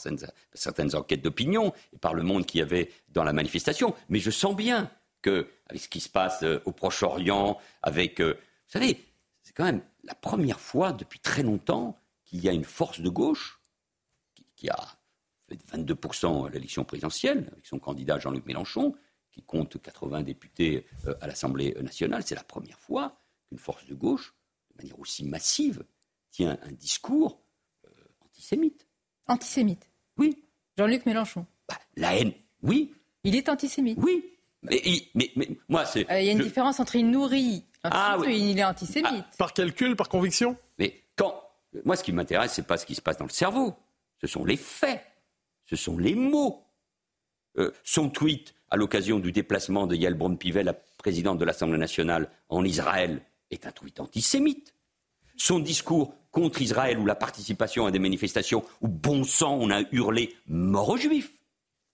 certaines, 0.54 0.96
enquêtes 0.96 1.22
d'opinion 1.22 1.74
et 1.94 1.98
par 1.98 2.14
le 2.14 2.24
monde 2.24 2.46
qu'il 2.46 2.60
y 2.60 2.64
avait 2.64 2.90
dans 3.10 3.24
la 3.24 3.34
manifestation. 3.34 3.96
Mais 4.10 4.20
je 4.20 4.32
sens 4.32 4.56
bien 4.56 4.92
que, 5.22 5.48
avec 5.68 5.82
ce 5.82 5.90
qui 5.90 6.00
se 6.00 6.10
passe 6.10 6.44
euh, 6.44 6.60
au 6.66 6.72
Proche-Orient, 6.72 7.60
avec. 7.82 8.22
Euh, 8.22 8.34
vous 8.34 8.72
savez, 8.80 9.04
c'est 9.42 9.54
quand 9.54 9.66
même 9.66 9.82
la 10.04 10.16
première 10.16 10.60
fois 10.60 10.94
depuis 10.94 11.20
très 11.20 11.44
longtemps 11.44 11.98
qu'il 12.26 12.44
y 12.44 12.50
a 12.50 12.54
une 12.54 12.64
force 12.64 13.00
de 13.00 13.10
gauche 13.10 13.60
qui, 14.56 14.70
a 14.70 14.78
fait 15.48 15.60
22% 15.76 16.48
à 16.48 16.50
l'élection 16.50 16.84
présidentielle, 16.84 17.50
avec 17.52 17.66
son 17.66 17.80
candidat 17.80 18.20
Jean-Luc 18.20 18.46
Mélenchon, 18.46 18.96
qui 19.32 19.42
compte 19.42 19.82
80 19.82 20.24
députés 20.24 20.86
euh, 21.08 21.16
à 21.22 21.28
l'Assemblée 21.28 21.76
nationale. 21.82 22.24
C'est 22.26 22.36
la 22.36 22.44
première 22.44 22.80
fois 22.80 23.18
qu'une 23.48 23.58
force 23.58 23.86
de 23.86 23.96
gauche, 23.96 24.36
de 24.72 24.84
manière 24.84 25.00
aussi 25.00 25.24
massive, 25.26 25.84
tient 26.32 26.58
un 26.62 26.72
discours 26.72 27.42
euh, 27.86 27.90
antisémite. 28.26 28.88
Antisémite? 29.28 29.90
Oui. 30.18 30.44
Jean-Luc 30.78 31.06
Mélenchon? 31.06 31.46
Bah, 31.68 31.80
La 31.96 32.16
haine, 32.16 32.34
oui. 32.62 32.94
Il 33.24 33.36
est 33.36 33.50
antisémite? 33.50 33.98
Oui. 34.02 34.29
Mais, 34.64 34.82
mais, 35.16 35.32
moi, 35.68 35.86
c'est. 35.86 36.10
Euh, 36.12 36.20
il 36.20 36.26
y 36.26 36.30
a 36.30 36.34
une 36.34 36.40
différence 36.40 36.80
entre 36.80 36.96
il 36.96 37.10
nourrit 37.10 37.66
ah, 37.84 38.18
oui. 38.20 38.34
et 38.34 38.38
il 38.38 38.60
est 38.60 38.64
antisémite. 38.64 39.26
Ah, 39.26 39.36
par 39.38 39.54
calcul, 39.54 39.96
par 39.96 40.10
conviction 40.10 40.58
Mais 40.78 41.02
quand. 41.16 41.42
Moi, 41.86 41.96
ce 41.96 42.04
qui 42.04 42.12
m'intéresse, 42.12 42.54
c'est 42.54 42.66
pas 42.66 42.78
ce 42.78 42.86
qui 42.86 42.96
se 42.96 43.02
passe 43.02 43.18
dans 43.18 43.26
le 43.26 43.32
cerveau. 43.32 43.76
Ce 44.20 44.28
sont 44.28 44.44
les 44.44 44.58
faits. 44.58 45.02
Ce 45.66 45.76
sont 45.76 45.98
les 45.98 46.16
mots. 46.16 46.66
son 47.84 48.10
tweet 48.10 48.56
à 48.72 48.76
l'occasion 48.76 49.20
du 49.20 49.32
déplacement 49.32 49.88
de 49.88 49.96
Yael 49.96 50.16
Braun-Pivet, 50.16 50.64
la 50.64 50.74
présidente 50.74 51.38
de 51.38 51.46
l'Assemblée 51.46 51.78
nationale, 51.78 52.30
en 52.50 52.64
Israël, 52.64 53.22
est 53.52 53.66
un 53.66 53.72
tweet 53.72 54.00
antisémite. 54.00 54.74
Son 55.36 55.60
discours 55.60 56.14
contre 56.32 56.62
Israël 56.62 57.00
ou 57.00 57.06
la 57.06 57.16
participation 57.16 57.86
à 57.86 57.92
des 57.92 58.00
manifestations 58.00 58.64
où, 58.82 58.88
bon 58.88 59.24
sang, 59.24 59.58
on 59.60 59.72
a 59.72 59.82
hurlé 59.92 60.36
mort 60.48 60.90
aux 60.90 60.98
juifs. 60.98 61.32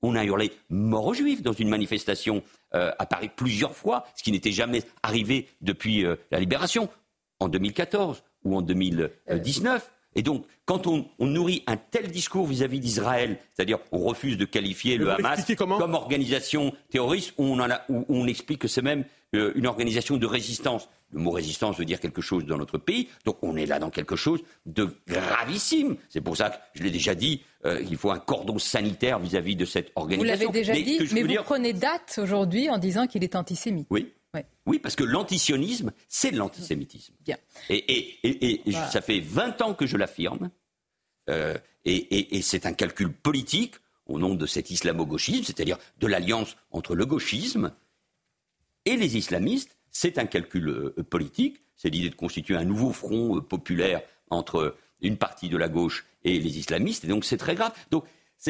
On 0.07 0.15
a 0.15 0.23
hurlé 0.23 0.51
mort 0.69 1.07
aux 1.07 1.13
juifs 1.15 1.41
dans 1.41 1.53
une 1.53 1.67
manifestation 1.67 2.43
euh, 2.75 2.91
à 2.99 3.07
Paris 3.07 3.31
plusieurs 3.35 3.75
fois, 3.75 4.05
ce 4.15 4.21
qui 4.21 4.31
n'était 4.31 4.51
jamais 4.51 4.83
arrivé 5.01 5.47
depuis 5.61 6.05
euh, 6.05 6.15
la 6.29 6.39
libération, 6.39 6.89
en 7.39 7.49
2014 7.49 8.23
ou 8.43 8.55
en 8.55 8.61
2019. 8.61 9.91
Et 10.17 10.21
donc, 10.21 10.45
quand 10.65 10.85
on, 10.85 11.07
nourrit 11.19 11.63
un 11.65 11.75
tel 11.75 12.11
discours 12.11 12.45
vis-à-vis 12.45 12.79
d'Israël, 12.79 13.39
c'est-à-dire 13.53 13.79
on 13.91 13.97
refuse 13.97 14.37
de 14.37 14.45
qualifier 14.45 14.97
le 14.97 15.11
Hamas 15.11 15.43
comme 15.57 15.95
organisation 15.95 16.71
terroriste, 16.89 17.33
où 17.37 17.43
on, 17.45 17.67
on 18.07 18.27
explique 18.27 18.59
que 18.59 18.67
c'est 18.67 18.83
même 18.83 19.05
euh, 19.35 19.51
une 19.55 19.67
organisation 19.67 20.17
de 20.17 20.25
résistance. 20.25 20.87
Le 21.15 21.21
mot 21.21 21.31
résistance 21.31 21.77
veut 21.77 21.85
dire 21.85 22.01
quelque 22.01 22.21
chose 22.21 22.45
dans 22.45 22.57
notre 22.57 22.77
pays, 22.77 23.07
donc 23.23 23.37
on 23.41 23.55
est 23.55 23.65
là 23.65 23.79
dans 23.79 23.89
quelque 23.89 24.17
chose 24.17 24.41
de 24.65 24.89
gravissime. 25.07 25.95
C'est 26.09 26.19
pour 26.19 26.35
ça 26.35 26.49
que 26.49 26.57
je 26.73 26.83
l'ai 26.83 26.91
déjà 26.91 27.15
dit, 27.15 27.41
euh, 27.65 27.81
il 27.89 27.95
faut 27.95 28.11
un 28.11 28.19
cordon 28.19 28.59
sanitaire 28.59 29.17
vis-à-vis 29.19 29.55
de 29.55 29.63
cette 29.63 29.93
organisation. 29.95 30.47
Vous 30.47 30.53
l'avez 30.53 30.59
déjà 30.59 30.73
dit, 30.73 30.99
mais 31.13 31.23
vous 31.23 31.43
prenez 31.43 31.71
date 31.71 32.19
aujourd'hui 32.21 32.69
en 32.69 32.77
disant 32.77 33.07
qu'il 33.07 33.23
est 33.23 33.35
antisémite. 33.35 33.87
Oui. 33.89 34.11
Oui, 34.65 34.79
parce 34.79 34.97
que 34.97 35.05
l'antisionisme, 35.05 35.93
c'est 36.09 36.31
l'antisémitisme. 36.31 37.13
Bien. 37.23 37.37
Et, 37.69 38.61
ça 38.91 38.99
fait 38.99 39.21
20 39.21 39.61
ans 39.61 39.73
que 39.73 39.85
je 39.85 39.95
l'affirme. 39.95 40.49
Euh, 41.29 41.57
et, 41.85 42.41
c'est 42.41 42.65
un 42.65 42.73
calcul 42.73 43.13
politique 43.13 43.75
au 44.05 44.19
nom 44.19 44.35
de 44.35 44.45
cet 44.45 44.69
islamo-gauchisme, 44.69 45.45
c'est-à-dire 45.45 45.77
de 45.99 46.07
l'alliance 46.07 46.57
entre 46.71 46.93
le 46.93 47.05
gauchisme 47.05 47.71
et 48.83 48.97
les 48.97 49.15
islamistes. 49.15 49.77
C'est 49.97 50.17
un 50.17 50.25
calcul 50.25 50.67
euh, 50.67 51.03
politique. 51.09 51.63
C'est 51.77 51.89
l'idée 51.89 52.09
de 52.09 52.15
constituer 52.15 52.57
un 52.57 52.65
nouveau 52.65 52.91
front 52.91 53.37
euh, 53.37 53.39
populaire 53.39 54.01
entre 54.29 54.75
une 54.99 55.15
partie 55.15 55.47
de 55.47 55.55
la 55.55 55.69
gauche 55.69 56.05
et 56.25 56.37
les 56.37 56.57
islamistes. 56.59 57.05
Et 57.05 57.07
donc 57.07 57.23
c'est 57.23 57.37
très 57.37 57.55
grave. 57.55 57.73
Donc 57.91 58.03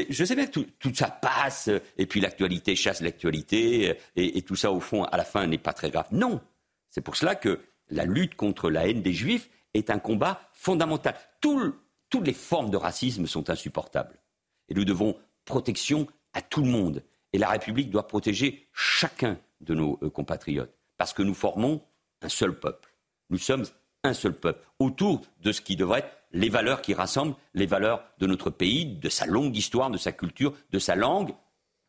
je 0.10 0.26
sais 0.26 0.36
bien 0.36 0.48
que 0.48 0.60
tout, 0.62 0.96
ça 0.96 1.12
passe, 1.12 1.70
et 2.00 2.08
puis 2.08 2.20
l'actualité 2.20 2.76
chasse 2.76 3.00
l'actualité, 3.00 3.96
et, 4.16 4.42
tout 4.42 4.56
ça, 4.56 4.72
au 4.72 4.80
fond, 4.80 5.04
à 5.04 5.18
la 5.18 5.24
fin, 5.24 5.46
n'est 5.46 5.60
pas 5.60 5.72
très 5.72 5.92
grave. 5.92 6.08
Non. 6.12 6.42
C'est 6.90 7.02
pour 7.02 7.16
cela 7.16 7.36
que 7.36 7.60
la 7.90 8.06
lutte 8.06 8.34
contre 8.34 8.72
la 8.72 8.88
haine 8.88 9.04
des 9.04 9.14
juifs 9.14 9.48
est 9.76 9.92
un 9.92 10.00
combat 10.00 10.50
fondamental. 10.52 11.16
toutes 11.42 12.26
les 12.26 12.34
formes 12.34 12.72
de 12.72 12.78
racisme 12.78 13.28
sont 13.28 13.52
insupportables. 13.52 14.20
Et 14.68 14.74
nous 14.74 14.84
devons 14.84 15.16
protection 15.46 16.08
à 16.34 16.42
tout 16.42 16.62
le 16.62 16.72
monde. 16.72 17.04
Et 17.34 17.38
la 17.38 17.50
République 17.50 17.92
doit 17.92 18.08
protéger 18.08 18.68
chacun 18.74 19.38
de 19.62 19.76
nos 19.76 20.00
euh, 20.02 20.10
compatriotes. 20.10 20.76
Parce 20.98 21.14
que 21.14 21.24
nous 21.24 21.34
formons 21.34 21.82
un 22.22 22.30
seul 22.30 22.60
peuple. 22.60 22.94
Nous 23.30 23.38
sommes 23.38 23.66
un 24.04 24.14
seul 24.14 24.34
peuple, 24.34 24.64
autour 24.80 25.22
de 25.42 25.52
ce 25.52 25.62
qui 25.62 25.76
devrait 25.76 26.00
être 26.00 26.18
les 26.32 26.50
valeurs 26.50 26.82
qui 26.82 26.94
rassemblent 26.94 27.36
les 27.54 27.66
valeurs 27.66 28.04
de 28.20 28.28
notre 28.28 28.50
pays, 28.50 28.86
de 28.86 29.10
sa 29.10 29.26
longue 29.26 29.56
histoire, 29.56 29.90
de 29.90 29.98
sa 29.98 30.12
culture, 30.12 30.54
de 30.72 30.80
sa 30.80 30.96
langue, 30.96 31.34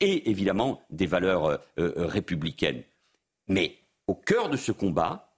et 0.00 0.30
évidemment 0.30 0.82
des 0.90 1.06
valeurs 1.06 1.46
euh, 1.46 1.58
euh, 1.78 2.06
républicaines. 2.06 2.82
Mais 3.48 3.78
au 4.06 4.14
cœur 4.14 4.48
de 4.48 4.56
ce 4.56 4.72
combat, 4.72 5.36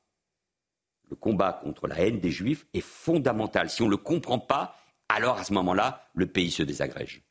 le 1.10 1.16
combat 1.16 1.52
contre 1.52 1.86
la 1.86 1.98
haine 2.00 2.20
des 2.20 2.30
juifs 2.30 2.66
est 2.74 2.80
fondamental. 2.80 3.70
Si 3.70 3.82
on 3.82 3.86
ne 3.86 3.92
le 3.92 3.96
comprend 3.96 4.38
pas, 4.38 4.76
alors 5.08 5.38
à 5.38 5.44
ce 5.44 5.54
moment-là, 5.54 6.06
le 6.14 6.26
pays 6.26 6.50
se 6.50 6.62
désagrège 6.62 7.22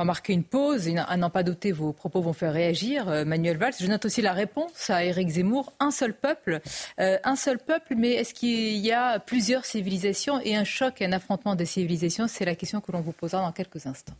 va 0.00 0.04
marquer 0.04 0.32
une 0.32 0.44
pause. 0.44 0.88
À 1.06 1.16
n'en 1.16 1.30
pas 1.30 1.42
douter, 1.42 1.72
vos 1.72 1.92
propos 1.92 2.22
vont 2.22 2.32
faire 2.32 2.52
réagir. 2.52 3.08
Euh, 3.08 3.24
Manuel 3.24 3.58
Valls, 3.58 3.74
je 3.78 3.86
note 3.86 4.04
aussi 4.06 4.22
la 4.22 4.32
réponse 4.32 4.88
à 4.88 5.04
Éric 5.04 5.28
Zemmour. 5.28 5.72
Un 5.78 5.90
seul 5.90 6.14
peuple, 6.14 6.60
euh, 6.98 7.18
un 7.22 7.36
seul 7.36 7.58
peuple, 7.58 7.94
mais 7.96 8.12
est-ce 8.12 8.32
qu'il 8.32 8.78
y 8.78 8.92
a 8.92 9.18
plusieurs 9.18 9.64
civilisations 9.64 10.40
et 10.40 10.56
un 10.56 10.64
choc 10.64 11.00
et 11.02 11.04
un 11.04 11.12
affrontement 11.12 11.54
des 11.54 11.66
civilisations? 11.66 12.28
C'est 12.28 12.46
la 12.46 12.54
question 12.54 12.80
que 12.80 12.92
l'on 12.92 13.00
vous 13.00 13.12
posera 13.12 13.42
dans 13.42 13.52
quelques 13.52 13.86
instants. 13.86 14.14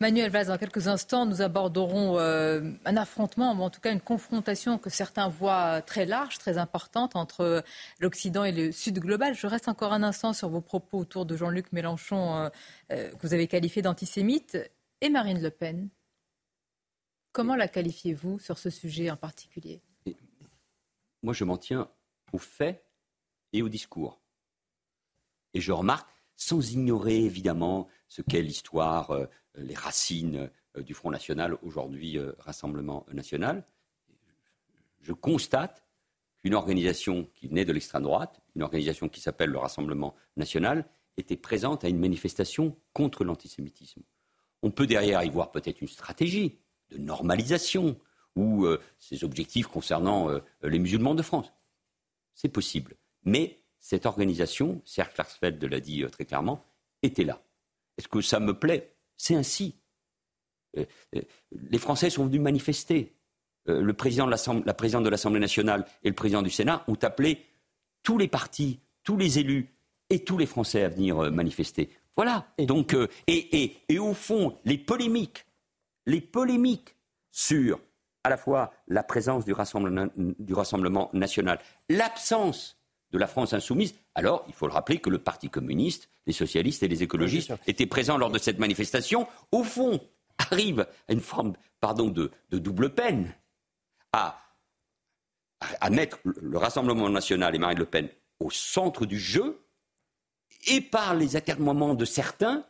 Manuel 0.00 0.30
Valls, 0.30 0.46
dans 0.46 0.58
quelques 0.58 0.88
instants, 0.88 1.24
nous 1.24 1.40
aborderons 1.40 2.18
euh, 2.18 2.72
un 2.84 2.96
affrontement, 2.96 3.50
en 3.50 3.70
tout 3.70 3.80
cas 3.80 3.92
une 3.92 4.00
confrontation 4.00 4.76
que 4.76 4.90
certains 4.90 5.28
voient 5.28 5.82
très 5.82 6.04
large, 6.04 6.38
très 6.38 6.58
importante 6.58 7.14
entre 7.14 7.62
l'Occident 8.00 8.42
et 8.42 8.50
le 8.50 8.72
Sud 8.72 8.98
global. 8.98 9.34
Je 9.34 9.46
reste 9.46 9.68
encore 9.68 9.92
un 9.92 10.02
instant 10.02 10.32
sur 10.32 10.48
vos 10.48 10.60
propos 10.60 10.98
autour 10.98 11.26
de 11.26 11.36
Jean-Luc 11.36 11.72
Mélenchon, 11.72 12.34
euh, 12.34 12.48
euh, 12.90 13.12
que 13.12 13.26
vous 13.26 13.34
avez 13.34 13.46
qualifié 13.46 13.82
d'antisémite, 13.82 14.58
et 15.00 15.10
Marine 15.10 15.40
Le 15.40 15.50
Pen. 15.50 15.88
Comment 17.30 17.54
la 17.54 17.68
qualifiez-vous 17.68 18.40
sur 18.40 18.58
ce 18.58 18.70
sujet 18.70 19.10
en 19.10 19.16
particulier? 19.16 19.80
Moi, 21.22 21.34
je 21.34 21.44
m'en 21.44 21.56
tiens 21.56 21.88
aux 22.32 22.38
faits 22.38 22.84
et 23.52 23.62
au 23.62 23.68
discours. 23.68 24.20
Et 25.54 25.60
je 25.60 25.70
remarque, 25.70 26.10
sans 26.36 26.72
ignorer 26.72 27.24
évidemment 27.24 27.88
ce 28.08 28.22
qu'est 28.22 28.42
l'histoire 28.42 29.12
les 29.56 29.74
racines 29.74 30.50
euh, 30.76 30.82
du 30.82 30.94
Front 30.94 31.10
National, 31.10 31.56
aujourd'hui 31.62 32.18
euh, 32.18 32.32
Rassemblement 32.38 33.06
National. 33.12 33.64
Je 35.00 35.12
constate 35.12 35.84
qu'une 36.42 36.54
organisation 36.54 37.28
qui 37.34 37.48
naît 37.48 37.64
de 37.64 37.72
l'extrême 37.72 38.02
droite, 38.02 38.40
une 38.54 38.62
organisation 38.62 39.08
qui 39.08 39.20
s'appelle 39.20 39.50
le 39.50 39.58
Rassemblement 39.58 40.14
National, 40.36 40.86
était 41.16 41.36
présente 41.36 41.84
à 41.84 41.88
une 41.88 41.98
manifestation 41.98 42.76
contre 42.92 43.24
l'antisémitisme. 43.24 44.02
On 44.62 44.70
peut 44.70 44.86
derrière 44.86 45.22
y 45.22 45.30
voir 45.30 45.52
peut-être 45.52 45.80
une 45.80 45.88
stratégie 45.88 46.58
de 46.90 46.98
normalisation 46.98 47.98
ou 48.34 48.64
euh, 48.64 48.80
ces 48.98 49.22
objectifs 49.22 49.68
concernant 49.68 50.28
les 50.62 50.78
musulmans 50.78 51.14
de 51.14 51.22
France. 51.22 51.52
C'est 52.34 52.48
possible. 52.48 52.96
Mais 53.22 53.62
cette 53.78 54.06
organisation, 54.06 54.82
Serge 54.84 55.14
Klarsfeld 55.14 55.62
l'a 55.62 55.80
dit 55.80 56.04
très 56.10 56.24
clairement, 56.24 56.64
était 57.02 57.24
là. 57.24 57.40
Est-ce 57.96 58.08
que 58.08 58.20
ça 58.20 58.40
me 58.40 58.58
plaît? 58.58 58.93
C'est 59.16 59.34
ainsi. 59.34 59.76
Euh, 60.76 60.84
euh, 61.16 61.22
les 61.52 61.78
Français 61.78 62.10
sont 62.10 62.26
venus 62.26 62.40
manifester. 62.40 63.14
Euh, 63.68 63.80
le 63.80 63.92
président 63.94 64.26
de 64.26 64.64
la 64.66 64.74
présidente 64.74 65.04
de 65.04 65.08
l'Assemblée 65.08 65.40
nationale 65.40 65.86
et 66.02 66.08
le 66.08 66.14
président 66.14 66.42
du 66.42 66.50
Sénat 66.50 66.84
ont 66.88 66.98
appelé 67.02 67.44
tous 68.02 68.18
les 68.18 68.28
partis, 68.28 68.80
tous 69.02 69.16
les 69.16 69.38
élus 69.38 69.74
et 70.10 70.24
tous 70.24 70.36
les 70.36 70.46
Français 70.46 70.82
à 70.82 70.88
venir 70.88 71.32
manifester. 71.32 71.90
Voilà. 72.16 72.46
Et 72.58 72.66
donc, 72.66 72.94
et, 73.26 73.98
au 73.98 74.12
fond, 74.12 74.58
les 74.64 74.76
polémiques, 74.76 75.46
les 76.06 76.20
polémiques 76.20 76.94
sur 77.30 77.80
à 78.22 78.28
la 78.28 78.36
fois 78.36 78.72
la 78.86 79.02
présence 79.02 79.44
du 79.46 79.52
Rassemblement 79.54 81.10
national, 81.14 81.58
l'absence 81.88 82.78
de 83.14 83.18
la 83.18 83.28
France 83.28 83.52
insoumise, 83.52 83.94
alors 84.16 84.44
il 84.48 84.54
faut 84.54 84.66
le 84.66 84.72
rappeler 84.72 84.98
que 84.98 85.08
le 85.08 85.18
Parti 85.18 85.48
communiste, 85.48 86.08
les 86.26 86.32
socialistes 86.32 86.82
et 86.82 86.88
les 86.88 87.04
écologistes 87.04 87.54
étaient 87.68 87.86
présents 87.86 88.18
lors 88.18 88.30
de 88.30 88.38
cette 88.38 88.58
manifestation, 88.58 89.28
au 89.52 89.62
fond, 89.62 90.00
arrivent 90.36 90.84
à 91.08 91.12
une 91.12 91.20
forme 91.20 91.52
pardon, 91.80 92.08
de, 92.08 92.32
double 92.50 92.90
peine, 92.90 93.32
à, 94.12 94.40
à 95.60 95.90
mettre 95.90 96.18
le 96.24 96.58
Rassemblement 96.58 97.08
national 97.08 97.54
et 97.54 97.58
Marine 97.58 97.78
Le 97.78 97.84
Pen 97.84 98.08
au 98.40 98.50
centre 98.50 99.06
du 99.06 99.20
jeu, 99.20 99.64
et 100.66 100.80
par 100.80 101.14
les 101.14 101.36
atermoiements 101.36 101.94
de 101.94 102.04
certains, 102.04 102.66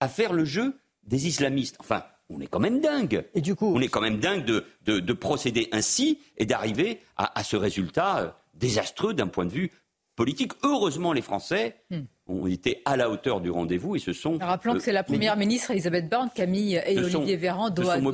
à 0.00 0.08
faire 0.08 0.34
le 0.34 0.44
jeu 0.44 0.78
des 1.02 1.26
islamistes. 1.28 1.76
Enfin, 1.80 2.04
on 2.28 2.40
est 2.40 2.46
quand 2.46 2.60
même 2.60 2.80
dingue. 2.80 3.24
Et 3.34 3.40
du 3.40 3.54
coup, 3.54 3.72
on 3.74 3.80
est 3.80 3.88
quand 3.88 4.02
même 4.02 4.18
dingue 4.18 4.44
de, 4.44 4.64
de, 4.84 5.12
procéder 5.14 5.68
ainsi 5.72 6.20
et 6.36 6.44
d'arriver 6.44 7.00
à, 7.16 7.42
ce 7.42 7.56
résultat 7.56 8.18
euh, 8.18 8.30
désastreux 8.58 9.14
d'un 9.14 9.28
point 9.28 9.44
de 9.44 9.52
vue 9.52 9.70
politique. 10.16 10.52
Heureusement, 10.64 11.12
les 11.12 11.22
Français 11.22 11.76
hmm. 11.90 12.00
ont 12.26 12.46
été 12.46 12.82
à 12.84 12.96
la 12.96 13.08
hauteur 13.08 13.40
du 13.40 13.50
rendez-vous 13.50 13.96
et 13.96 14.00
se 14.00 14.12
sont. 14.12 14.36
Rappelons 14.38 14.74
que 14.74 14.80
c'est 14.80 14.92
la 14.92 15.04
première 15.04 15.36
ministre 15.36 15.70
Elisabeth 15.70 16.08
Borne, 16.08 16.30
Camille 16.34 16.82
et 16.84 16.98
Olivier 16.98 17.36
Véran, 17.36 17.70
dos 17.70 17.88
à 17.88 18.00
dos, 18.00 18.12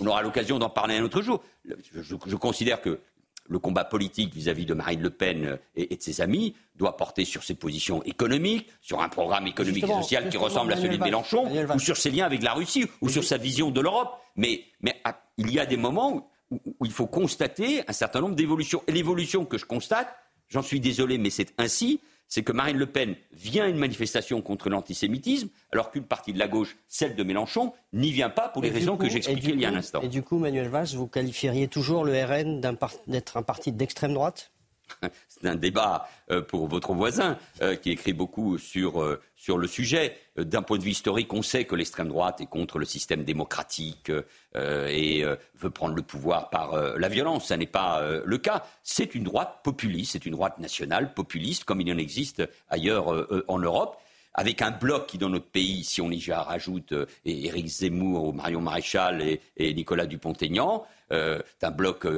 On 0.00 0.06
aura 0.06 0.22
l'occasion 0.22 0.58
d'en 0.58 0.70
parler 0.70 0.96
un 0.96 1.02
autre 1.02 1.20
jour. 1.20 1.42
je 1.64 2.36
considère 2.36 2.80
que 2.80 3.00
le 3.48 3.58
combat 3.58 3.84
politique 3.84 4.34
vis-à-vis 4.34 4.66
de 4.66 4.74
Marine 4.74 5.02
Le 5.02 5.10
Pen 5.10 5.58
et, 5.76 5.94
de 5.94 6.02
ses 6.02 6.20
amis 6.20 6.54
doit 6.76 6.96
porter 6.96 7.24
sur 7.24 7.44
ses 7.44 7.54
positions 7.54 8.02
économiques, 8.04 8.68
sur 8.80 9.02
un 9.02 9.08
programme 9.08 9.46
économique 9.46 9.84
et 9.84 9.88
social 9.88 10.28
qui 10.28 10.36
ressemble 10.36 10.72
à 10.72 10.76
celui 10.76 10.98
de 10.98 11.04
Mélenchon, 11.04 11.46
ou 11.74 11.78
sur 11.78 11.96
ses 11.96 12.10
liens 12.10 12.26
avec 12.26 12.42
la 12.42 12.54
Russie, 12.54 12.86
ou 13.00 13.08
sur 13.08 13.24
sa 13.24 13.36
vision 13.36 13.70
de 13.70 13.80
l'Europe. 13.80 14.18
Mais, 14.36 14.64
ah, 15.04 15.20
il 15.36 15.52
y 15.52 15.58
a 15.58 15.66
des 15.66 15.76
moments 15.76 16.14
où, 16.14 16.24
il 16.50 16.90
faut 16.90 17.06
constater 17.06 17.82
un 17.88 17.92
certain 17.92 18.20
nombre 18.20 18.34
d'évolutions. 18.34 18.82
Et 18.86 18.92
l'évolution 18.92 19.44
que 19.44 19.58
je 19.58 19.64
constate, 19.64 20.14
j'en 20.48 20.62
suis 20.62 20.80
désolé, 20.80 21.18
mais 21.18 21.30
c'est 21.30 21.52
ainsi, 21.58 22.00
c'est 22.28 22.42
que 22.42 22.52
Marine 22.52 22.78
Le 22.78 22.86
Pen 22.86 23.16
vient 23.32 23.64
à 23.64 23.68
une 23.68 23.76
manifestation 23.76 24.40
contre 24.42 24.68
l'antisémitisme, 24.68 25.48
alors 25.72 25.90
qu'une 25.90 26.04
partie 26.04 26.32
de 26.32 26.38
la 26.38 26.48
gauche, 26.48 26.76
celle 26.88 27.16
de 27.16 27.22
Mélenchon, 27.22 27.72
n'y 27.92 28.12
vient 28.12 28.30
pas 28.30 28.48
pour 28.48 28.62
les 28.62 28.70
raisons 28.70 28.96
que 28.96 29.08
j'expliquais 29.08 29.50
il 29.50 29.60
y 29.60 29.66
a 29.66 29.68
un 29.68 29.76
instant. 29.76 30.00
Et 30.00 30.08
du 30.08 30.22
coup, 30.22 30.38
Manuel 30.38 30.68
Valls, 30.68 30.88
vous 30.94 31.06
qualifieriez 31.06 31.68
toujours 31.68 32.04
le 32.04 32.12
RN 32.12 32.60
d'être 33.06 33.36
un 33.36 33.42
parti 33.42 33.72
d'extrême 33.72 34.14
droite? 34.14 34.52
c'est 35.28 35.46
un 35.46 35.54
débat 35.54 36.08
euh, 36.30 36.42
pour 36.42 36.66
votre 36.66 36.92
voisin 36.94 37.38
euh, 37.62 37.76
qui 37.76 37.90
écrit 37.90 38.12
beaucoup 38.12 38.58
sur, 38.58 39.02
euh, 39.02 39.20
sur 39.36 39.58
le 39.58 39.66
sujet. 39.66 40.16
D'un 40.36 40.62
point 40.62 40.78
de 40.78 40.82
vue 40.82 40.90
historique, 40.90 41.32
on 41.32 41.42
sait 41.42 41.64
que 41.64 41.76
l'extrême 41.76 42.08
droite 42.08 42.40
est 42.40 42.46
contre 42.46 42.78
le 42.78 42.84
système 42.84 43.22
démocratique 43.22 44.10
et 44.56 45.24
veut 45.54 45.70
prendre 45.70 45.94
le 45.94 46.02
pouvoir 46.02 46.50
par 46.50 46.76
la 46.98 47.08
violence. 47.08 47.46
Ce 47.46 47.54
n'est 47.54 47.66
pas 47.66 48.02
le 48.24 48.38
cas. 48.38 48.64
C'est 48.82 49.14
une 49.14 49.22
droite 49.22 49.60
populiste, 49.62 50.12
c'est 50.14 50.26
une 50.26 50.32
droite 50.32 50.58
nationale 50.58 51.14
populiste, 51.14 51.62
comme 51.62 51.80
il 51.80 51.92
en 51.92 51.98
existe 51.98 52.42
ailleurs 52.68 53.28
en 53.46 53.58
Europe 53.60 53.96
avec 54.36 54.60
un 54.60 54.72
bloc 54.72 55.06
qui, 55.06 55.18
dans 55.18 55.28
notre 55.28 55.46
pays, 55.46 55.84
si 55.84 56.00
on 56.00 56.10
y 56.10 56.32
rajoute 56.32 56.92
Éric 57.24 57.68
Zemmour, 57.68 58.34
Marion 58.34 58.60
Maréchal 58.60 59.22
et, 59.56 59.74
Nicolas 59.74 60.06
Dupont-Aignan, 60.06 60.84
c'est 61.10 61.62
un 61.62 61.70
bloc 61.70 62.08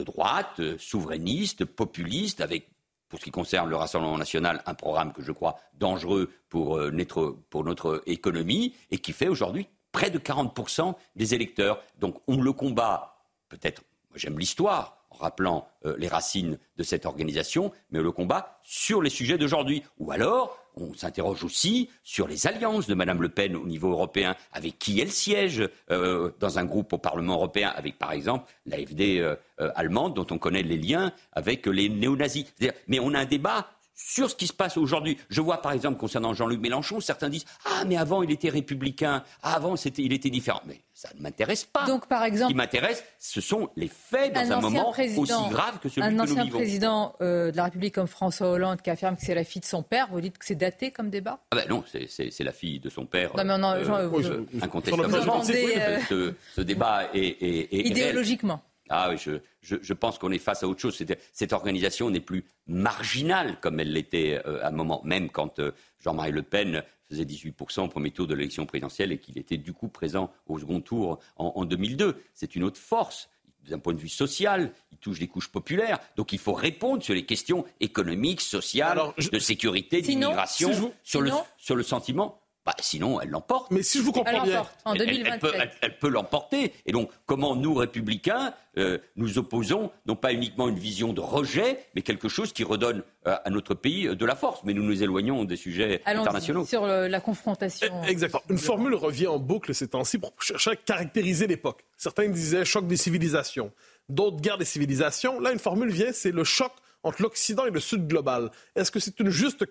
de 0.00 0.04
droite, 0.04 0.60
euh, 0.60 0.76
souverainiste, 0.78 1.64
populiste, 1.64 2.40
avec, 2.40 2.68
pour 3.08 3.18
ce 3.18 3.24
qui 3.24 3.30
concerne 3.30 3.68
le 3.68 3.76
Rassemblement 3.76 4.18
national, 4.18 4.62
un 4.66 4.74
programme 4.74 5.12
que 5.12 5.22
je 5.22 5.32
crois 5.32 5.56
dangereux 5.74 6.30
pour, 6.48 6.78
euh, 6.78 6.90
notre, 6.90 7.36
pour 7.50 7.64
notre 7.64 8.02
économie 8.06 8.74
et 8.90 8.98
qui 8.98 9.12
fait 9.12 9.28
aujourd'hui 9.28 9.68
près 9.92 10.10
de 10.10 10.18
40% 10.18 10.94
des 11.16 11.34
électeurs. 11.34 11.82
Donc 11.98 12.20
on 12.26 12.40
le 12.40 12.52
combat, 12.52 13.24
peut-être, 13.48 13.82
moi 14.10 14.18
j'aime 14.18 14.38
l'histoire, 14.38 14.99
rappelant 15.20 15.68
euh, 15.84 15.94
les 15.98 16.08
racines 16.08 16.58
de 16.76 16.82
cette 16.82 17.06
organisation, 17.06 17.72
mais 17.90 18.00
le 18.00 18.10
combat 18.12 18.58
sur 18.62 19.02
les 19.02 19.10
sujets 19.10 19.38
d'aujourd'hui. 19.38 19.82
Ou 19.98 20.10
alors, 20.12 20.58
on 20.76 20.94
s'interroge 20.94 21.44
aussi 21.44 21.90
sur 22.02 22.26
les 22.26 22.46
alliances 22.46 22.86
de 22.86 22.94
Mme 22.94 23.22
Le 23.22 23.28
Pen 23.28 23.56
au 23.56 23.66
niveau 23.66 23.90
européen, 23.90 24.34
avec 24.52 24.78
qui 24.78 25.00
elle 25.00 25.10
siège 25.10 25.68
euh, 25.90 26.30
dans 26.40 26.58
un 26.58 26.64
groupe 26.64 26.92
au 26.92 26.98
Parlement 26.98 27.34
européen, 27.34 27.72
avec 27.74 27.98
par 27.98 28.12
exemple 28.12 28.50
l'AFD 28.66 29.18
euh, 29.18 29.36
allemande, 29.74 30.14
dont 30.14 30.26
on 30.30 30.38
connaît 30.38 30.62
les 30.62 30.78
liens 30.78 31.12
avec 31.32 31.66
les 31.66 31.88
néo-nazis. 31.88 32.46
Mais 32.88 33.00
on 33.00 33.14
a 33.14 33.20
un 33.20 33.24
débat 33.26 33.68
sur 34.06 34.30
ce 34.30 34.34
qui 34.34 34.46
se 34.46 34.52
passe 34.52 34.76
aujourd'hui. 34.76 35.18
Je 35.28 35.40
vois 35.40 35.60
par 35.60 35.72
exemple 35.72 35.98
concernant 35.98 36.32
Jean-Luc 36.32 36.60
Mélenchon, 36.60 37.00
certains 37.00 37.28
disent 37.28 37.44
Ah, 37.64 37.84
mais 37.86 37.96
avant 37.96 38.22
il 38.22 38.30
était 38.30 38.48
républicain, 38.48 39.22
ah, 39.42 39.54
avant 39.54 39.76
c'était, 39.76 40.02
il 40.02 40.12
était 40.12 40.30
différent. 40.30 40.62
Mais 40.66 40.80
ça 40.94 41.10
ne 41.16 41.22
m'intéresse 41.22 41.64
pas. 41.64 41.86
Donc 41.86 42.06
par 42.06 42.24
exemple. 42.24 42.50
Ce 42.50 42.54
qui 42.54 42.56
m'intéresse, 42.56 43.04
ce 43.18 43.40
sont 43.40 43.70
les 43.76 43.88
faits 43.88 44.34
dans 44.34 44.52
un, 44.52 44.60
moment 44.60 44.90
aussi 44.90 45.32
grave 45.50 45.78
que 45.80 45.88
celui 45.88 46.08
que 46.08 46.12
nous 46.12 46.24
vivons. 46.24 46.40
Un 46.40 46.42
ancien 46.42 46.46
président 46.46 47.14
euh, 47.20 47.52
de 47.52 47.56
la 47.56 47.64
République 47.64 47.94
comme 47.94 48.06
François 48.06 48.48
Hollande 48.48 48.80
qui 48.82 48.90
affirme 48.90 49.16
que 49.16 49.22
c'est 49.22 49.34
la 49.34 49.44
fille 49.44 49.60
de 49.60 49.66
son 49.66 49.82
père, 49.82 50.08
vous 50.10 50.20
dites 50.20 50.38
que 50.38 50.46
c'est 50.46 50.54
daté 50.54 50.90
comme 50.90 51.10
débat? 51.10 51.38
Ah 51.50 51.56
ben 51.56 51.66
non, 51.68 51.84
c'est, 51.86 52.40
la 52.40 52.52
fille 52.52 52.80
de 52.80 52.88
son 52.88 53.04
père. 53.04 53.36
Non 53.36 53.44
mais 53.44 53.54
on 53.54 53.64
euh, 53.64 54.44
incontestablement. 54.62 55.42
Ce, 55.42 56.34
ce, 56.54 56.60
débat 56.60 57.08
est, 57.14 57.42
est 57.42 57.86
idéologiquement. 57.86 58.62
Ah 58.92 59.08
oui, 59.08 59.16
je, 59.62 59.92
pense 59.92 60.18
qu'on 60.18 60.32
est 60.32 60.38
face 60.38 60.64
à 60.64 60.68
autre 60.68 60.80
chose. 60.80 61.00
Cette 61.32 61.52
organisation 61.52 62.10
n'est 62.10 62.20
plus 62.20 62.44
marginale 62.66 63.58
comme 63.60 63.78
elle 63.78 63.92
l'était 63.92 64.42
euh, 64.44 64.64
à 64.64 64.68
un 64.68 64.72
moment, 64.72 65.00
même 65.04 65.30
quand 65.30 65.60
euh, 65.60 65.70
Jean-Marie 66.00 66.32
Le 66.32 66.42
Pen 66.42 66.82
faisait 67.08 67.24
18% 67.24 67.82
au 67.82 67.88
premier 67.88 68.10
tour 68.10 68.26
de 68.26 68.34
l'élection 68.34 68.66
présidentielle 68.66 69.12
et 69.12 69.18
qu'il 69.18 69.38
était 69.38 69.58
du 69.58 69.72
coup 69.72 69.88
présent 69.88 70.32
au 70.48 70.58
second 70.58 70.80
tour 70.80 71.20
en, 71.36 71.64
2002. 71.64 72.20
C'est 72.34 72.56
une 72.56 72.64
autre 72.64 72.80
force 72.80 73.28
d'un 73.68 73.78
point 73.78 73.92
de 73.92 73.98
vue 73.98 74.08
social, 74.08 74.72
il 74.90 74.98
touche 74.98 75.20
les 75.20 75.28
couches 75.28 75.52
populaires. 75.52 75.98
Donc 76.16 76.32
il 76.32 76.38
faut 76.38 76.52
répondre 76.52 77.02
sur 77.02 77.14
les 77.14 77.26
questions 77.26 77.64
économiques, 77.78 78.40
sociales, 78.40 79.00
de 79.32 79.38
sécurité, 79.38 80.02
d'immigration, 80.02 80.92
sur, 81.04 81.20
le, 81.20 81.30
sur 81.58 81.76
le 81.76 81.82
sentiment 81.82 82.39
bah, 82.66 82.74
sinon, 82.80 83.20
elle 83.20 83.30
l'emporte. 83.30 83.70
Mais 83.70 83.82
si 83.82 83.98
je 83.98 84.02
vous 84.02 84.12
comprends 84.12 84.42
bien, 84.42 84.66
en 84.84 84.94
elle, 84.94 85.98
peut, 85.98 86.08
l'emporter. 86.08 86.74
Et 86.84 86.92
donc, 86.92 87.10
comment 87.24 87.56
nous, 87.56 87.74
républicains, 87.74 88.52
euh, 88.76 88.98
nous 89.16 89.38
opposons 89.38 89.90
non 90.06 90.14
pas 90.14 90.34
uniquement 90.34 90.68
une 90.68 90.78
vision 90.78 91.14
de 91.14 91.20
rejet, 91.22 91.86
mais 91.94 92.02
quelque 92.02 92.28
chose 92.28 92.52
qui 92.52 92.62
redonne 92.62 93.02
euh, 93.26 93.36
à 93.44 93.48
notre 93.48 93.74
pays 93.74 94.08
euh, 94.08 94.14
de 94.14 94.26
la 94.26 94.36
force. 94.36 94.60
Mais 94.64 94.74
nous 94.74 94.82
nous 94.82 95.02
éloignons 95.02 95.44
des 95.44 95.56
sujets 95.56 96.02
internationaux. 96.04 96.66
Sur 96.66 96.86
la 96.86 97.20
confrontation. 97.20 97.88
Eh, 98.06 98.10
exactement. 98.10 98.42
Une 98.50 98.58
formule 98.58 98.94
revient 98.94 99.28
en 99.28 99.38
boucle 99.38 99.74
ces 99.74 99.88
temps-ci 99.88 100.18
pour 100.18 100.34
chercher 100.40 100.72
à 100.72 100.76
caractériser 100.76 101.46
l'époque. 101.46 101.82
Certains 101.96 102.28
disaient 102.28 102.66
choc 102.66 102.86
des 102.86 102.98
civilisations, 102.98 103.72
d'autres 104.10 104.40
guerre 104.40 104.58
des 104.58 104.66
civilisations. 104.66 105.40
Là, 105.40 105.52
une 105.52 105.58
formule 105.58 105.90
vient, 105.90 106.12
c'est 106.12 106.32
le 106.32 106.44
choc 106.44 106.72
entre 107.02 107.22
l'Occident 107.22 107.64
et 107.64 107.70
le 107.70 107.80
Sud 107.80 108.06
global. 108.06 108.50
Est-ce 108.76 108.90
que 108.90 109.00
c'est 109.00 109.18
une 109.20 109.30
juste 109.30 109.64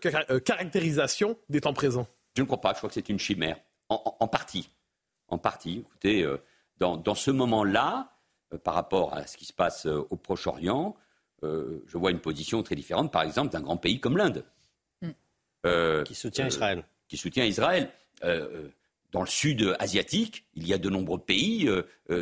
caractérisation 0.43 1.37
des 1.49 1.61
temps 1.61 1.73
présents? 1.73 2.07
Je 2.39 2.43
ne 2.43 2.47
crois 2.47 2.61
pas. 2.61 2.71
Je 2.71 2.77
crois 2.77 2.89
que 2.89 2.93
c'est 2.93 3.09
une 3.09 3.19
chimère. 3.19 3.57
En, 3.89 4.27
partie. 4.27 4.69
En 5.27 5.37
partie. 5.37 5.79
Écoutez, 5.79 6.23
euh, 6.23 6.37
dans, 6.77 7.15
ce 7.15 7.31
moment-là, 7.31 8.13
euh, 8.53 8.57
par 8.57 8.75
rapport 8.75 9.13
à 9.13 9.27
ce 9.27 9.35
qui 9.35 9.45
se 9.45 9.53
passe 9.53 9.87
euh, 9.87 10.07
au 10.09 10.15
Proche-Orient, 10.15 10.95
je 11.41 11.97
vois 11.97 12.11
une 12.11 12.19
position 12.19 12.61
très 12.63 12.75
différente, 12.75 13.13
par 13.13 13.23
exemple, 13.23 13.49
d'un 13.51 13.61
grand 13.61 13.77
pays 13.77 13.99
comme 13.99 14.17
l'Inde. 14.17 14.43
Hmm. 15.01 16.03
qui 16.03 16.15
soutient 16.15 16.47
Israël. 16.47 16.83
Qui 17.07 17.17
soutient 17.17 17.45
Israël. 17.45 17.89
dans 19.11 19.21
le 19.21 19.27
sud 19.27 19.75
asiatique, 19.79 20.45
il 20.53 20.67
y 20.67 20.73
a 20.73 20.77
de 20.77 20.89
nombreux 20.89 21.19
pays 21.19 21.69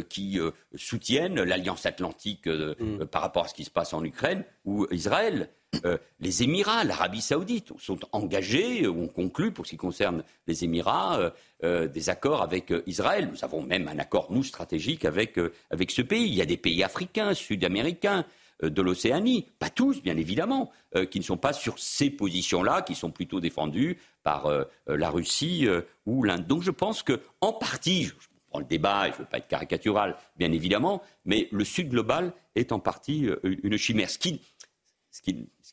qui 0.10 0.40
soutiennent 0.76 1.42
l'alliance 1.42 1.88
atlantique 1.88 2.46
hmm. 2.46 3.06
par 3.06 3.24
rapport 3.24 3.46
à 3.46 3.48
ce 3.48 3.56
qui 3.56 3.64
se 3.64 3.72
passe 3.72 3.94
en 3.94 4.04
Ukraine 4.04 4.44
ou 4.66 4.86
Israël. 4.92 5.50
Euh, 5.86 5.98
les 6.20 6.44
Émirats, 6.44 6.84
l'Arabie 6.84 7.22
saoudite 7.22 7.72
sont 7.80 8.00
engagés 8.12 8.88
ont 8.88 9.08
conclu, 9.08 9.52
pour 9.52 9.66
ce 9.66 9.72
qui 9.72 9.78
concerne 9.78 10.24
les 10.48 10.64
Émirats, 10.64 11.20
euh, 11.20 11.30
euh, 11.64 11.88
des 11.88 12.10
accords 12.10 12.42
avec 12.42 12.74
Israël. 12.86 13.30
Nous 13.32 13.44
avons 13.44 13.62
même 13.62 13.88
un 13.88 14.00
accord, 14.00 14.28
nous, 14.32 14.44
stratégique 14.44 15.06
avec, 15.06 15.40
avec 15.70 15.92
ce 15.92 16.02
pays. 16.02 16.28
Il 16.28 16.34
y 16.34 16.42
a 16.42 16.46
des 16.46 16.58
pays 16.58 16.84
africains, 16.84 17.34
sud-américains, 17.34 18.26
de 18.64 18.82
l'Océanie, 18.82 19.46
pas 19.60 19.70
tous, 19.70 20.02
bien 20.02 20.18
évidemment, 20.18 20.72
qui 21.12 21.20
ne 21.20 21.24
sont 21.24 21.38
pas 21.38 21.54
sur 21.54 21.78
ces 21.78 22.10
positions-là, 22.10 22.82
qui 22.82 22.96
sont 22.96 23.12
plutôt 23.12 23.40
défendues 23.40 24.00
par 24.24 24.52
la 24.88 25.10
Russie 25.12 25.68
ou 26.08 26.24
l'Inde. 26.24 26.48
Donc 26.48 26.64
je 26.64 26.72
pense 26.72 27.04
que, 27.04 27.22
en 27.40 27.54
partie, 27.54 28.06
je 28.06 28.14
prends 28.50 28.58
le 28.58 28.66
débat, 28.66 29.08
et 29.08 29.12
je 29.12 29.18
ne 29.18 29.20
veux 29.20 29.26
pas 29.26 29.38
être 29.38 29.48
caricatural, 29.48 30.16
bien 30.38 30.52
évidemment, 30.52 31.04
mais 31.24 31.48
le 31.52 31.64
Sud 31.64 31.90
global 31.90 32.34
est 32.56 32.72
en 32.72 32.80
partie 32.80 33.30
une 33.44 33.78
chimère. 33.78 34.10
Ce 34.10 34.18
qui, 34.18 34.42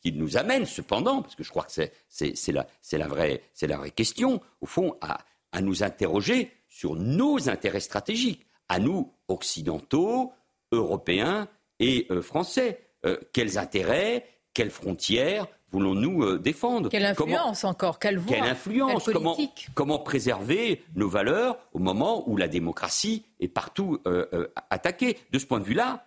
qui 0.05 0.13
nous 0.13 0.37
amène 0.37 0.67
cependant, 0.67 1.23
parce 1.23 1.33
que 1.33 1.43
je 1.43 1.49
crois 1.49 1.63
que 1.63 1.71
c'est 1.71 2.51
la, 2.51 2.67
la, 2.91 3.07
vraie, 3.07 3.41
la 3.59 3.77
vraie 3.77 3.89
question, 3.89 4.39
au 4.61 4.67
fond, 4.67 4.95
à, 5.01 5.17
à 5.51 5.61
nous 5.61 5.81
interroger 5.81 6.51
sur 6.69 6.95
nos 6.95 7.49
intérêts 7.49 7.79
stratégiques, 7.79 8.45
à 8.69 8.77
nous, 8.77 9.11
occidentaux, 9.27 10.31
européens 10.71 11.47
et 11.79 12.05
euh, 12.11 12.21
français. 12.21 12.87
Euh, 13.07 13.17
quels 13.33 13.57
intérêts, 13.57 14.27
quelles 14.53 14.69
frontières 14.69 15.47
voulons-nous 15.71 16.23
euh, 16.23 16.37
défendre? 16.37 16.89
Quelle 16.89 17.05
influence 17.05 17.63
encore? 17.63 17.97
Quelle 17.97 18.19
voix? 18.19 18.35
Quelle 18.35 18.45
influence? 18.45 19.05
Comment, 19.11 19.35
comment, 19.73 19.99
préserver 19.99 20.83
nos 20.93 21.09
valeurs 21.09 21.57
au 21.73 21.79
moment 21.79 22.29
où 22.29 22.37
la 22.37 22.47
démocratie 22.47 23.25
est 23.39 23.47
partout 23.47 23.99
attaquée? 24.69 25.17
De 25.31 25.39
ce 25.39 25.47
point 25.47 25.59
de 25.59 25.65
vue-là, 25.65 26.05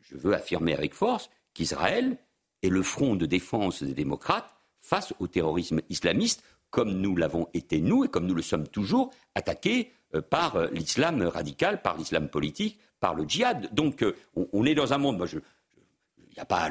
je 0.00 0.16
veux 0.16 0.32
affirmer 0.32 0.72
avec 0.74 0.94
force 0.94 1.28
qu'Israël 1.52 2.16
et 2.62 2.68
le 2.68 2.82
front 2.82 3.16
de 3.16 3.26
défense 3.26 3.82
des 3.82 3.94
démocrates 3.94 4.54
face 4.80 5.14
au 5.18 5.26
terrorisme 5.26 5.80
islamiste, 5.88 6.42
comme 6.70 7.00
nous 7.00 7.16
l'avons 7.16 7.48
été 7.52 7.80
nous 7.80 8.04
et 8.04 8.08
comme 8.08 8.26
nous 8.26 8.34
le 8.34 8.42
sommes 8.42 8.68
toujours, 8.68 9.10
attaqués 9.34 9.92
euh, 10.14 10.22
par 10.22 10.56
euh, 10.56 10.68
l'islam 10.72 11.22
radical, 11.22 11.82
par 11.82 11.96
l'islam 11.96 12.28
politique, 12.28 12.78
par 13.00 13.14
le 13.14 13.24
djihad. 13.24 13.72
Donc 13.74 14.02
euh, 14.02 14.16
on, 14.52 14.64
est 14.64 14.74
dans 14.74 14.92
un 14.92 14.98
monde, 14.98 15.24
il 15.32 16.34
n'y 16.34 16.40
a 16.40 16.44
pas 16.44 16.70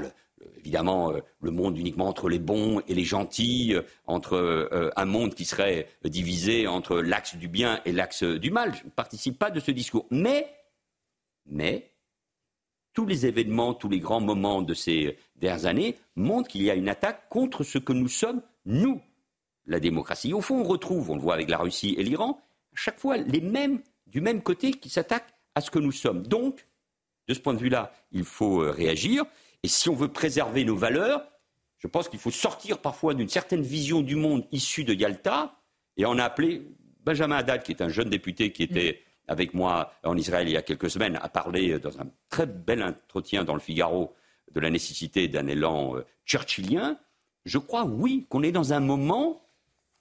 évidemment 0.58 1.12
le 1.42 1.52
monde 1.52 1.78
uniquement 1.78 2.08
entre 2.08 2.30
les 2.30 2.40
bons 2.40 2.82
et 2.88 2.94
les 2.94 3.04
gentils, 3.04 3.76
entre 4.08 4.92
un 4.96 5.06
monde 5.06 5.36
qui 5.36 5.44
serait 5.44 5.90
divisé 6.06 6.66
entre 6.66 7.02
l'axe 7.02 7.36
du 7.36 7.50
bien 7.50 7.82
et 7.84 7.92
l'axe 7.92 8.24
du 8.24 8.50
mal. 8.50 8.74
Je 8.74 8.86
ne 8.86 8.90
participe 8.90 9.38
pas 9.38 9.52
de 9.52 9.60
ce 9.60 9.72
discours. 9.72 10.06
Mais, 10.12 10.50
mais, 11.46 11.92
tous 12.94 13.06
les 13.06 13.26
événements, 13.26 13.74
tous 13.74 13.90
les 13.90 14.00
grands 14.00 14.22
moments 14.22 14.62
de 14.62 14.74
ces 14.74 15.18
dernières 15.36 15.66
années 15.66 15.96
montrent 16.16 16.50
qu'il 16.50 16.64
y 16.64 16.72
a 16.72 16.76
une 16.76 16.90
attaque 16.90 17.30
contre 17.30 17.64
ce 17.64 17.78
que 17.78 17.94
nous 17.94 18.08
sommes, 18.08 18.42
nous, 18.66 19.02
la 19.66 19.80
démocratie. 19.80 20.34
Au 20.34 20.42
fond, 20.42 20.60
on 20.60 20.64
retrouve, 20.64 21.12
on 21.12 21.16
le 21.16 21.22
voit 21.22 21.36
avec 21.36 21.50
la 21.50 21.58
Russie 21.58 21.96
et 21.98 22.04
l'Iran, 22.04 22.42
chaque 22.74 23.00
fois 23.00 23.18
les 23.18 23.42
mêmes, 23.42 23.82
du 24.08 24.22
même 24.22 24.42
côté, 24.42 24.72
qui 24.72 24.90
s'attaquent 24.90 25.34
à 25.56 25.62
ce 25.62 25.72
que 25.72 25.80
nous 25.80 25.92
sommes. 25.92 26.26
Donc, 26.26 26.68
de 27.28 27.34
ce 27.34 27.40
point 27.40 27.54
de 27.54 27.60
vue-là, 27.60 27.94
il 28.12 28.24
faut 28.24 28.62
euh, 28.62 28.72
réagir. 28.72 29.24
Et 29.64 29.68
si 29.68 29.90
on 29.90 29.96
veut 29.96 30.08
préserver 30.08 30.66
nos 30.66 30.76
valeurs, 30.76 31.30
je 31.78 31.88
pense 31.88 32.10
qu'il 32.10 32.20
faut 32.20 32.32
sortir 32.32 32.80
parfois 32.80 33.14
d'une 33.14 33.30
certaine 33.30 33.62
vision 33.62 34.02
du 34.02 34.16
monde 34.16 34.46
issue 34.52 34.84
de 34.84 34.94
Yalta. 34.94 35.62
Et 35.98 36.06
on 36.06 36.18
a 36.18 36.24
appelé 36.24 36.64
Benjamin 37.04 37.38
Haddad, 37.38 37.64
qui 37.64 37.72
est 37.72 37.82
un 37.82 37.90
jeune 37.90 38.10
député 38.10 38.52
qui 38.52 38.64
était 38.64 39.02
avec 39.30 39.54
moi 39.54 39.94
en 40.04 40.18
Israël 40.18 40.50
il 40.50 40.54
y 40.54 40.58
a 40.58 40.62
quelques 40.62 40.90
semaines, 40.90 41.18
a 41.22 41.30
parlé 41.30 41.80
dans 41.80 41.98
un 42.00 42.08
très 42.30 42.46
bel 42.46 42.84
entretien 42.84 43.44
dans 43.44 43.54
le 43.54 43.60
Figaro 43.60 44.14
de 44.52 44.60
la 44.60 44.70
nécessité 44.70 45.28
d'un 45.28 45.48
élan 45.48 45.96
euh, 45.96 46.06
churchillien. 46.26 46.98
Je 47.46 47.60
crois, 47.60 47.86
oui, 47.86 48.26
qu'on 48.30 48.44
est 48.44 48.52
dans 48.52 48.74
un 48.74 48.80
moment 48.80 49.44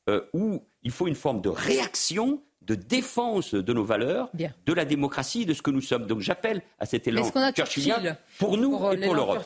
euh, 0.08 0.22
où 0.32 0.64
il 0.82 0.90
faut 0.90 1.06
une 1.06 1.14
forme 1.14 1.40
de 1.42 1.50
réaction, 1.50 2.42
de 2.62 2.74
défense 2.74 3.54
de 3.54 3.72
nos 3.72 3.84
valeurs, 3.84 4.30
de 4.34 4.72
la 4.72 4.84
démocratie, 4.84 5.46
de 5.46 5.54
ce 5.54 5.62
que 5.62 5.70
nous 5.70 5.82
sommes. 5.82 6.06
Donc 6.06 6.20
j'appelle 6.20 6.62
à 6.78 6.86
cet 6.86 7.06
élan 7.06 7.30
churchillien 7.54 8.16
pour 8.38 8.56
nous 8.56 8.74
et 8.92 8.98
pour 8.98 9.14
l'Europe. 9.14 9.44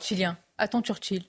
Attends 0.58 0.82
Churchill 0.82 1.24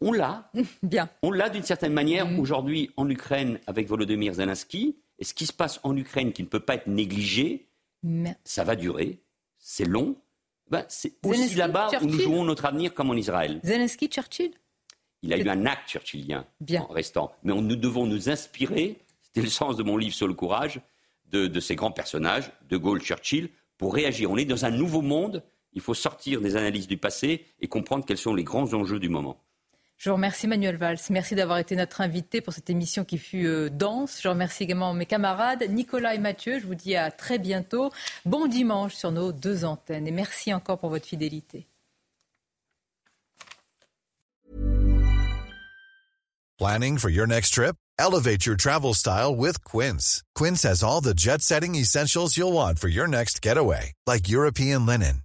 on 0.00 0.12
l'a. 0.12 0.50
Bien. 0.82 1.08
On 1.22 1.30
l'a 1.30 1.48
d'une 1.48 1.62
certaine 1.62 1.92
manière 1.92 2.26
mm. 2.26 2.38
aujourd'hui 2.38 2.90
en 2.96 3.08
Ukraine 3.08 3.58
avec 3.66 3.86
Volodymyr 3.86 4.34
Zelensky. 4.34 4.96
Et 5.18 5.24
ce 5.24 5.34
qui 5.34 5.46
se 5.46 5.52
passe 5.52 5.80
en 5.82 5.96
Ukraine 5.96 6.32
qui 6.32 6.42
ne 6.42 6.48
peut 6.48 6.60
pas 6.60 6.74
être 6.74 6.86
négligé, 6.86 7.68
ça 8.44 8.64
va 8.64 8.76
durer, 8.76 9.20
c'est 9.58 9.84
long. 9.84 10.16
Ben, 10.70 10.84
c'est 10.88 11.14
aussi 11.24 11.54
là-bas 11.54 11.90
où 12.00 12.06
nous 12.06 12.18
jouons 12.18 12.44
notre 12.44 12.64
avenir 12.64 12.94
comme 12.94 13.10
en 13.10 13.14
Israël. 13.14 13.60
Zelensky, 13.62 14.08
Churchill 14.08 14.52
il 15.24 15.32
a 15.32 15.38
eu 15.38 15.48
un 15.48 15.64
acte 15.64 15.88
churchillien 15.88 16.46
en 16.78 16.86
restant. 16.86 17.32
Mais 17.42 17.54
nous 17.54 17.76
devons 17.76 18.06
nous 18.06 18.28
inspirer, 18.28 18.98
c'était 19.22 19.40
le 19.40 19.48
sens 19.48 19.76
de 19.76 19.82
mon 19.82 19.96
livre 19.96 20.14
sur 20.14 20.28
le 20.28 20.34
courage, 20.34 20.80
de, 21.30 21.60
ces 21.60 21.74
grands 21.74 21.90
personnages, 21.90 22.52
de 22.68 22.76
Gaulle, 22.76 23.00
Churchill, 23.00 23.48
pour 23.76 23.94
réagir. 23.94 24.30
On 24.30 24.36
est 24.36 24.44
dans 24.44 24.66
un 24.66 24.70
nouveau 24.70 25.00
monde, 25.00 25.42
il 25.72 25.80
faut 25.80 25.94
sortir 25.94 26.40
des 26.40 26.56
analyses 26.56 26.86
du 26.86 26.98
passé 26.98 27.46
et 27.60 27.66
comprendre 27.66 28.04
quels 28.04 28.18
sont 28.18 28.34
les 28.34 28.44
grands 28.44 28.72
enjeux 28.74 29.00
du 29.00 29.08
moment. 29.08 29.42
Je 30.04 30.10
vous 30.10 30.16
remercie 30.16 30.46
Manuel 30.46 30.76
Valls. 30.76 30.98
Merci 31.08 31.34
d'avoir 31.34 31.56
été 31.56 31.76
notre 31.76 32.02
invité 32.02 32.42
pour 32.42 32.52
cette 32.52 32.68
émission 32.68 33.06
qui 33.06 33.16
fut 33.16 33.46
euh, 33.46 33.70
dense. 33.70 34.20
Je 34.22 34.28
remercie 34.28 34.64
également 34.64 34.92
mes 34.92 35.06
camarades 35.06 35.64
Nicolas 35.70 36.14
et 36.14 36.18
Mathieu. 36.18 36.60
Je 36.60 36.66
vous 36.66 36.74
dis 36.74 36.94
à 36.94 37.10
très 37.10 37.38
bientôt. 37.38 37.90
Bon 38.26 38.46
dimanche 38.46 38.92
sur 38.92 39.12
nos 39.12 39.32
deux 39.32 39.64
antennes 39.64 40.06
et 40.06 40.10
merci 40.10 40.52
encore 40.52 40.78
pour 40.78 40.90
votre 40.90 41.06
fidélité. 41.06 41.66
Planning 46.58 46.98
for 46.98 47.08
your 47.08 47.26
next 47.26 47.54
trip? 47.54 47.74
Elevate 47.98 48.44
your 48.44 48.56
travel 48.56 48.92
style 48.92 49.34
with 49.34 49.64
Quince. 49.64 50.22
Quince 50.34 50.64
has 50.64 50.82
all 50.82 51.00
the 51.00 51.14
jet-setting 51.16 51.76
essentials 51.76 52.36
you'll 52.36 52.52
want 52.52 52.78
for 52.78 52.88
your 52.88 53.08
next 53.08 53.40
getaway, 53.40 53.92
like 54.06 54.28
European 54.28 54.84
linen, 54.84 55.22